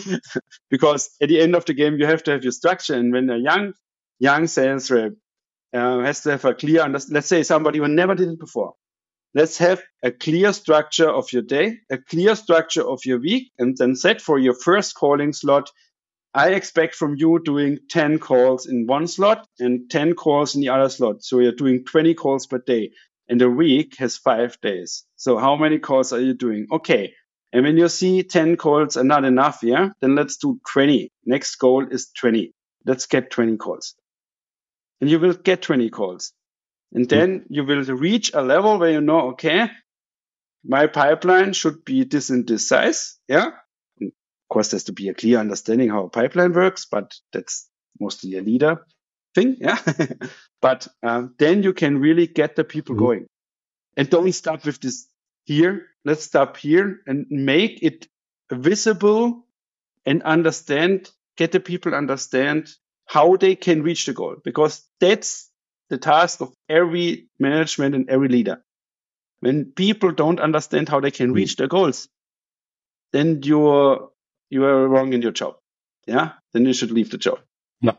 because 0.70 1.10
at 1.20 1.28
the 1.28 1.40
end 1.40 1.54
of 1.54 1.64
the 1.64 1.74
game 1.74 1.96
you 1.96 2.06
have 2.06 2.24
to 2.24 2.32
have 2.32 2.42
your 2.42 2.52
structure. 2.52 2.94
And 2.94 3.12
when 3.12 3.26
they're 3.26 3.36
young 3.36 3.72
young 4.20 4.46
sales 4.46 4.90
rep 4.90 5.12
uh, 5.74 6.00
has 6.00 6.22
to 6.22 6.30
have 6.30 6.44
a 6.44 6.54
clear, 6.54 6.86
let's 6.88 7.26
say 7.26 7.42
somebody 7.42 7.78
who 7.78 7.88
never 7.88 8.14
did 8.14 8.28
it 8.28 8.38
before, 8.38 8.74
let's 9.34 9.58
have 9.58 9.82
a 10.04 10.12
clear 10.12 10.52
structure 10.52 11.08
of 11.08 11.32
your 11.32 11.42
day, 11.42 11.78
a 11.90 11.98
clear 11.98 12.36
structure 12.36 12.86
of 12.86 13.00
your 13.04 13.18
week, 13.18 13.50
and 13.58 13.76
then 13.76 13.96
set 13.96 14.20
for 14.20 14.38
your 14.38 14.54
first 14.54 14.94
calling 14.94 15.32
slot. 15.32 15.70
I 16.32 16.50
expect 16.50 16.94
from 16.94 17.16
you 17.16 17.40
doing 17.44 17.78
10 17.88 18.20
calls 18.20 18.66
in 18.66 18.86
one 18.86 19.08
slot 19.08 19.48
and 19.58 19.90
10 19.90 20.14
calls 20.14 20.54
in 20.54 20.60
the 20.60 20.68
other 20.68 20.88
slot. 20.88 21.24
So 21.24 21.40
you're 21.40 21.52
doing 21.52 21.84
20 21.84 22.14
calls 22.14 22.46
per 22.46 22.58
day. 22.58 22.92
And 23.28 23.42
a 23.42 23.50
week 23.50 23.96
has 23.98 24.16
five 24.16 24.60
days. 24.60 25.04
So 25.16 25.38
how 25.38 25.56
many 25.56 25.78
calls 25.78 26.12
are 26.12 26.20
you 26.20 26.34
doing? 26.34 26.66
Okay. 26.70 27.14
And 27.52 27.64
when 27.64 27.76
you 27.76 27.88
see 27.88 28.22
10 28.22 28.56
calls 28.56 28.96
are 28.96 29.04
not 29.04 29.24
enough, 29.24 29.60
yeah, 29.62 29.90
then 30.00 30.14
let's 30.14 30.36
do 30.36 30.60
20. 30.72 31.10
Next 31.24 31.56
goal 31.56 31.86
is 31.90 32.10
20. 32.16 32.52
Let's 32.86 33.06
get 33.06 33.30
20 33.30 33.56
calls. 33.56 33.94
And 35.00 35.10
you 35.10 35.18
will 35.18 35.34
get 35.34 35.62
20 35.62 35.90
calls. 35.90 36.32
And 36.92 37.04
hmm. 37.04 37.08
then 37.08 37.46
you 37.48 37.64
will 37.64 37.84
reach 37.84 38.32
a 38.34 38.42
level 38.42 38.78
where 38.78 38.90
you 38.90 39.00
know, 39.00 39.30
okay, 39.30 39.70
my 40.64 40.86
pipeline 40.86 41.52
should 41.52 41.84
be 41.84 42.04
this 42.04 42.30
and 42.30 42.46
this 42.46 42.68
size. 42.68 43.18
Yeah. 43.28 43.50
And 43.98 44.08
of 44.08 44.48
course, 44.48 44.70
there's 44.70 44.84
to 44.84 44.92
be 44.92 45.08
a 45.08 45.14
clear 45.14 45.38
understanding 45.38 45.88
how 45.88 46.04
a 46.04 46.10
pipeline 46.10 46.52
works, 46.52 46.86
but 46.90 47.14
that's 47.32 47.68
mostly 47.98 48.36
a 48.36 48.42
leader 48.42 48.84
thing. 49.34 49.56
Yeah. 49.58 49.78
but 50.62 50.88
um, 51.02 51.34
then 51.38 51.62
you 51.62 51.72
can 51.72 51.98
really 51.98 52.26
get 52.26 52.56
the 52.56 52.64
people 52.64 52.94
mm-hmm. 52.94 53.04
going 53.04 53.26
and 53.96 54.10
don't 54.10 54.32
stop 54.32 54.64
with 54.64 54.80
this 54.80 55.06
here. 55.44 55.86
Let's 56.04 56.24
stop 56.24 56.56
here 56.56 57.00
and 57.06 57.26
make 57.30 57.82
it 57.82 58.06
visible 58.50 59.46
and 60.06 60.22
understand, 60.22 61.10
get 61.36 61.52
the 61.52 61.60
people 61.60 61.94
understand 61.94 62.68
how 63.10 63.34
they 63.34 63.56
can 63.56 63.82
reach 63.82 64.06
the 64.06 64.12
goal 64.12 64.36
because 64.44 64.86
that's 65.00 65.50
the 65.88 65.98
task 65.98 66.40
of 66.40 66.54
every 66.68 67.26
management 67.40 67.96
and 67.96 68.08
every 68.08 68.28
leader. 68.28 68.62
When 69.40 69.72
people 69.72 70.12
don't 70.12 70.38
understand 70.38 70.88
how 70.88 71.00
they 71.00 71.10
can 71.10 71.30
hmm. 71.30 71.34
reach 71.34 71.56
their 71.56 71.66
goals, 71.66 72.08
then 73.12 73.40
you're 73.42 74.10
you 74.48 74.64
are 74.64 74.86
wrong 74.88 75.12
in 75.12 75.22
your 75.22 75.32
job. 75.32 75.56
Yeah, 76.06 76.32
then 76.52 76.64
you 76.66 76.72
should 76.72 76.92
leave 76.92 77.10
the 77.10 77.18
job. 77.18 77.40
No, 77.82 77.96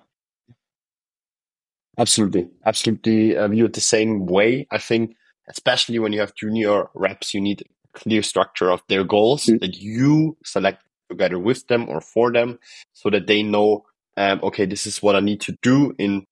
absolutely. 1.98 2.50
Absolutely 2.66 3.36
uh, 3.36 3.50
view 3.50 3.66
it 3.66 3.74
the 3.74 3.82
same 3.82 4.26
way. 4.26 4.66
I 4.72 4.78
think, 4.78 5.16
especially 5.50 6.00
when 6.00 6.14
you 6.14 6.22
have 6.22 6.36
junior 6.36 6.86
reps, 6.96 7.34
you 7.34 7.42
need 7.42 7.64
a 7.64 8.00
clear 8.00 8.24
structure 8.24 8.72
of 8.72 8.82
their 8.88 9.04
goals 9.04 9.46
mm-hmm. 9.48 9.58
that 9.58 9.76
you 9.76 10.38
select 10.46 10.84
together 11.10 11.38
with 11.38 11.68
them 11.68 11.90
or 11.90 12.00
for 12.00 12.32
them 12.32 12.60
so 12.94 13.10
that 13.10 13.28
they 13.28 13.44
know, 13.44 13.84
um, 14.18 14.40
okay, 14.44 14.66
this 14.66 14.86
is 14.86 15.02
what 15.02 15.16
I 15.16 15.20
need 15.20 15.42
to 15.42 15.58
do 15.62 15.94
in 15.98 16.26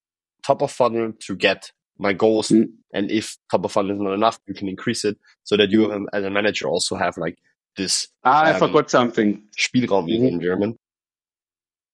top 0.44 0.62
of 0.62 0.70
funnel 0.70 1.12
to 1.20 1.36
get 1.36 1.70
my 1.98 2.12
goals. 2.12 2.48
Mm-hmm. 2.48 2.72
And 2.92 3.10
if 3.10 3.36
top 3.50 3.64
of 3.64 3.72
funnel 3.72 3.92
is 3.92 4.00
not 4.00 4.14
enough, 4.14 4.38
you 4.46 4.54
can 4.54 4.68
increase 4.68 5.04
it 5.04 5.16
so 5.44 5.56
that 5.56 5.70
you 5.70 5.92
um, 5.92 6.08
as 6.12 6.24
a 6.24 6.30
manager 6.30 6.68
also 6.68 6.96
have 6.96 7.16
like 7.16 7.38
this. 7.76 8.08
Ah, 8.24 8.44
I 8.44 8.52
um, 8.52 8.58
forgot 8.58 8.90
something. 8.90 9.42
Spielraum 9.56 10.08
mm-hmm. 10.08 10.26
in 10.26 10.40
German. 10.40 10.76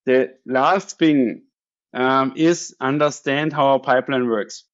The 0.06 0.34
last 0.46 0.98
thing 0.98 1.42
um, 1.92 2.34
is 2.36 2.74
understand 2.80 3.52
how 3.52 3.74
a 3.74 3.80
pipeline 3.80 4.28
works. 4.28 4.64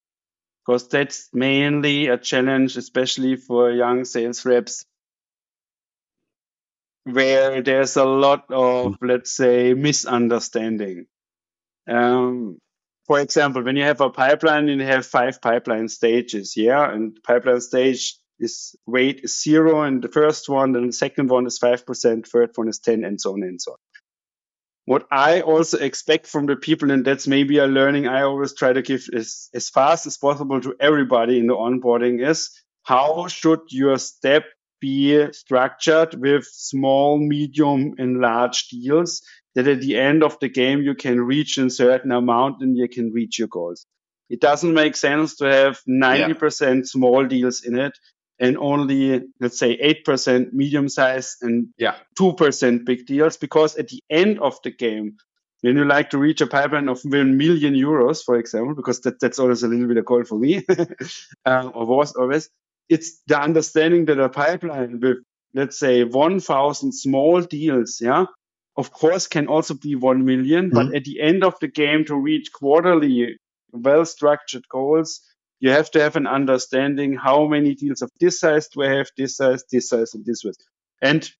Because 0.65 0.87
that's 0.87 1.29
mainly 1.33 2.07
a 2.07 2.17
challenge, 2.17 2.77
especially 2.77 3.35
for 3.35 3.69
young 3.69 4.05
sales 4.05 4.45
reps, 4.45 4.85
where 7.03 7.61
there's 7.61 7.97
a 7.97 8.05
lot 8.05 8.45
of, 8.49 8.95
let's 9.01 9.35
say, 9.35 9.73
misunderstanding. 9.73 11.05
Um, 11.89 12.59
for 13.05 13.19
example, 13.19 13.63
when 13.63 13.75
you 13.75 13.83
have 13.83 14.01
a 14.01 14.09
pipeline, 14.09 14.69
and 14.69 14.79
you 14.79 14.87
have 14.87 15.05
five 15.05 15.41
pipeline 15.41 15.89
stages, 15.89 16.55
yeah, 16.55 16.91
and 16.91 17.17
pipeline 17.23 17.61
stage 17.61 18.15
is 18.39 18.75
weight 18.85 19.21
is 19.23 19.41
zero, 19.41 19.83
and 19.83 20.01
the 20.01 20.07
first 20.07 20.47
one, 20.47 20.75
and 20.75 20.89
the 20.89 20.93
second 20.93 21.29
one 21.29 21.45
is 21.45 21.57
five 21.57 21.85
percent, 21.85 22.27
third 22.27 22.51
one 22.55 22.69
is 22.69 22.79
ten, 22.79 23.03
and 23.03 23.19
so 23.19 23.33
on 23.33 23.43
and 23.43 23.61
so 23.61 23.73
on 23.73 23.77
what 24.85 25.07
I 25.11 25.41
also 25.41 25.77
expect 25.77 26.27
from 26.27 26.45
the 26.45 26.55
people, 26.55 26.91
and 26.91 27.05
that's 27.05 27.27
maybe 27.27 27.57
a 27.57 27.67
learning 27.67 28.07
I 28.07 28.23
always 28.23 28.53
try 28.53 28.73
to 28.73 28.81
give 28.81 29.05
is 29.13 29.49
as 29.53 29.69
fast 29.69 30.05
as 30.07 30.17
possible 30.17 30.59
to 30.61 30.75
everybody 30.79 31.39
in 31.39 31.47
the 31.47 31.55
onboarding 31.55 32.25
is 32.27 32.51
how 32.83 33.27
should 33.27 33.61
your 33.69 33.97
step 33.97 34.43
be 34.83 35.31
structured 35.31 36.13
with 36.19 36.43
small, 36.45 37.17
medium, 37.17 37.93
and 37.97 38.19
large 38.19 38.67
deals 38.67 39.21
that 39.55 39.65
at 39.65 39.79
the 39.79 39.97
end 39.97 40.23
of 40.23 40.37
the 40.41 40.49
game 40.49 40.81
you 40.81 40.93
can 40.93 41.21
reach 41.21 41.57
a 41.57 41.69
certain 41.69 42.11
amount 42.11 42.61
and 42.61 42.75
you 42.77 42.89
can 42.89 43.13
reach 43.13 43.39
your 43.39 43.47
goals. 43.47 43.85
It 44.29 44.41
doesn't 44.41 44.73
make 44.73 44.97
sense 44.97 45.37
to 45.37 45.45
have 45.45 45.79
90% 45.87 46.75
yeah. 46.75 46.81
small 46.83 47.25
deals 47.25 47.63
in 47.63 47.79
it 47.79 47.97
and 48.39 48.57
only 48.57 49.21
let's 49.39 49.57
say 49.57 49.77
8% 50.05 50.51
medium 50.51 50.89
size 50.89 51.37
and 51.41 51.67
yeah 51.77 51.95
2% 52.19 52.83
big 52.83 53.05
deals 53.05 53.37
because 53.37 53.77
at 53.77 53.87
the 53.87 54.01
end 54.09 54.39
of 54.39 54.57
the 54.63 54.71
game 54.71 55.15
when 55.61 55.77
you 55.77 55.85
like 55.85 56.09
to 56.09 56.17
reach 56.17 56.41
a 56.41 56.47
pipeline 56.47 56.89
of 56.89 56.99
1 57.03 57.37
million 57.37 57.75
euros 57.75 58.23
for 58.25 58.35
example 58.37 58.73
because 58.75 59.01
that, 59.01 59.19
that's 59.19 59.39
always 59.39 59.61
a 59.63 59.67
little 59.67 59.87
bit 59.87 59.97
of 59.97 60.05
goal 60.05 60.23
for 60.23 60.39
me 60.39 60.65
uh, 61.45 61.69
or 61.75 61.85
was 61.85 62.15
always 62.15 62.49
it's 62.89 63.21
the 63.27 63.39
understanding 63.39 64.05
that 64.05 64.19
a 64.19 64.29
pipeline 64.29 64.99
with 64.99 65.17
let's 65.53 65.77
say 65.79 66.03
1000 66.03 66.91
small 66.91 67.41
deals 67.41 67.99
yeah 68.01 68.25
of 68.75 68.91
course 68.91 69.27
can 69.27 69.47
also 69.47 69.73
be 69.73 69.95
1 69.95 70.25
million 70.25 70.69
mm-hmm. 70.69 70.87
but 70.87 70.95
at 70.95 71.03
the 71.03 71.21
end 71.21 71.43
of 71.43 71.55
the 71.61 71.67
game 71.67 72.05
to 72.05 72.15
reach 72.15 72.51
quarterly 72.51 73.37
well 73.71 74.05
structured 74.05 74.67
goals 74.69 75.21
you 75.63 75.69
have 75.69 75.89
to 75.91 76.01
have 76.01 76.17
an 76.17 76.27
understanding 76.27 77.13
how 77.13 77.47
many 77.47 77.73
deals 77.73 78.01
of 78.01 78.11
this 78.19 78.37
size 78.41 78.67
do 78.67 78.83
I 78.83 78.89
have, 78.97 79.07
this 79.15 79.37
size, 79.37 79.63
this 79.71 79.87
size, 79.87 80.13
and 80.13 80.25
this 80.25 80.41
size. 80.41 80.57
And 81.01 81.31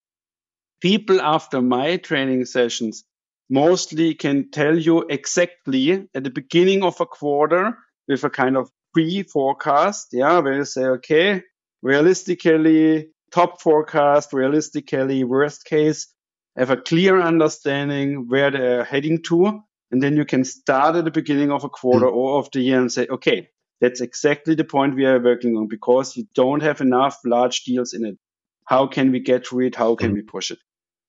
people 0.80 1.20
after 1.20 1.62
my 1.62 1.98
training 1.98 2.46
sessions 2.46 3.04
mostly 3.50 4.16
can 4.16 4.50
tell 4.50 4.78
you 4.78 5.02
exactly 5.10 6.08
at 6.16 6.24
the 6.24 6.30
beginning 6.30 6.84
of 6.84 7.02
a 7.02 7.06
quarter 7.06 7.78
with 8.08 8.24
a 8.24 8.30
kind 8.30 8.56
of 8.56 8.70
pre-forecast, 8.94 10.10
yeah, 10.12 10.40
where 10.40 10.54
you 10.54 10.66
say, 10.66 10.86
okay, 10.86 11.44
realistically, 11.82 13.10
top 13.32 13.62
forecast, 13.62 14.34
realistically, 14.34 15.24
worst 15.24 15.66
case, 15.66 16.14
have 16.56 16.70
a 16.70 16.78
clear 16.78 17.22
understanding 17.22 18.28
where 18.28 18.52
they're 18.52 18.84
heading 18.84 19.22
to. 19.24 19.62
And 19.92 20.02
then 20.02 20.16
you 20.16 20.26
can 20.26 20.44
start 20.44 20.96
at 20.96 21.06
the 21.06 21.12
beginning 21.12 21.52
of 21.52 21.64
a 21.64 21.70
quarter 21.70 22.06
mm. 22.06 22.14
or 22.14 22.40
of 22.40 22.50
the 22.52 22.62
year 22.62 22.80
and 22.80 22.92
say, 22.92 23.08
okay, 23.08 23.50
that's 23.82 24.02
exactly 24.02 24.56
the 24.56 24.64
point 24.64 24.96
we 24.96 25.06
are 25.06 25.22
working 25.22 25.58
on 25.58 25.68
because 25.68 26.16
you 26.16 26.26
don't 26.34 26.62
have 26.64 26.82
enough 26.82 27.20
large 27.26 27.64
deals 27.64 27.94
in 27.94 28.06
it. 28.06 28.18
How 28.66 28.88
can 28.88 29.12
we 29.12 29.20
get 29.20 29.46
through 29.46 29.68
it? 29.68 29.76
How 29.76 29.96
can 29.96 30.10
mm-hmm. 30.10 30.16
we 30.16 30.22
push 30.22 30.52
it? 30.52 30.60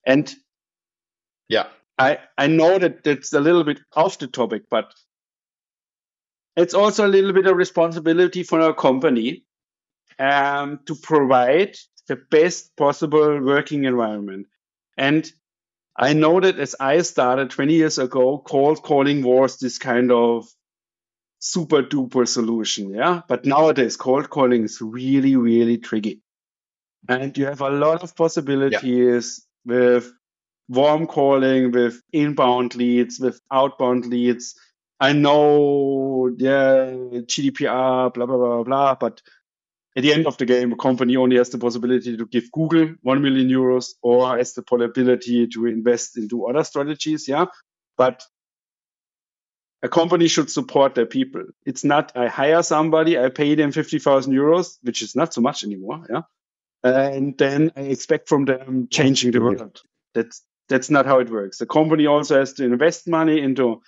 And 0.05 0.31
yeah, 1.47 1.67
I, 1.97 2.19
I 2.37 2.47
know 2.47 2.77
that 2.77 3.03
that's 3.03 3.33
a 3.33 3.39
little 3.39 3.63
bit 3.63 3.79
off 3.95 4.19
the 4.19 4.27
topic, 4.27 4.63
but 4.69 4.93
it's 6.55 6.73
also 6.73 7.05
a 7.05 7.09
little 7.09 7.33
bit 7.33 7.47
of 7.47 7.57
responsibility 7.57 8.43
for 8.43 8.61
our 8.61 8.73
company 8.73 9.43
um, 10.19 10.79
to 10.85 10.95
provide 10.95 11.75
the 12.07 12.15
best 12.15 12.75
possible 12.75 13.41
working 13.41 13.85
environment. 13.85 14.47
And 14.97 15.29
I 15.97 16.13
know 16.13 16.39
that 16.39 16.59
as 16.59 16.75
I 16.79 17.01
started 17.01 17.49
20 17.49 17.73
years 17.73 17.97
ago, 17.97 18.37
cold 18.37 18.83
calling 18.83 19.23
was 19.23 19.57
this 19.59 19.77
kind 19.77 20.11
of 20.11 20.47
super 21.39 21.83
duper 21.83 22.27
solution. 22.27 22.93
Yeah. 22.93 23.21
But 23.27 23.45
nowadays, 23.45 23.97
cold 23.97 24.29
calling 24.29 24.63
is 24.63 24.81
really, 24.81 25.35
really 25.35 25.77
tricky. 25.77 26.21
And 27.07 27.37
you 27.37 27.45
have 27.45 27.61
a 27.61 27.69
lot 27.69 28.03
of 28.03 28.15
possibilities 28.15 29.45
yeah. 29.65 29.73
with 29.73 30.11
warm 30.67 31.07
calling, 31.07 31.71
with 31.71 32.01
inbound 32.11 32.75
leads, 32.75 33.19
with 33.19 33.39
outbound 33.51 34.05
leads. 34.07 34.55
I 34.99 35.13
know, 35.13 36.33
yeah, 36.37 36.85
GDPR, 37.25 38.13
blah, 38.13 38.25
blah, 38.25 38.37
blah, 38.37 38.63
blah, 38.63 38.95
but 38.95 39.21
at 39.97 40.03
the 40.03 40.13
end 40.13 40.27
of 40.27 40.37
the 40.37 40.45
game, 40.45 40.73
a 40.73 40.75
company 40.75 41.15
only 41.15 41.37
has 41.37 41.49
the 41.49 41.57
possibility 41.57 42.17
to 42.17 42.25
give 42.25 42.51
Google 42.51 42.95
1 43.01 43.21
million 43.21 43.47
euros 43.47 43.93
or 44.01 44.37
has 44.37 44.53
the 44.53 44.61
possibility 44.61 45.47
to 45.47 45.67
invest 45.67 46.17
into 46.17 46.47
other 46.47 46.65
strategies. 46.65 47.27
Yeah. 47.29 47.45
But 47.97 48.23
a 49.81 49.87
company 49.87 50.27
should 50.27 50.49
support 50.49 50.95
their 50.95 51.05
people. 51.05 51.43
It's 51.65 51.85
not 51.85 52.11
I 52.15 52.27
hire 52.27 52.61
somebody, 52.61 53.17
I 53.17 53.29
pay 53.29 53.55
them 53.55 53.71
50,000 53.71 54.33
euros, 54.33 54.77
which 54.81 55.01
is 55.01 55.15
not 55.15 55.33
so 55.33 55.39
much 55.39 55.63
anymore. 55.63 56.05
Yeah. 56.09 56.21
And 56.83 57.37
then 57.37 57.71
I 57.77 57.81
expect 57.81 58.27
from 58.27 58.45
them 58.45 58.89
changing 58.91 59.31
the 59.31 59.39
world. 59.41 59.81
That's, 60.13 60.43
that's 60.67 60.89
not 60.89 61.05
how 61.05 61.19
it 61.19 61.29
works. 61.29 61.59
The 61.59 61.65
company 61.65 62.05
also 62.05 62.39
has 62.39 62.53
to 62.53 62.65
invest 62.65 63.07
money 63.07 63.39
into 63.39 63.81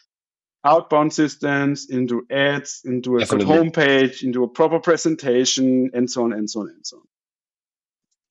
outbound 0.64 1.14
systems, 1.14 1.90
into 1.90 2.26
ads, 2.32 2.82
into 2.84 3.18
a 3.18 3.26
good 3.26 3.42
homepage, 3.42 4.24
into 4.24 4.44
a 4.44 4.48
proper 4.48 4.80
presentation, 4.80 5.92
and 5.94 6.10
so 6.10 6.24
on 6.24 6.34
and 6.34 6.50
so 6.50 6.62
on 6.62 6.70
and 6.70 6.86
so 6.86 6.98
on. 6.98 7.04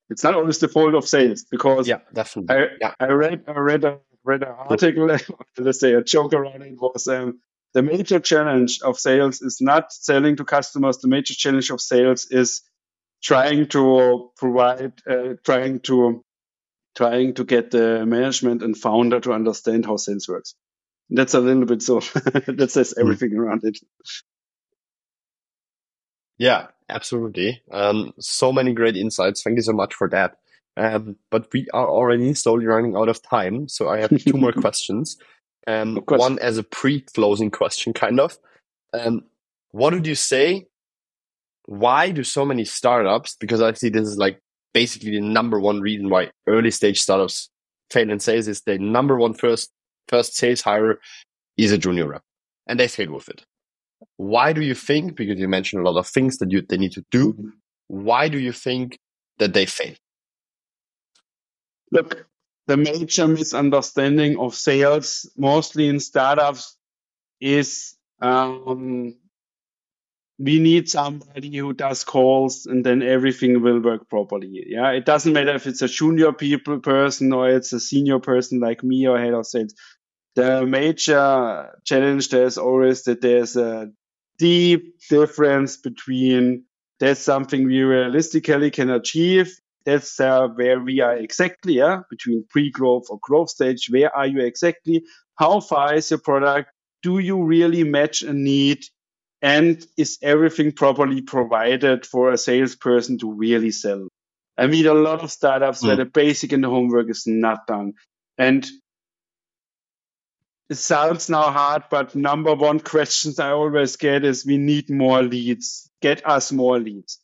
It's 0.08 0.22
not 0.22 0.34
always 0.34 0.58
the 0.58 0.68
fault 0.68 0.94
of 0.94 1.08
sales 1.08 1.44
because 1.50 1.88
yeah, 1.88 2.00
definitely. 2.12 2.56
I, 2.56 2.66
yeah. 2.80 2.94
I 3.00 3.06
read 3.06 3.44
I 3.48 3.58
read 3.58 3.84
a 3.84 3.98
read 4.24 4.42
an 4.42 4.48
article, 4.48 5.08
let's 5.58 5.80
say 5.80 5.94
a 5.94 6.02
joke 6.02 6.32
around 6.34 6.62
it 6.62 6.76
was 6.78 7.08
um, 7.08 7.40
the 7.76 7.82
major 7.82 8.20
challenge 8.20 8.80
of 8.82 8.98
sales 8.98 9.42
is 9.42 9.60
not 9.60 9.92
selling 9.92 10.36
to 10.36 10.44
customers. 10.44 10.98
The 10.98 11.08
major 11.08 11.34
challenge 11.34 11.70
of 11.70 11.80
sales 11.80 12.26
is 12.30 12.62
trying 13.22 13.68
to 13.68 14.30
provide, 14.36 14.94
uh, 15.06 15.34
trying 15.44 15.80
to, 15.80 16.24
trying 16.96 17.34
to 17.34 17.44
get 17.44 17.70
the 17.70 18.06
management 18.06 18.62
and 18.62 18.76
founder 18.76 19.20
to 19.20 19.32
understand 19.32 19.84
how 19.84 19.96
sales 19.96 20.26
works. 20.28 20.54
That's 21.10 21.34
a 21.34 21.40
little 21.40 21.66
bit 21.66 21.82
so 21.82 22.00
that 22.46 22.68
says 22.70 22.94
hmm. 22.96 23.00
everything 23.00 23.30
mm. 23.30 23.38
around 23.38 23.64
it. 23.64 23.78
Yeah, 26.38 26.66
absolutely. 26.88 27.62
Um, 27.70 28.12
so 28.18 28.52
many 28.52 28.72
great 28.74 28.96
insights. 28.96 29.42
Thank 29.42 29.56
you 29.56 29.62
so 29.62 29.72
much 29.72 29.94
for 29.94 30.08
that. 30.10 30.36
Um, 30.76 31.16
but 31.30 31.50
we 31.52 31.66
are 31.72 31.88
already 31.88 32.34
slowly 32.34 32.66
running 32.66 32.96
out 32.96 33.08
of 33.08 33.22
time. 33.22 33.68
So 33.68 33.88
I 33.88 34.00
have 34.00 34.10
two 34.18 34.34
more 34.34 34.52
questions. 34.64 35.16
Um, 35.66 36.02
one 36.06 36.38
as 36.38 36.58
a 36.58 36.62
pre-closing 36.62 37.50
question, 37.50 37.92
kind 37.92 38.20
of. 38.20 38.38
Um, 38.92 39.24
what 39.70 39.94
would 39.94 40.06
you 40.06 40.14
say? 40.14 40.66
Why 41.64 42.10
do 42.10 42.22
so 42.22 42.44
many 42.44 42.64
startups? 42.64 43.36
Because 43.40 43.60
I 43.62 43.72
see 43.72 43.88
this 43.88 44.06
is 44.06 44.18
like 44.18 44.40
basically 44.74 45.12
the 45.12 45.20
number 45.20 45.58
one 45.58 45.80
reason 45.80 46.10
why 46.10 46.30
early 46.46 46.70
stage 46.70 47.00
startups 47.00 47.48
fail 47.90 48.10
in 48.10 48.20
sales 48.20 48.46
is 48.46 48.60
the 48.62 48.78
number 48.78 49.16
one 49.16 49.34
first 49.34 49.72
first 50.08 50.36
sales 50.36 50.60
hire 50.60 51.00
is 51.56 51.72
a 51.72 51.78
junior 51.78 52.08
rep, 52.08 52.22
and 52.66 52.78
they 52.78 52.88
fail 52.88 53.12
with 53.12 53.28
it. 53.28 53.44
Why 54.16 54.52
do 54.52 54.60
you 54.60 54.74
think? 54.74 55.16
Because 55.16 55.38
you 55.38 55.48
mentioned 55.48 55.86
a 55.86 55.90
lot 55.90 55.98
of 55.98 56.06
things 56.06 56.38
that 56.38 56.50
you 56.50 56.62
they 56.62 56.76
need 56.76 56.92
to 56.92 57.04
do. 57.10 57.52
Why 57.88 58.28
do 58.28 58.38
you 58.38 58.52
think 58.52 58.98
that 59.38 59.52
they 59.52 59.66
fail? 59.66 59.94
Look, 61.92 62.26
the 62.66 62.76
major 62.76 63.28
misunderstanding 63.28 64.38
of 64.38 64.54
sales, 64.54 65.30
mostly 65.36 65.88
in 65.88 66.00
startups, 66.00 66.76
is 67.40 67.96
um, 68.20 69.14
we 70.38 70.58
need 70.58 70.88
somebody 70.88 71.56
who 71.56 71.72
does 71.72 72.04
calls 72.04 72.66
and 72.66 72.84
then 72.84 73.02
everything 73.02 73.62
will 73.62 73.80
work 73.80 74.08
properly. 74.08 74.64
Yeah, 74.66 74.90
it 74.90 75.06
doesn't 75.06 75.32
matter 75.32 75.54
if 75.54 75.66
it's 75.66 75.82
a 75.82 75.88
junior 75.88 76.32
people 76.32 76.80
person 76.80 77.32
or 77.32 77.48
it's 77.48 77.72
a 77.72 77.80
senior 77.80 78.18
person 78.18 78.60
like 78.60 78.82
me 78.82 79.06
or 79.06 79.18
head 79.18 79.32
of 79.32 79.46
sales. 79.46 79.74
The 80.36 80.66
major 80.66 81.70
challenge 81.84 82.28
there 82.28 82.44
is 82.44 82.58
always 82.58 83.04
that 83.04 83.22
there's 83.22 83.56
a 83.56 83.90
deep 84.38 85.00
difference 85.08 85.78
between 85.78 86.64
that's 87.00 87.20
something 87.20 87.66
we 87.66 87.80
realistically 87.82 88.70
can 88.70 88.90
achieve. 88.90 89.58
That's 89.84 90.18
uh, 90.20 90.48
where 90.48 90.80
we 90.80 91.00
are 91.00 91.16
exactly, 91.16 91.74
yeah, 91.74 92.00
between 92.10 92.44
pre-growth 92.50 93.06
or 93.08 93.18
growth 93.20 93.50
stage. 93.50 93.88
Where 93.88 94.14
are 94.14 94.26
you 94.26 94.40
exactly? 94.40 95.04
How 95.36 95.60
far 95.60 95.94
is 95.94 96.10
your 96.10 96.20
product? 96.20 96.70
Do 97.02 97.18
you 97.18 97.42
really 97.42 97.84
match 97.84 98.22
a 98.22 98.32
need? 98.32 98.84
And 99.42 99.86
is 99.96 100.18
everything 100.22 100.72
properly 100.72 101.22
provided 101.22 102.04
for 102.04 102.30
a 102.30 102.38
salesperson 102.38 103.18
to 103.18 103.32
really 103.32 103.70
sell? 103.70 104.08
I 104.58 104.66
meet 104.66 104.86
a 104.86 104.94
lot 104.94 105.22
of 105.22 105.30
startups 105.30 105.82
mm. 105.82 105.88
where 105.88 105.96
the 105.96 106.06
basic 106.06 106.52
and 106.52 106.64
the 106.64 106.70
homework 106.70 107.08
is 107.10 107.24
not 107.26 107.66
done. 107.66 107.92
And 108.38 108.66
it 110.68 110.76
sounds 110.76 111.30
now 111.30 111.50
hard, 111.52 111.84
but 111.90 112.16
number 112.16 112.54
one 112.54 112.80
questions 112.80 113.38
I 113.38 113.50
always 113.50 113.96
get 113.96 114.24
is 114.24 114.44
we 114.44 114.58
need 114.58 114.90
more 114.90 115.22
leads. 115.22 115.88
Get 116.02 116.26
us 116.26 116.50
more 116.50 116.80
leads. 116.80 117.20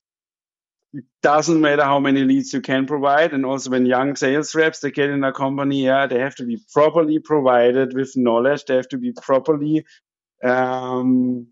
It 0.94 1.04
doesn't 1.22 1.60
matter 1.60 1.82
how 1.82 1.98
many 1.98 2.22
leads 2.22 2.52
you 2.52 2.60
can 2.60 2.86
provide. 2.86 3.32
And 3.32 3.44
also 3.44 3.70
when 3.70 3.86
young 3.86 4.14
sales 4.14 4.54
reps, 4.54 4.80
they 4.80 4.90
get 4.90 5.10
in 5.10 5.24
a 5.24 5.32
company, 5.32 5.84
yeah, 5.84 6.06
they 6.06 6.20
have 6.20 6.36
to 6.36 6.44
be 6.44 6.58
properly 6.72 7.18
provided 7.18 7.94
with 7.94 8.16
knowledge. 8.16 8.64
They 8.66 8.76
have 8.76 8.88
to 8.88 8.98
be 8.98 9.12
properly, 9.12 9.86
um, 10.44 11.48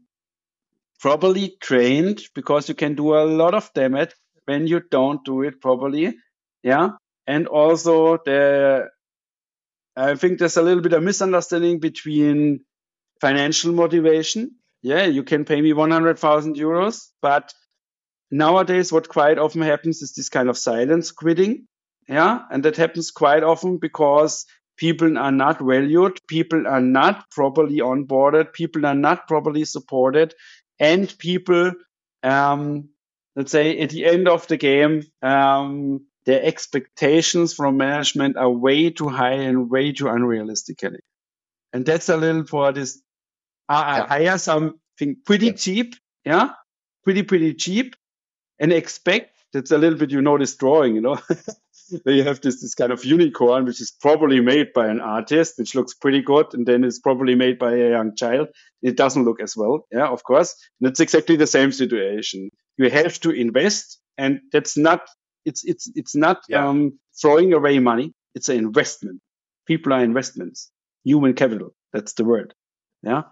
properly 1.01 1.57
trained 1.61 2.21
because 2.35 2.69
you 2.69 2.75
can 2.75 2.95
do 2.95 3.15
a 3.15 3.25
lot 3.25 3.55
of 3.55 3.73
damage 3.75 4.13
when 4.45 4.67
you 4.67 4.81
don't 4.91 5.25
do 5.25 5.43
it 5.43 5.61
properly. 5.61 6.15
Yeah. 6.63 6.91
And 7.27 7.49
also 7.49 8.19
the 8.25 8.91
I 9.97 10.15
think 10.15 10.39
there's 10.39 10.57
a 10.57 10.63
little 10.63 10.83
bit 10.83 10.93
of 10.93 11.03
misunderstanding 11.03 11.81
between 11.81 12.61
financial 13.21 13.73
motivation. 13.73 14.53
Yeah, 14.83 15.05
you 15.05 15.23
can 15.25 15.45
pay 15.45 15.61
me 15.61 15.73
100,000 15.73 16.57
euros, 16.57 17.09
but 17.21 17.53
nowadays 18.31 18.93
what 18.93 19.09
quite 19.09 19.39
often 19.39 19.63
happens 19.63 20.03
is 20.03 20.13
this 20.15 20.29
kind 20.29 20.49
of 20.49 20.57
silence 20.57 21.11
quitting. 21.13 21.67
Yeah, 22.09 22.41
and 22.51 22.65
that 22.65 22.77
happens 22.77 23.11
quite 23.11 23.43
often 23.43 23.79
because 23.79 24.47
people 24.77 25.19
are 25.19 25.31
not 25.31 25.61
valued, 25.61 26.19
people 26.27 26.67
are 26.67 26.81
not 26.81 27.31
properly 27.31 27.79
onboarded, 27.79 28.53
people 28.53 28.87
are 28.87 28.95
not 28.95 29.29
properly 29.29 29.65
supported, 29.65 30.35
and 30.81 31.17
people, 31.19 31.73
um, 32.23 32.89
let's 33.37 33.53
say 33.53 33.79
at 33.79 33.91
the 33.91 34.07
end 34.07 34.27
of 34.27 34.47
the 34.49 34.57
game, 34.57 35.03
um, 35.23 36.01
their 36.27 36.43
expectations 36.43 37.55
from 37.55 37.77
management 37.77 38.37
are 38.37 38.51
way 38.51 38.91
too 38.91 39.09
high 39.09 39.33
and 39.33 39.71
way 39.71 39.93
too 39.93 40.05
unrealistically. 40.05 40.99
And 41.73 41.87
that's 41.87 42.09
a 42.09 42.17
little 42.17 42.45
for 42.45 42.73
this. 42.73 43.01
I 43.69 43.99
yeah. 43.99 44.07
hire 44.07 44.39
something 44.39 45.17
pretty 45.25 45.47
yeah. 45.47 45.53
cheap. 45.53 45.95
Yeah. 46.25 46.51
Pretty, 47.05 47.23
pretty 47.23 47.55
cheap 47.55 47.97
and 48.61 48.73
expect 48.73 49.37
that's 49.53 49.73
a 49.73 49.79
little 49.79 49.99
bit, 49.99 50.13
you 50.13 50.23
know, 50.23 50.39
this 50.39 50.55
drawing, 50.55 50.95
you 50.95 51.01
know, 51.01 51.19
where 52.05 52.15
you 52.15 52.23
have 52.23 52.41
this, 52.41 52.61
this 52.61 52.75
kind 52.75 52.93
of 52.93 53.05
unicorn, 53.05 53.65
which 53.65 53.81
is 53.81 53.91
probably 53.91 54.41
made 54.41 54.73
by 54.73 54.87
an 54.87 55.01
artist, 55.01 55.55
which 55.59 55.75
looks 55.75 55.95
pretty 55.95 56.23
good. 56.23 56.47
And 56.53 56.67
then 56.67 56.85
it's 56.85 57.01
probably 57.01 57.35
made 57.35 57.59
by 57.59 57.75
a 57.75 57.91
young 57.91 58.15
child. 58.15 58.49
It 58.83 58.97
doesn't 58.97 59.25
look 59.25 59.41
as 59.41 59.57
well. 59.57 59.87
Yeah, 59.91 60.07
of 60.07 60.23
course. 60.23 60.55
And 60.81 60.89
it's 60.89 61.01
exactly 61.01 61.35
the 61.35 61.49
same 61.49 61.73
situation. 61.73 62.51
You 62.77 62.91
have 62.91 63.19
to 63.21 63.31
invest 63.31 63.99
and 64.17 64.41
that's 64.53 64.77
not 64.77 65.09
it's 65.45 65.65
it's 65.65 65.91
it's 65.95 66.15
not 66.15 66.43
yeah. 66.49 66.69
um, 66.69 66.99
throwing 67.21 67.53
away 67.53 67.79
money. 67.79 68.13
It's 68.35 68.49
an 68.49 68.57
investment. 68.57 69.21
People 69.67 69.93
are 69.93 70.03
investments. 70.03 70.71
Human 71.05 71.35
capital. 71.35 71.75
That's 71.93 72.13
the 72.15 72.25
word. 72.25 72.55
Yeah. 73.03 73.23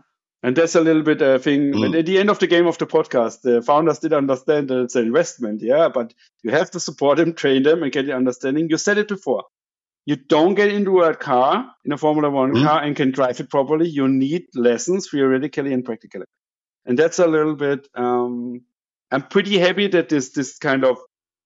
And 0.43 0.57
that's 0.57 0.77
a 0.77 0.81
little 0.81 1.03
bit 1.03 1.21
a 1.21 1.39
thing. 1.39 1.73
Mm. 1.73 1.81
But 1.81 1.99
at 1.99 2.07
the 2.07 2.19
end 2.19 2.31
of 2.31 2.39
the 2.39 2.47
game 2.47 2.67
of 2.67 2.79
the 2.79 2.87
podcast, 2.87 3.43
the 3.43 3.61
founders 3.61 3.99
did 3.99 4.13
understand 4.13 4.69
that 4.69 4.83
it's 4.83 4.95
an 4.95 5.07
investment. 5.07 5.63
Yeah. 5.63 5.89
But 5.89 6.15
you 6.43 6.51
have 6.53 6.71
to 6.73 6.81
support 6.81 7.19
them, 7.19 7.35
train 7.35 7.63
them, 7.65 7.83
and 7.83 7.93
get 7.93 8.07
the 8.07 8.15
understanding. 8.15 8.69
You 8.71 8.79
said 8.79 8.99
it 8.99 9.09
before. 9.09 9.45
You 10.07 10.17
don't 10.17 10.55
get 10.55 10.73
into 10.73 11.03
a 11.03 11.15
car, 11.15 11.71
in 11.85 11.93
a 11.93 11.99
Formula 11.99 12.31
One 12.31 12.55
mm. 12.55 12.65
car, 12.65 12.83
and 12.83 12.97
can 12.97 13.11
drive 13.11 13.41
it 13.41 13.51
properly. 13.51 13.89
You 13.89 14.09
need 14.09 14.47
lessons 14.55 15.11
theoretically 15.11 15.73
and 15.73 15.85
practically. 15.85 16.25
And 16.87 16.99
that's 16.99 17.19
a 17.19 17.27
little 17.27 17.55
bit, 17.55 17.87
um, 17.95 18.63
I'm 19.11 19.23
pretty 19.23 19.59
happy 19.59 19.89
that 19.89 20.09
this, 20.09 20.31
this 20.31 20.57
kind 20.57 20.85
of 20.85 20.97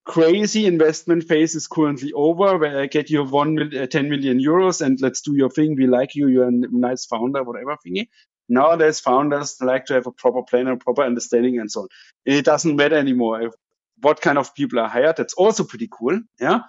crazy 0.05 0.65
investment 0.65 1.23
phase 1.23 1.55
is 1.55 1.67
currently 1.67 2.11
over 2.13 2.57
where 2.57 2.81
I 2.81 2.87
get 2.87 3.09
you 3.09 3.23
one 3.23 3.75
uh, 3.75 3.87
10 3.87 4.09
million 4.09 4.39
euros 4.39 4.81
and 4.81 4.99
let's 5.01 5.21
do 5.21 5.35
your 5.35 5.49
thing. 5.49 5.75
We 5.75 5.87
like 5.87 6.15
you. 6.15 6.27
You're 6.27 6.47
a 6.47 6.51
nice 6.51 7.05
founder, 7.05 7.43
whatever 7.43 7.77
thingy. 7.85 8.07
Nowadays, 8.49 8.99
founders 8.99 9.61
like 9.61 9.85
to 9.85 9.93
have 9.93 10.07
a 10.07 10.11
proper 10.11 10.43
plan 10.43 10.67
and 10.67 10.79
proper 10.79 11.03
understanding 11.03 11.59
and 11.59 11.71
so 11.71 11.83
on. 11.83 11.87
It 12.25 12.43
doesn't 12.45 12.75
matter 12.75 12.97
anymore 12.97 13.41
if, 13.43 13.53
what 14.01 14.19
kind 14.19 14.37
of 14.37 14.53
people 14.53 14.79
are 14.79 14.89
hired. 14.89 15.15
That's 15.15 15.33
also 15.33 15.63
pretty 15.63 15.87
cool. 15.89 16.19
Yeah. 16.39 16.61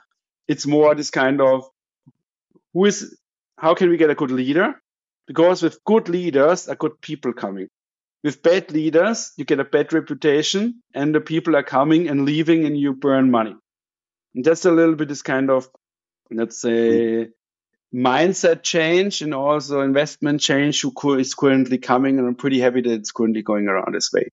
It's 0.46 0.66
more 0.66 0.94
this 0.94 1.10
kind 1.10 1.40
of 1.40 1.68
who 2.72 2.84
is, 2.84 3.18
how 3.58 3.74
can 3.74 3.88
we 3.88 3.96
get 3.96 4.10
a 4.10 4.14
good 4.14 4.30
leader? 4.30 4.80
Because 5.26 5.62
with 5.62 5.82
good 5.84 6.08
leaders 6.08 6.68
are 6.68 6.76
good 6.76 7.00
people 7.00 7.32
coming 7.32 7.68
with 8.24 8.42
bad 8.42 8.72
leaders, 8.72 9.32
you 9.36 9.44
get 9.44 9.60
a 9.60 9.64
bad 9.64 9.92
reputation 9.92 10.82
and 10.94 11.14
the 11.14 11.20
people 11.20 11.54
are 11.54 11.62
coming 11.62 12.08
and 12.08 12.24
leaving 12.24 12.64
and 12.64 12.76
you 12.76 12.94
burn 12.94 13.30
money. 13.30 13.54
And 14.34 14.44
that's 14.44 14.64
a 14.64 14.72
little 14.72 14.94
bit 14.94 15.08
this 15.08 15.20
kind 15.20 15.50
of, 15.50 15.68
let's 16.30 16.58
say, 16.58 17.28
mindset 17.94 18.62
change 18.62 19.20
and 19.20 19.34
also 19.34 19.82
investment 19.82 20.40
change 20.40 20.80
who 20.80 21.18
is 21.18 21.34
currently 21.34 21.76
coming. 21.76 22.18
And 22.18 22.26
I'm 22.26 22.34
pretty 22.34 22.60
happy 22.60 22.80
that 22.80 22.92
it's 22.92 23.12
currently 23.12 23.42
going 23.42 23.68
around 23.68 23.94
this 23.94 24.10
way. 24.10 24.30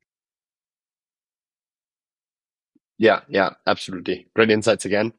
Yeah, 2.98 3.22
yeah, 3.28 3.52
absolutely. 3.68 4.28
Great 4.34 4.52
insights 4.52 4.86
again. 4.86 5.12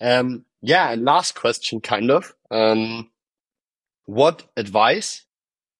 Um, 0.00 0.44
yeah, 0.60 0.94
last 0.96 1.34
question, 1.34 1.80
kind 1.80 2.10
of. 2.10 2.34
Um, 2.52 3.10
what 4.04 4.46
advice 4.56 5.24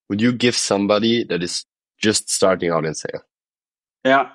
would 0.09 0.19
you 0.19 0.33
give 0.33 0.55
somebody 0.55 1.23
that 1.23 1.41
is 1.41 1.65
just 2.03 2.29
starting 2.29 2.69
out 2.69 2.85
in 2.85 2.93
sales. 2.93 3.23
Yeah. 4.03 4.31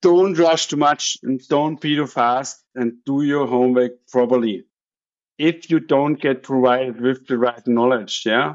Don't 0.00 0.38
rush 0.38 0.68
too 0.68 0.76
much 0.76 1.18
and 1.24 1.40
don't 1.48 1.80
be 1.80 1.96
too 1.96 2.06
fast 2.06 2.62
and 2.76 2.92
do 3.04 3.22
your 3.22 3.46
homework 3.48 3.92
properly. 4.08 4.64
If 5.36 5.68
you 5.68 5.80
don't 5.80 6.14
get 6.14 6.44
provided 6.44 7.00
with 7.00 7.26
the 7.26 7.36
right 7.36 7.66
knowledge, 7.66 8.22
yeah, 8.24 8.54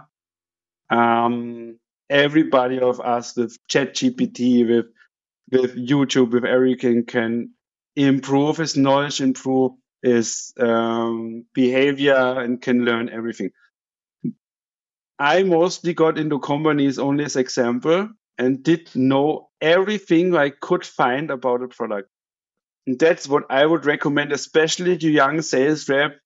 um, 0.89 1.78
everybody 2.09 2.80
of 2.80 3.01
us 3.01 3.36
with 3.36 3.57
ChatGPT, 3.67 4.67
with 4.67 4.88
with 5.51 5.76
YouTube, 5.76 6.32
with 6.32 6.45
everything 6.45 7.05
can 7.05 7.51
improve 7.95 8.57
his 8.57 8.78
knowledge, 8.78 9.19
improve 9.19 9.74
his 10.01 10.53
um, 10.57 11.45
behavior, 11.53 12.39
and 12.41 12.61
can 12.61 12.86
learn 12.86 13.09
everything. 13.09 13.51
I 15.22 15.43
mostly 15.43 15.93
got 15.93 16.17
into 16.17 16.39
companies 16.39 16.97
only 16.97 17.26
as 17.26 17.36
example 17.36 18.09
and 18.39 18.63
did 18.63 18.89
know 18.95 19.49
everything 19.61 20.36
I 20.36 20.49
could 20.49 20.84
find 20.84 21.30
about 21.30 21.61
a 21.61 21.67
product. 21.67 22.09
And 22.88 22.97
that's 22.97 23.28
what 23.28 23.43
I 23.51 23.63
would 23.63 23.86
recommend, 23.86 24.32
especially 24.32 24.97
to 24.97 25.07
young 25.07 25.43
sales 25.43 25.88
rep. 25.88 26.17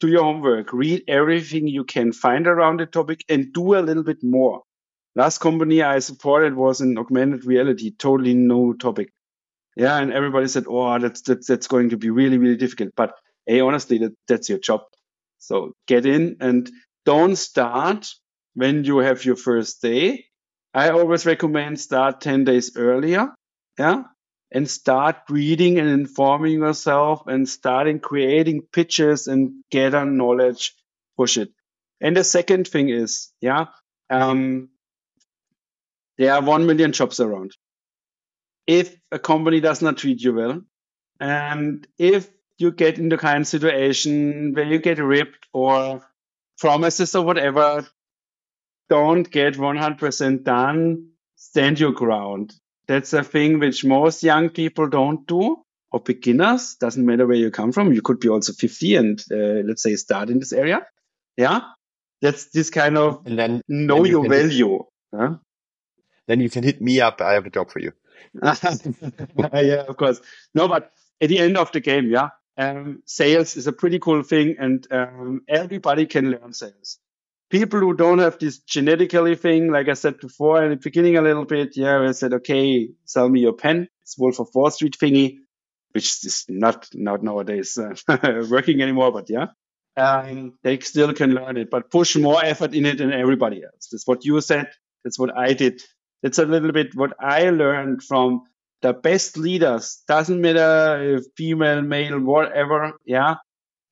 Do 0.00 0.08
your 0.08 0.22
homework, 0.22 0.72
read 0.72 1.04
everything 1.08 1.68
you 1.68 1.84
can 1.84 2.10
find 2.14 2.46
around 2.46 2.80
the 2.80 2.86
topic 2.86 3.22
and 3.28 3.52
do 3.52 3.74
a 3.74 3.84
little 3.84 4.02
bit 4.02 4.22
more. 4.22 4.62
Last 5.14 5.38
company 5.38 5.82
I 5.82 5.98
supported 5.98 6.56
was 6.56 6.80
an 6.80 6.96
augmented 6.96 7.44
reality, 7.44 7.90
totally 7.98 8.32
new 8.32 8.78
topic. 8.78 9.10
Yeah. 9.76 9.98
And 9.98 10.10
everybody 10.10 10.48
said, 10.48 10.64
Oh, 10.66 10.98
that's, 10.98 11.20
that's, 11.20 11.48
that's 11.48 11.66
going 11.66 11.90
to 11.90 11.98
be 11.98 12.08
really, 12.08 12.38
really 12.38 12.56
difficult. 12.56 12.92
But 12.96 13.12
hey, 13.44 13.60
honestly, 13.60 13.98
that, 13.98 14.14
that's 14.26 14.48
your 14.48 14.58
job. 14.58 14.84
So 15.38 15.74
get 15.86 16.06
in 16.06 16.38
and 16.40 16.70
don't 17.06 17.36
start 17.36 18.08
when 18.54 18.84
you 18.84 18.98
have 18.98 19.24
your 19.24 19.36
first 19.36 19.80
day. 19.80 20.26
I 20.74 20.90
always 20.90 21.24
recommend 21.24 21.80
start 21.80 22.20
10 22.20 22.44
days 22.44 22.76
earlier. 22.76 23.32
Yeah. 23.78 24.02
And 24.52 24.68
start 24.68 25.16
reading 25.30 25.78
and 25.78 25.88
informing 25.88 26.60
yourself 26.60 27.26
and 27.26 27.48
starting 27.48 28.00
creating 28.00 28.62
pitches 28.72 29.26
and 29.26 29.64
gather 29.70 30.04
knowledge, 30.04 30.74
push 31.16 31.36
it. 31.38 31.50
And 32.00 32.16
the 32.16 32.24
second 32.24 32.68
thing 32.68 32.88
is, 32.90 33.32
yeah, 33.40 33.66
um, 34.10 34.68
there 36.18 36.34
are 36.34 36.42
1 36.42 36.66
million 36.66 36.92
jobs 36.92 37.20
around. 37.20 37.52
If 38.66 38.96
a 39.10 39.18
company 39.18 39.60
does 39.60 39.80
not 39.80 39.96
treat 39.96 40.20
you 40.22 40.34
well, 40.34 40.62
and 41.20 41.86
if 41.98 42.28
you 42.58 42.72
get 42.72 42.98
in 42.98 43.08
the 43.08 43.18
kind 43.18 43.42
of 43.42 43.46
situation 43.46 44.52
where 44.54 44.64
you 44.64 44.78
get 44.78 44.98
ripped 44.98 45.46
or 45.52 46.02
promises 46.58 47.14
or 47.14 47.24
whatever 47.24 47.86
don't 48.88 49.28
get 49.30 49.54
100% 49.54 50.44
done, 50.44 51.08
stand 51.34 51.80
your 51.80 51.92
ground. 51.92 52.54
That's 52.86 53.12
a 53.12 53.24
thing 53.24 53.58
which 53.58 53.84
most 53.84 54.22
young 54.22 54.50
people 54.50 54.88
don't 54.88 55.26
do 55.26 55.56
or 55.90 56.00
beginners. 56.00 56.76
Doesn't 56.76 57.04
matter 57.04 57.26
where 57.26 57.36
you 57.36 57.50
come 57.50 57.72
from. 57.72 57.92
You 57.92 58.02
could 58.02 58.20
be 58.20 58.28
also 58.28 58.52
50 58.52 58.96
and 58.96 59.24
uh, 59.32 59.66
let's 59.66 59.82
say 59.82 59.96
start 59.96 60.30
in 60.30 60.38
this 60.38 60.52
area. 60.52 60.86
Yeah. 61.36 61.62
That's 62.22 62.46
this 62.50 62.70
kind 62.70 62.96
of 62.96 63.26
and 63.26 63.38
then 63.38 63.62
know 63.68 64.04
your 64.04 64.28
value. 64.28 64.84
Huh? 65.14 65.36
then 66.26 66.40
you 66.40 66.50
can 66.50 66.62
hit 66.64 66.80
me 66.80 67.00
up. 67.00 67.20
I 67.20 67.34
have 67.34 67.46
a 67.46 67.50
job 67.50 67.70
for 67.70 67.78
you. 67.78 67.92
yeah, 68.42 69.84
of 69.88 69.96
course. 69.96 70.20
No, 70.54 70.68
but 70.68 70.92
at 71.20 71.28
the 71.28 71.38
end 71.38 71.56
of 71.56 71.72
the 71.72 71.80
game, 71.80 72.06
yeah, 72.10 72.30
um, 72.56 73.02
sales 73.04 73.56
is 73.56 73.66
a 73.66 73.72
pretty 73.72 73.98
cool 73.98 74.22
thing, 74.22 74.56
and 74.58 74.86
um, 74.90 75.42
everybody 75.48 76.06
can 76.06 76.30
learn 76.30 76.52
sales. 76.52 76.98
People 77.50 77.80
who 77.80 77.94
don't 77.94 78.18
have 78.18 78.38
this 78.38 78.58
genetically 78.58 79.36
thing, 79.36 79.70
like 79.70 79.88
I 79.88 79.94
said 79.94 80.18
before 80.18 80.64
in 80.64 80.70
the 80.70 80.76
beginning 80.76 81.16
a 81.16 81.22
little 81.22 81.44
bit, 81.44 81.76
yeah, 81.76 82.00
I 82.00 82.12
said, 82.12 82.32
okay, 82.34 82.88
sell 83.04 83.28
me 83.28 83.40
your 83.40 83.52
pen. 83.52 83.88
It's 84.02 84.18
Wolf 84.18 84.40
of 84.40 84.48
Wall 84.54 84.70
Street 84.70 84.96
thingy, 85.00 85.38
which 85.92 86.24
is 86.24 86.44
not 86.48 86.88
not 86.94 87.22
nowadays 87.22 87.78
uh, 87.78 87.94
working 88.50 88.82
anymore, 88.82 89.12
but 89.12 89.30
yeah. 89.30 89.46
Um, 89.96 90.58
they 90.62 90.78
still 90.80 91.14
can 91.14 91.30
learn 91.30 91.56
it, 91.56 91.70
but 91.70 91.90
push 91.90 92.16
more 92.16 92.44
effort 92.44 92.74
in 92.74 92.84
it 92.84 92.98
than 92.98 93.12
everybody 93.12 93.62
else. 93.62 93.88
That's 93.90 94.06
what 94.06 94.24
you 94.24 94.40
said. 94.40 94.68
That's 95.04 95.18
what 95.18 95.36
I 95.36 95.54
did. 95.54 95.80
That's 96.22 96.38
a 96.38 96.44
little 96.44 96.72
bit 96.72 96.94
what 96.94 97.14
I 97.20 97.50
learned 97.50 98.02
from 98.02 98.42
the 98.82 98.92
best 98.92 99.36
leaders. 99.36 100.02
Doesn't 100.08 100.40
matter 100.40 101.16
if 101.16 101.24
female, 101.36 101.82
male, 101.82 102.20
whatever. 102.20 102.92
Yeah. 103.04 103.36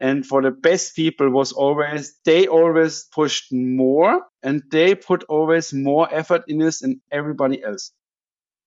And 0.01 0.27
for 0.27 0.43
the 0.43 0.51
best 0.51 0.97
people 0.97 1.31
was 1.31 1.53
always, 1.53 2.15
they 2.25 2.47
always 2.47 3.05
pushed 3.05 3.53
more 3.53 4.23
and 4.43 4.63
they 4.71 4.95
put 4.95 5.25
always 5.29 5.73
more 5.73 6.13
effort 6.13 6.43
in 6.49 6.59
this 6.59 6.81
than 6.81 7.01
everybody 7.11 7.63
else. 7.63 7.93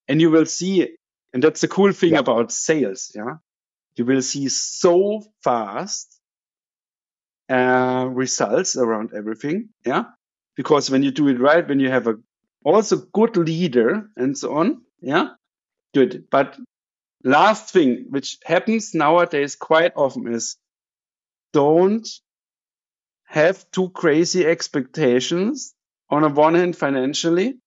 And 0.07 0.21
you 0.21 0.31
will 0.31 0.45
see, 0.45 0.95
and 1.33 1.43
that's 1.43 1.61
the 1.61 1.67
cool 1.67 1.91
thing 1.91 2.13
yeah. 2.13 2.19
about 2.19 2.51
sales. 2.51 3.11
Yeah. 3.13 3.35
You 3.95 4.05
will 4.05 4.21
see 4.21 4.49
so 4.49 5.21
fast 5.43 6.19
uh, 7.49 8.07
results 8.09 8.75
around 8.75 9.11
everything. 9.15 9.69
Yeah. 9.85 10.05
Because 10.55 10.89
when 10.89 11.03
you 11.03 11.11
do 11.11 11.27
it 11.27 11.39
right, 11.39 11.67
when 11.67 11.79
you 11.79 11.89
have 11.89 12.07
a 12.07 12.15
also 12.63 12.97
good 13.13 13.37
leader 13.37 14.09
and 14.15 14.37
so 14.37 14.55
on, 14.55 14.81
yeah, 14.99 15.29
do 16.05 16.17
it. 16.17 16.29
But 16.29 16.57
last 17.23 17.71
thing, 17.71 18.05
which 18.09 18.37
happens 18.45 18.93
nowadays 18.93 19.55
quite 19.55 19.93
often 19.95 20.33
is 20.33 20.57
don't 21.53 22.07
have 23.25 23.69
too 23.71 23.89
crazy 23.89 24.45
expectations 24.45 25.73
on 26.09 26.23
a 26.23 26.29
one 26.29 26.55
hand 26.55 26.75
financially. 26.75 27.59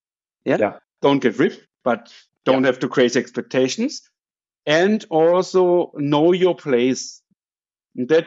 Yeah. 0.45 0.57
yeah. 0.59 0.73
Don't 1.03 1.21
get 1.21 1.39
ripped, 1.39 1.67
but 1.85 2.13
don't 2.45 2.63
yeah. 2.63 2.69
have 2.69 2.79
too 2.79 2.89
crazy 2.89 3.19
expectations. 3.19 4.03
And 4.67 5.05
also 5.11 5.93
know 5.95 6.33
your 6.33 6.55
place. 6.55 7.23
That 7.95 8.27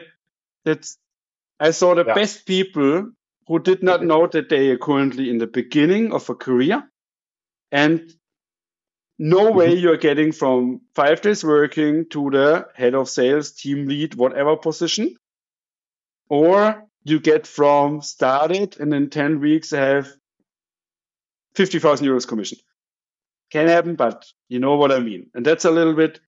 that's 0.64 0.98
I 1.60 1.70
saw 1.70 1.94
the 1.94 2.04
yeah. 2.04 2.14
best 2.14 2.46
people 2.46 3.12
who 3.46 3.58
did 3.58 3.82
not 3.82 4.02
know 4.02 4.26
that 4.26 4.48
they 4.48 4.70
are 4.70 4.78
currently 4.78 5.30
in 5.30 5.38
the 5.38 5.46
beginning 5.46 6.12
of 6.12 6.28
a 6.28 6.34
career 6.34 6.82
and 7.70 8.12
no 9.18 9.52
way 9.52 9.68
mm-hmm. 9.68 9.78
you're 9.78 9.96
getting 9.96 10.32
from 10.32 10.80
five 10.94 11.20
days 11.20 11.44
working 11.44 12.06
to 12.10 12.30
the 12.30 12.68
head 12.74 12.94
of 12.94 13.08
sales, 13.08 13.52
team 13.52 13.86
lead, 13.86 14.14
whatever 14.14 14.56
position. 14.56 15.16
Or 16.28 16.84
you 17.04 17.20
get 17.20 17.46
from 17.46 18.00
started 18.00 18.80
and 18.80 18.92
in 18.92 19.10
10 19.10 19.40
weeks 19.40 19.70
have 19.70 20.08
50,000 21.54 22.06
euros 22.06 22.26
commission. 22.26 22.58
Can 23.50 23.68
happen, 23.68 23.94
but 23.94 24.24
you 24.48 24.58
know 24.58 24.76
what 24.76 24.90
I 24.90 24.98
mean. 24.98 25.30
And 25.34 25.46
that's 25.46 25.64
a 25.64 25.70
little 25.70 25.94
bit 25.94 26.20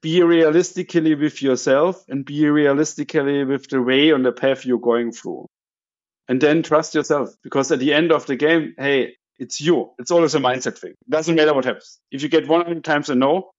be 0.00 0.22
realistically 0.22 1.14
with 1.14 1.42
yourself 1.42 2.04
and 2.08 2.24
be 2.24 2.48
realistically 2.48 3.44
with 3.44 3.68
the 3.68 3.82
way 3.82 4.12
on 4.12 4.22
the 4.22 4.32
path 4.32 4.64
you're 4.64 4.78
going 4.78 5.12
through. 5.12 5.46
And 6.28 6.40
then 6.40 6.62
trust 6.62 6.94
yourself 6.94 7.30
because 7.42 7.72
at 7.72 7.78
the 7.78 7.94
end 7.94 8.12
of 8.12 8.26
the 8.26 8.36
game, 8.36 8.74
hey, 8.78 9.16
it's 9.38 9.60
you. 9.60 9.92
It's 9.98 10.10
always 10.10 10.34
a 10.34 10.40
mindset 10.40 10.78
thing. 10.78 10.94
Doesn't 11.08 11.34
matter 11.34 11.54
what 11.54 11.64
happens. 11.64 11.98
If 12.10 12.22
you 12.22 12.28
get 12.28 12.48
100 12.48 12.84
times 12.84 13.08
a 13.10 13.14
no 13.14 13.50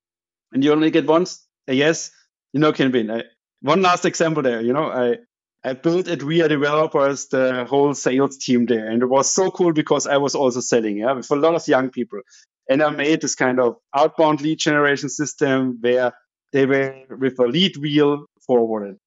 and 0.51 0.63
you 0.63 0.71
only 0.71 0.91
get 0.91 1.07
once 1.07 1.45
a 1.67 1.73
yes, 1.73 2.11
you 2.53 2.59
know, 2.59 2.73
can 2.73 2.91
win. 2.91 3.11
I, 3.11 3.23
one 3.61 3.81
last 3.81 4.05
example 4.05 4.43
there, 4.43 4.61
you 4.61 4.73
know, 4.73 4.89
I, 4.89 5.17
I 5.63 5.73
built 5.73 6.07
at 6.07 6.23
We 6.23 6.41
Are 6.41 6.47
Developers 6.47 7.27
the 7.27 7.65
whole 7.65 7.93
sales 7.93 8.37
team 8.37 8.65
there. 8.65 8.89
And 8.89 9.01
it 9.01 9.07
was 9.07 9.33
so 9.33 9.51
cool 9.51 9.73
because 9.73 10.07
I 10.07 10.17
was 10.17 10.35
also 10.35 10.61
selling, 10.61 10.97
yeah, 10.97 11.13
with 11.13 11.29
a 11.31 11.35
lot 11.35 11.55
of 11.55 11.67
young 11.67 11.89
people. 11.89 12.21
And 12.69 12.81
I 12.81 12.89
made 12.89 13.21
this 13.21 13.35
kind 13.35 13.59
of 13.59 13.77
outbound 13.95 14.41
lead 14.41 14.59
generation 14.59 15.09
system 15.09 15.79
where 15.81 16.13
they 16.53 16.65
were 16.65 17.03
with 17.09 17.39
a 17.39 17.47
lead 17.47 17.77
wheel 17.77 18.25
forwarded. 18.45 18.97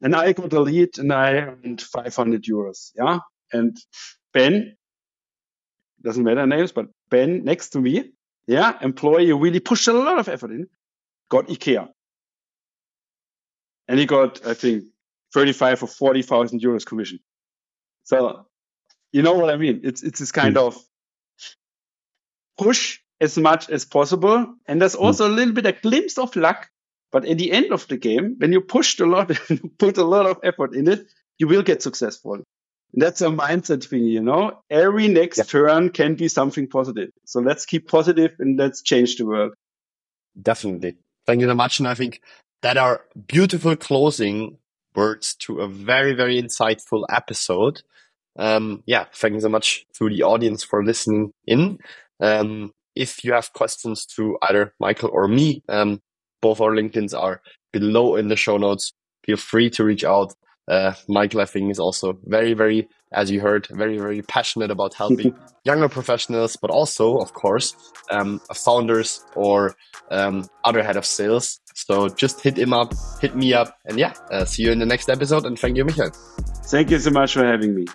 And 0.00 0.16
I 0.16 0.32
got 0.32 0.52
a 0.52 0.60
lead 0.60 0.98
and 0.98 1.12
I 1.12 1.34
earned 1.34 1.80
500 1.80 2.42
euros. 2.42 2.90
Yeah. 2.96 3.20
And 3.52 3.76
Ben, 4.32 4.76
doesn't 6.02 6.24
matter 6.24 6.46
names, 6.46 6.72
but 6.72 6.86
Ben 7.10 7.44
next 7.44 7.70
to 7.70 7.80
me, 7.80 8.12
yeah, 8.46 8.76
employee 8.80 9.32
really 9.32 9.60
pushed 9.60 9.88
a 9.88 9.92
lot 9.92 10.18
of 10.18 10.28
effort 10.28 10.50
in, 10.50 10.68
got 11.28 11.48
IKEA. 11.48 11.88
And 13.88 13.98
he 13.98 14.06
got, 14.06 14.44
I 14.46 14.54
think, 14.54 14.84
35 15.34 15.84
or 15.84 15.86
40,000 15.86 16.60
euros 16.60 16.84
commission. 16.84 17.18
So, 18.04 18.46
you 19.12 19.22
know 19.22 19.34
what 19.34 19.52
I 19.52 19.56
mean? 19.56 19.80
It's, 19.84 20.02
it's 20.02 20.20
this 20.20 20.32
kind 20.32 20.56
mm. 20.56 20.66
of 20.66 20.78
push 22.58 23.00
as 23.20 23.38
much 23.38 23.70
as 23.70 23.84
possible. 23.84 24.54
And 24.66 24.80
there's 24.80 24.94
hmm. 24.94 25.04
also 25.04 25.28
mm. 25.28 25.30
a 25.30 25.34
little 25.34 25.54
bit 25.54 25.66
a 25.66 25.72
glimpse 25.72 26.18
of 26.18 26.34
luck. 26.36 26.68
But 27.12 27.26
at 27.26 27.38
the 27.38 27.52
end 27.52 27.72
of 27.72 27.86
the 27.88 27.96
game, 27.96 28.36
when 28.38 28.52
you 28.52 28.60
pushed 28.60 29.00
a 29.00 29.06
lot, 29.06 29.30
and 29.50 29.78
put 29.78 29.98
a 29.98 30.04
lot 30.04 30.26
of 30.26 30.40
effort 30.42 30.74
in 30.74 30.88
it, 30.88 31.06
you 31.38 31.46
will 31.46 31.62
get 31.62 31.82
successful. 31.82 32.42
That's 32.94 33.22
a 33.22 33.26
mindset 33.28 33.84
thing, 33.86 34.04
you 34.04 34.20
know. 34.20 34.62
Every 34.70 35.08
next 35.08 35.38
yeah. 35.38 35.44
turn 35.44 35.90
can 35.90 36.14
be 36.14 36.28
something 36.28 36.68
positive. 36.68 37.10
So 37.24 37.40
let's 37.40 37.64
keep 37.64 37.88
positive 37.88 38.34
and 38.38 38.58
let's 38.58 38.82
change 38.82 39.16
the 39.16 39.24
world. 39.24 39.54
Definitely. 40.40 40.96
Thank 41.26 41.40
you 41.40 41.48
so 41.48 41.54
much. 41.54 41.78
And 41.78 41.88
I 41.88 41.94
think 41.94 42.20
that 42.60 42.76
are 42.76 43.02
beautiful 43.26 43.76
closing 43.76 44.58
words 44.94 45.34
to 45.34 45.60
a 45.60 45.68
very, 45.68 46.12
very 46.12 46.40
insightful 46.40 47.04
episode. 47.10 47.82
Um, 48.36 48.82
yeah, 48.86 49.06
thank 49.12 49.34
you 49.34 49.40
so 49.40 49.48
much 49.48 49.86
to 49.94 50.08
the 50.08 50.22
audience 50.22 50.62
for 50.62 50.84
listening 50.84 51.32
in. 51.46 51.78
Um, 52.20 52.72
if 52.94 53.24
you 53.24 53.32
have 53.32 53.52
questions 53.52 54.04
to 54.16 54.36
either 54.42 54.74
Michael 54.78 55.10
or 55.12 55.28
me, 55.28 55.62
um, 55.68 56.00
both 56.40 56.60
our 56.60 56.72
LinkedIn's 56.72 57.14
are 57.14 57.40
below 57.72 58.16
in 58.16 58.28
the 58.28 58.36
show 58.36 58.58
notes. 58.58 58.92
Feel 59.24 59.36
free 59.36 59.70
to 59.70 59.84
reach 59.84 60.04
out. 60.04 60.34
Uh, 60.68 60.94
Michael, 61.08 61.40
I 61.40 61.44
think, 61.44 61.70
is 61.70 61.78
also 61.78 62.18
very, 62.24 62.54
very, 62.54 62.88
as 63.12 63.30
you 63.30 63.40
heard, 63.40 63.66
very, 63.70 63.98
very 63.98 64.22
passionate 64.22 64.70
about 64.70 64.94
helping 64.94 65.36
younger 65.64 65.88
professionals, 65.88 66.56
but 66.56 66.70
also, 66.70 67.18
of 67.18 67.32
course, 67.32 67.74
um, 68.10 68.40
founders 68.54 69.24
or 69.34 69.74
um, 70.10 70.48
other 70.64 70.82
head 70.82 70.96
of 70.96 71.04
sales. 71.04 71.60
So 71.74 72.08
just 72.08 72.40
hit 72.40 72.58
him 72.58 72.72
up, 72.72 72.94
hit 73.20 73.34
me 73.34 73.54
up, 73.54 73.76
and 73.84 73.98
yeah, 73.98 74.14
uh, 74.30 74.44
see 74.44 74.62
you 74.62 74.72
in 74.72 74.78
the 74.78 74.86
next 74.86 75.08
episode. 75.08 75.46
And 75.46 75.58
thank 75.58 75.76
you, 75.76 75.84
Michael. 75.84 76.10
Thank 76.66 76.90
you 76.90 76.98
so 76.98 77.10
much 77.10 77.34
for 77.34 77.44
having 77.44 77.74
me. 77.74 77.86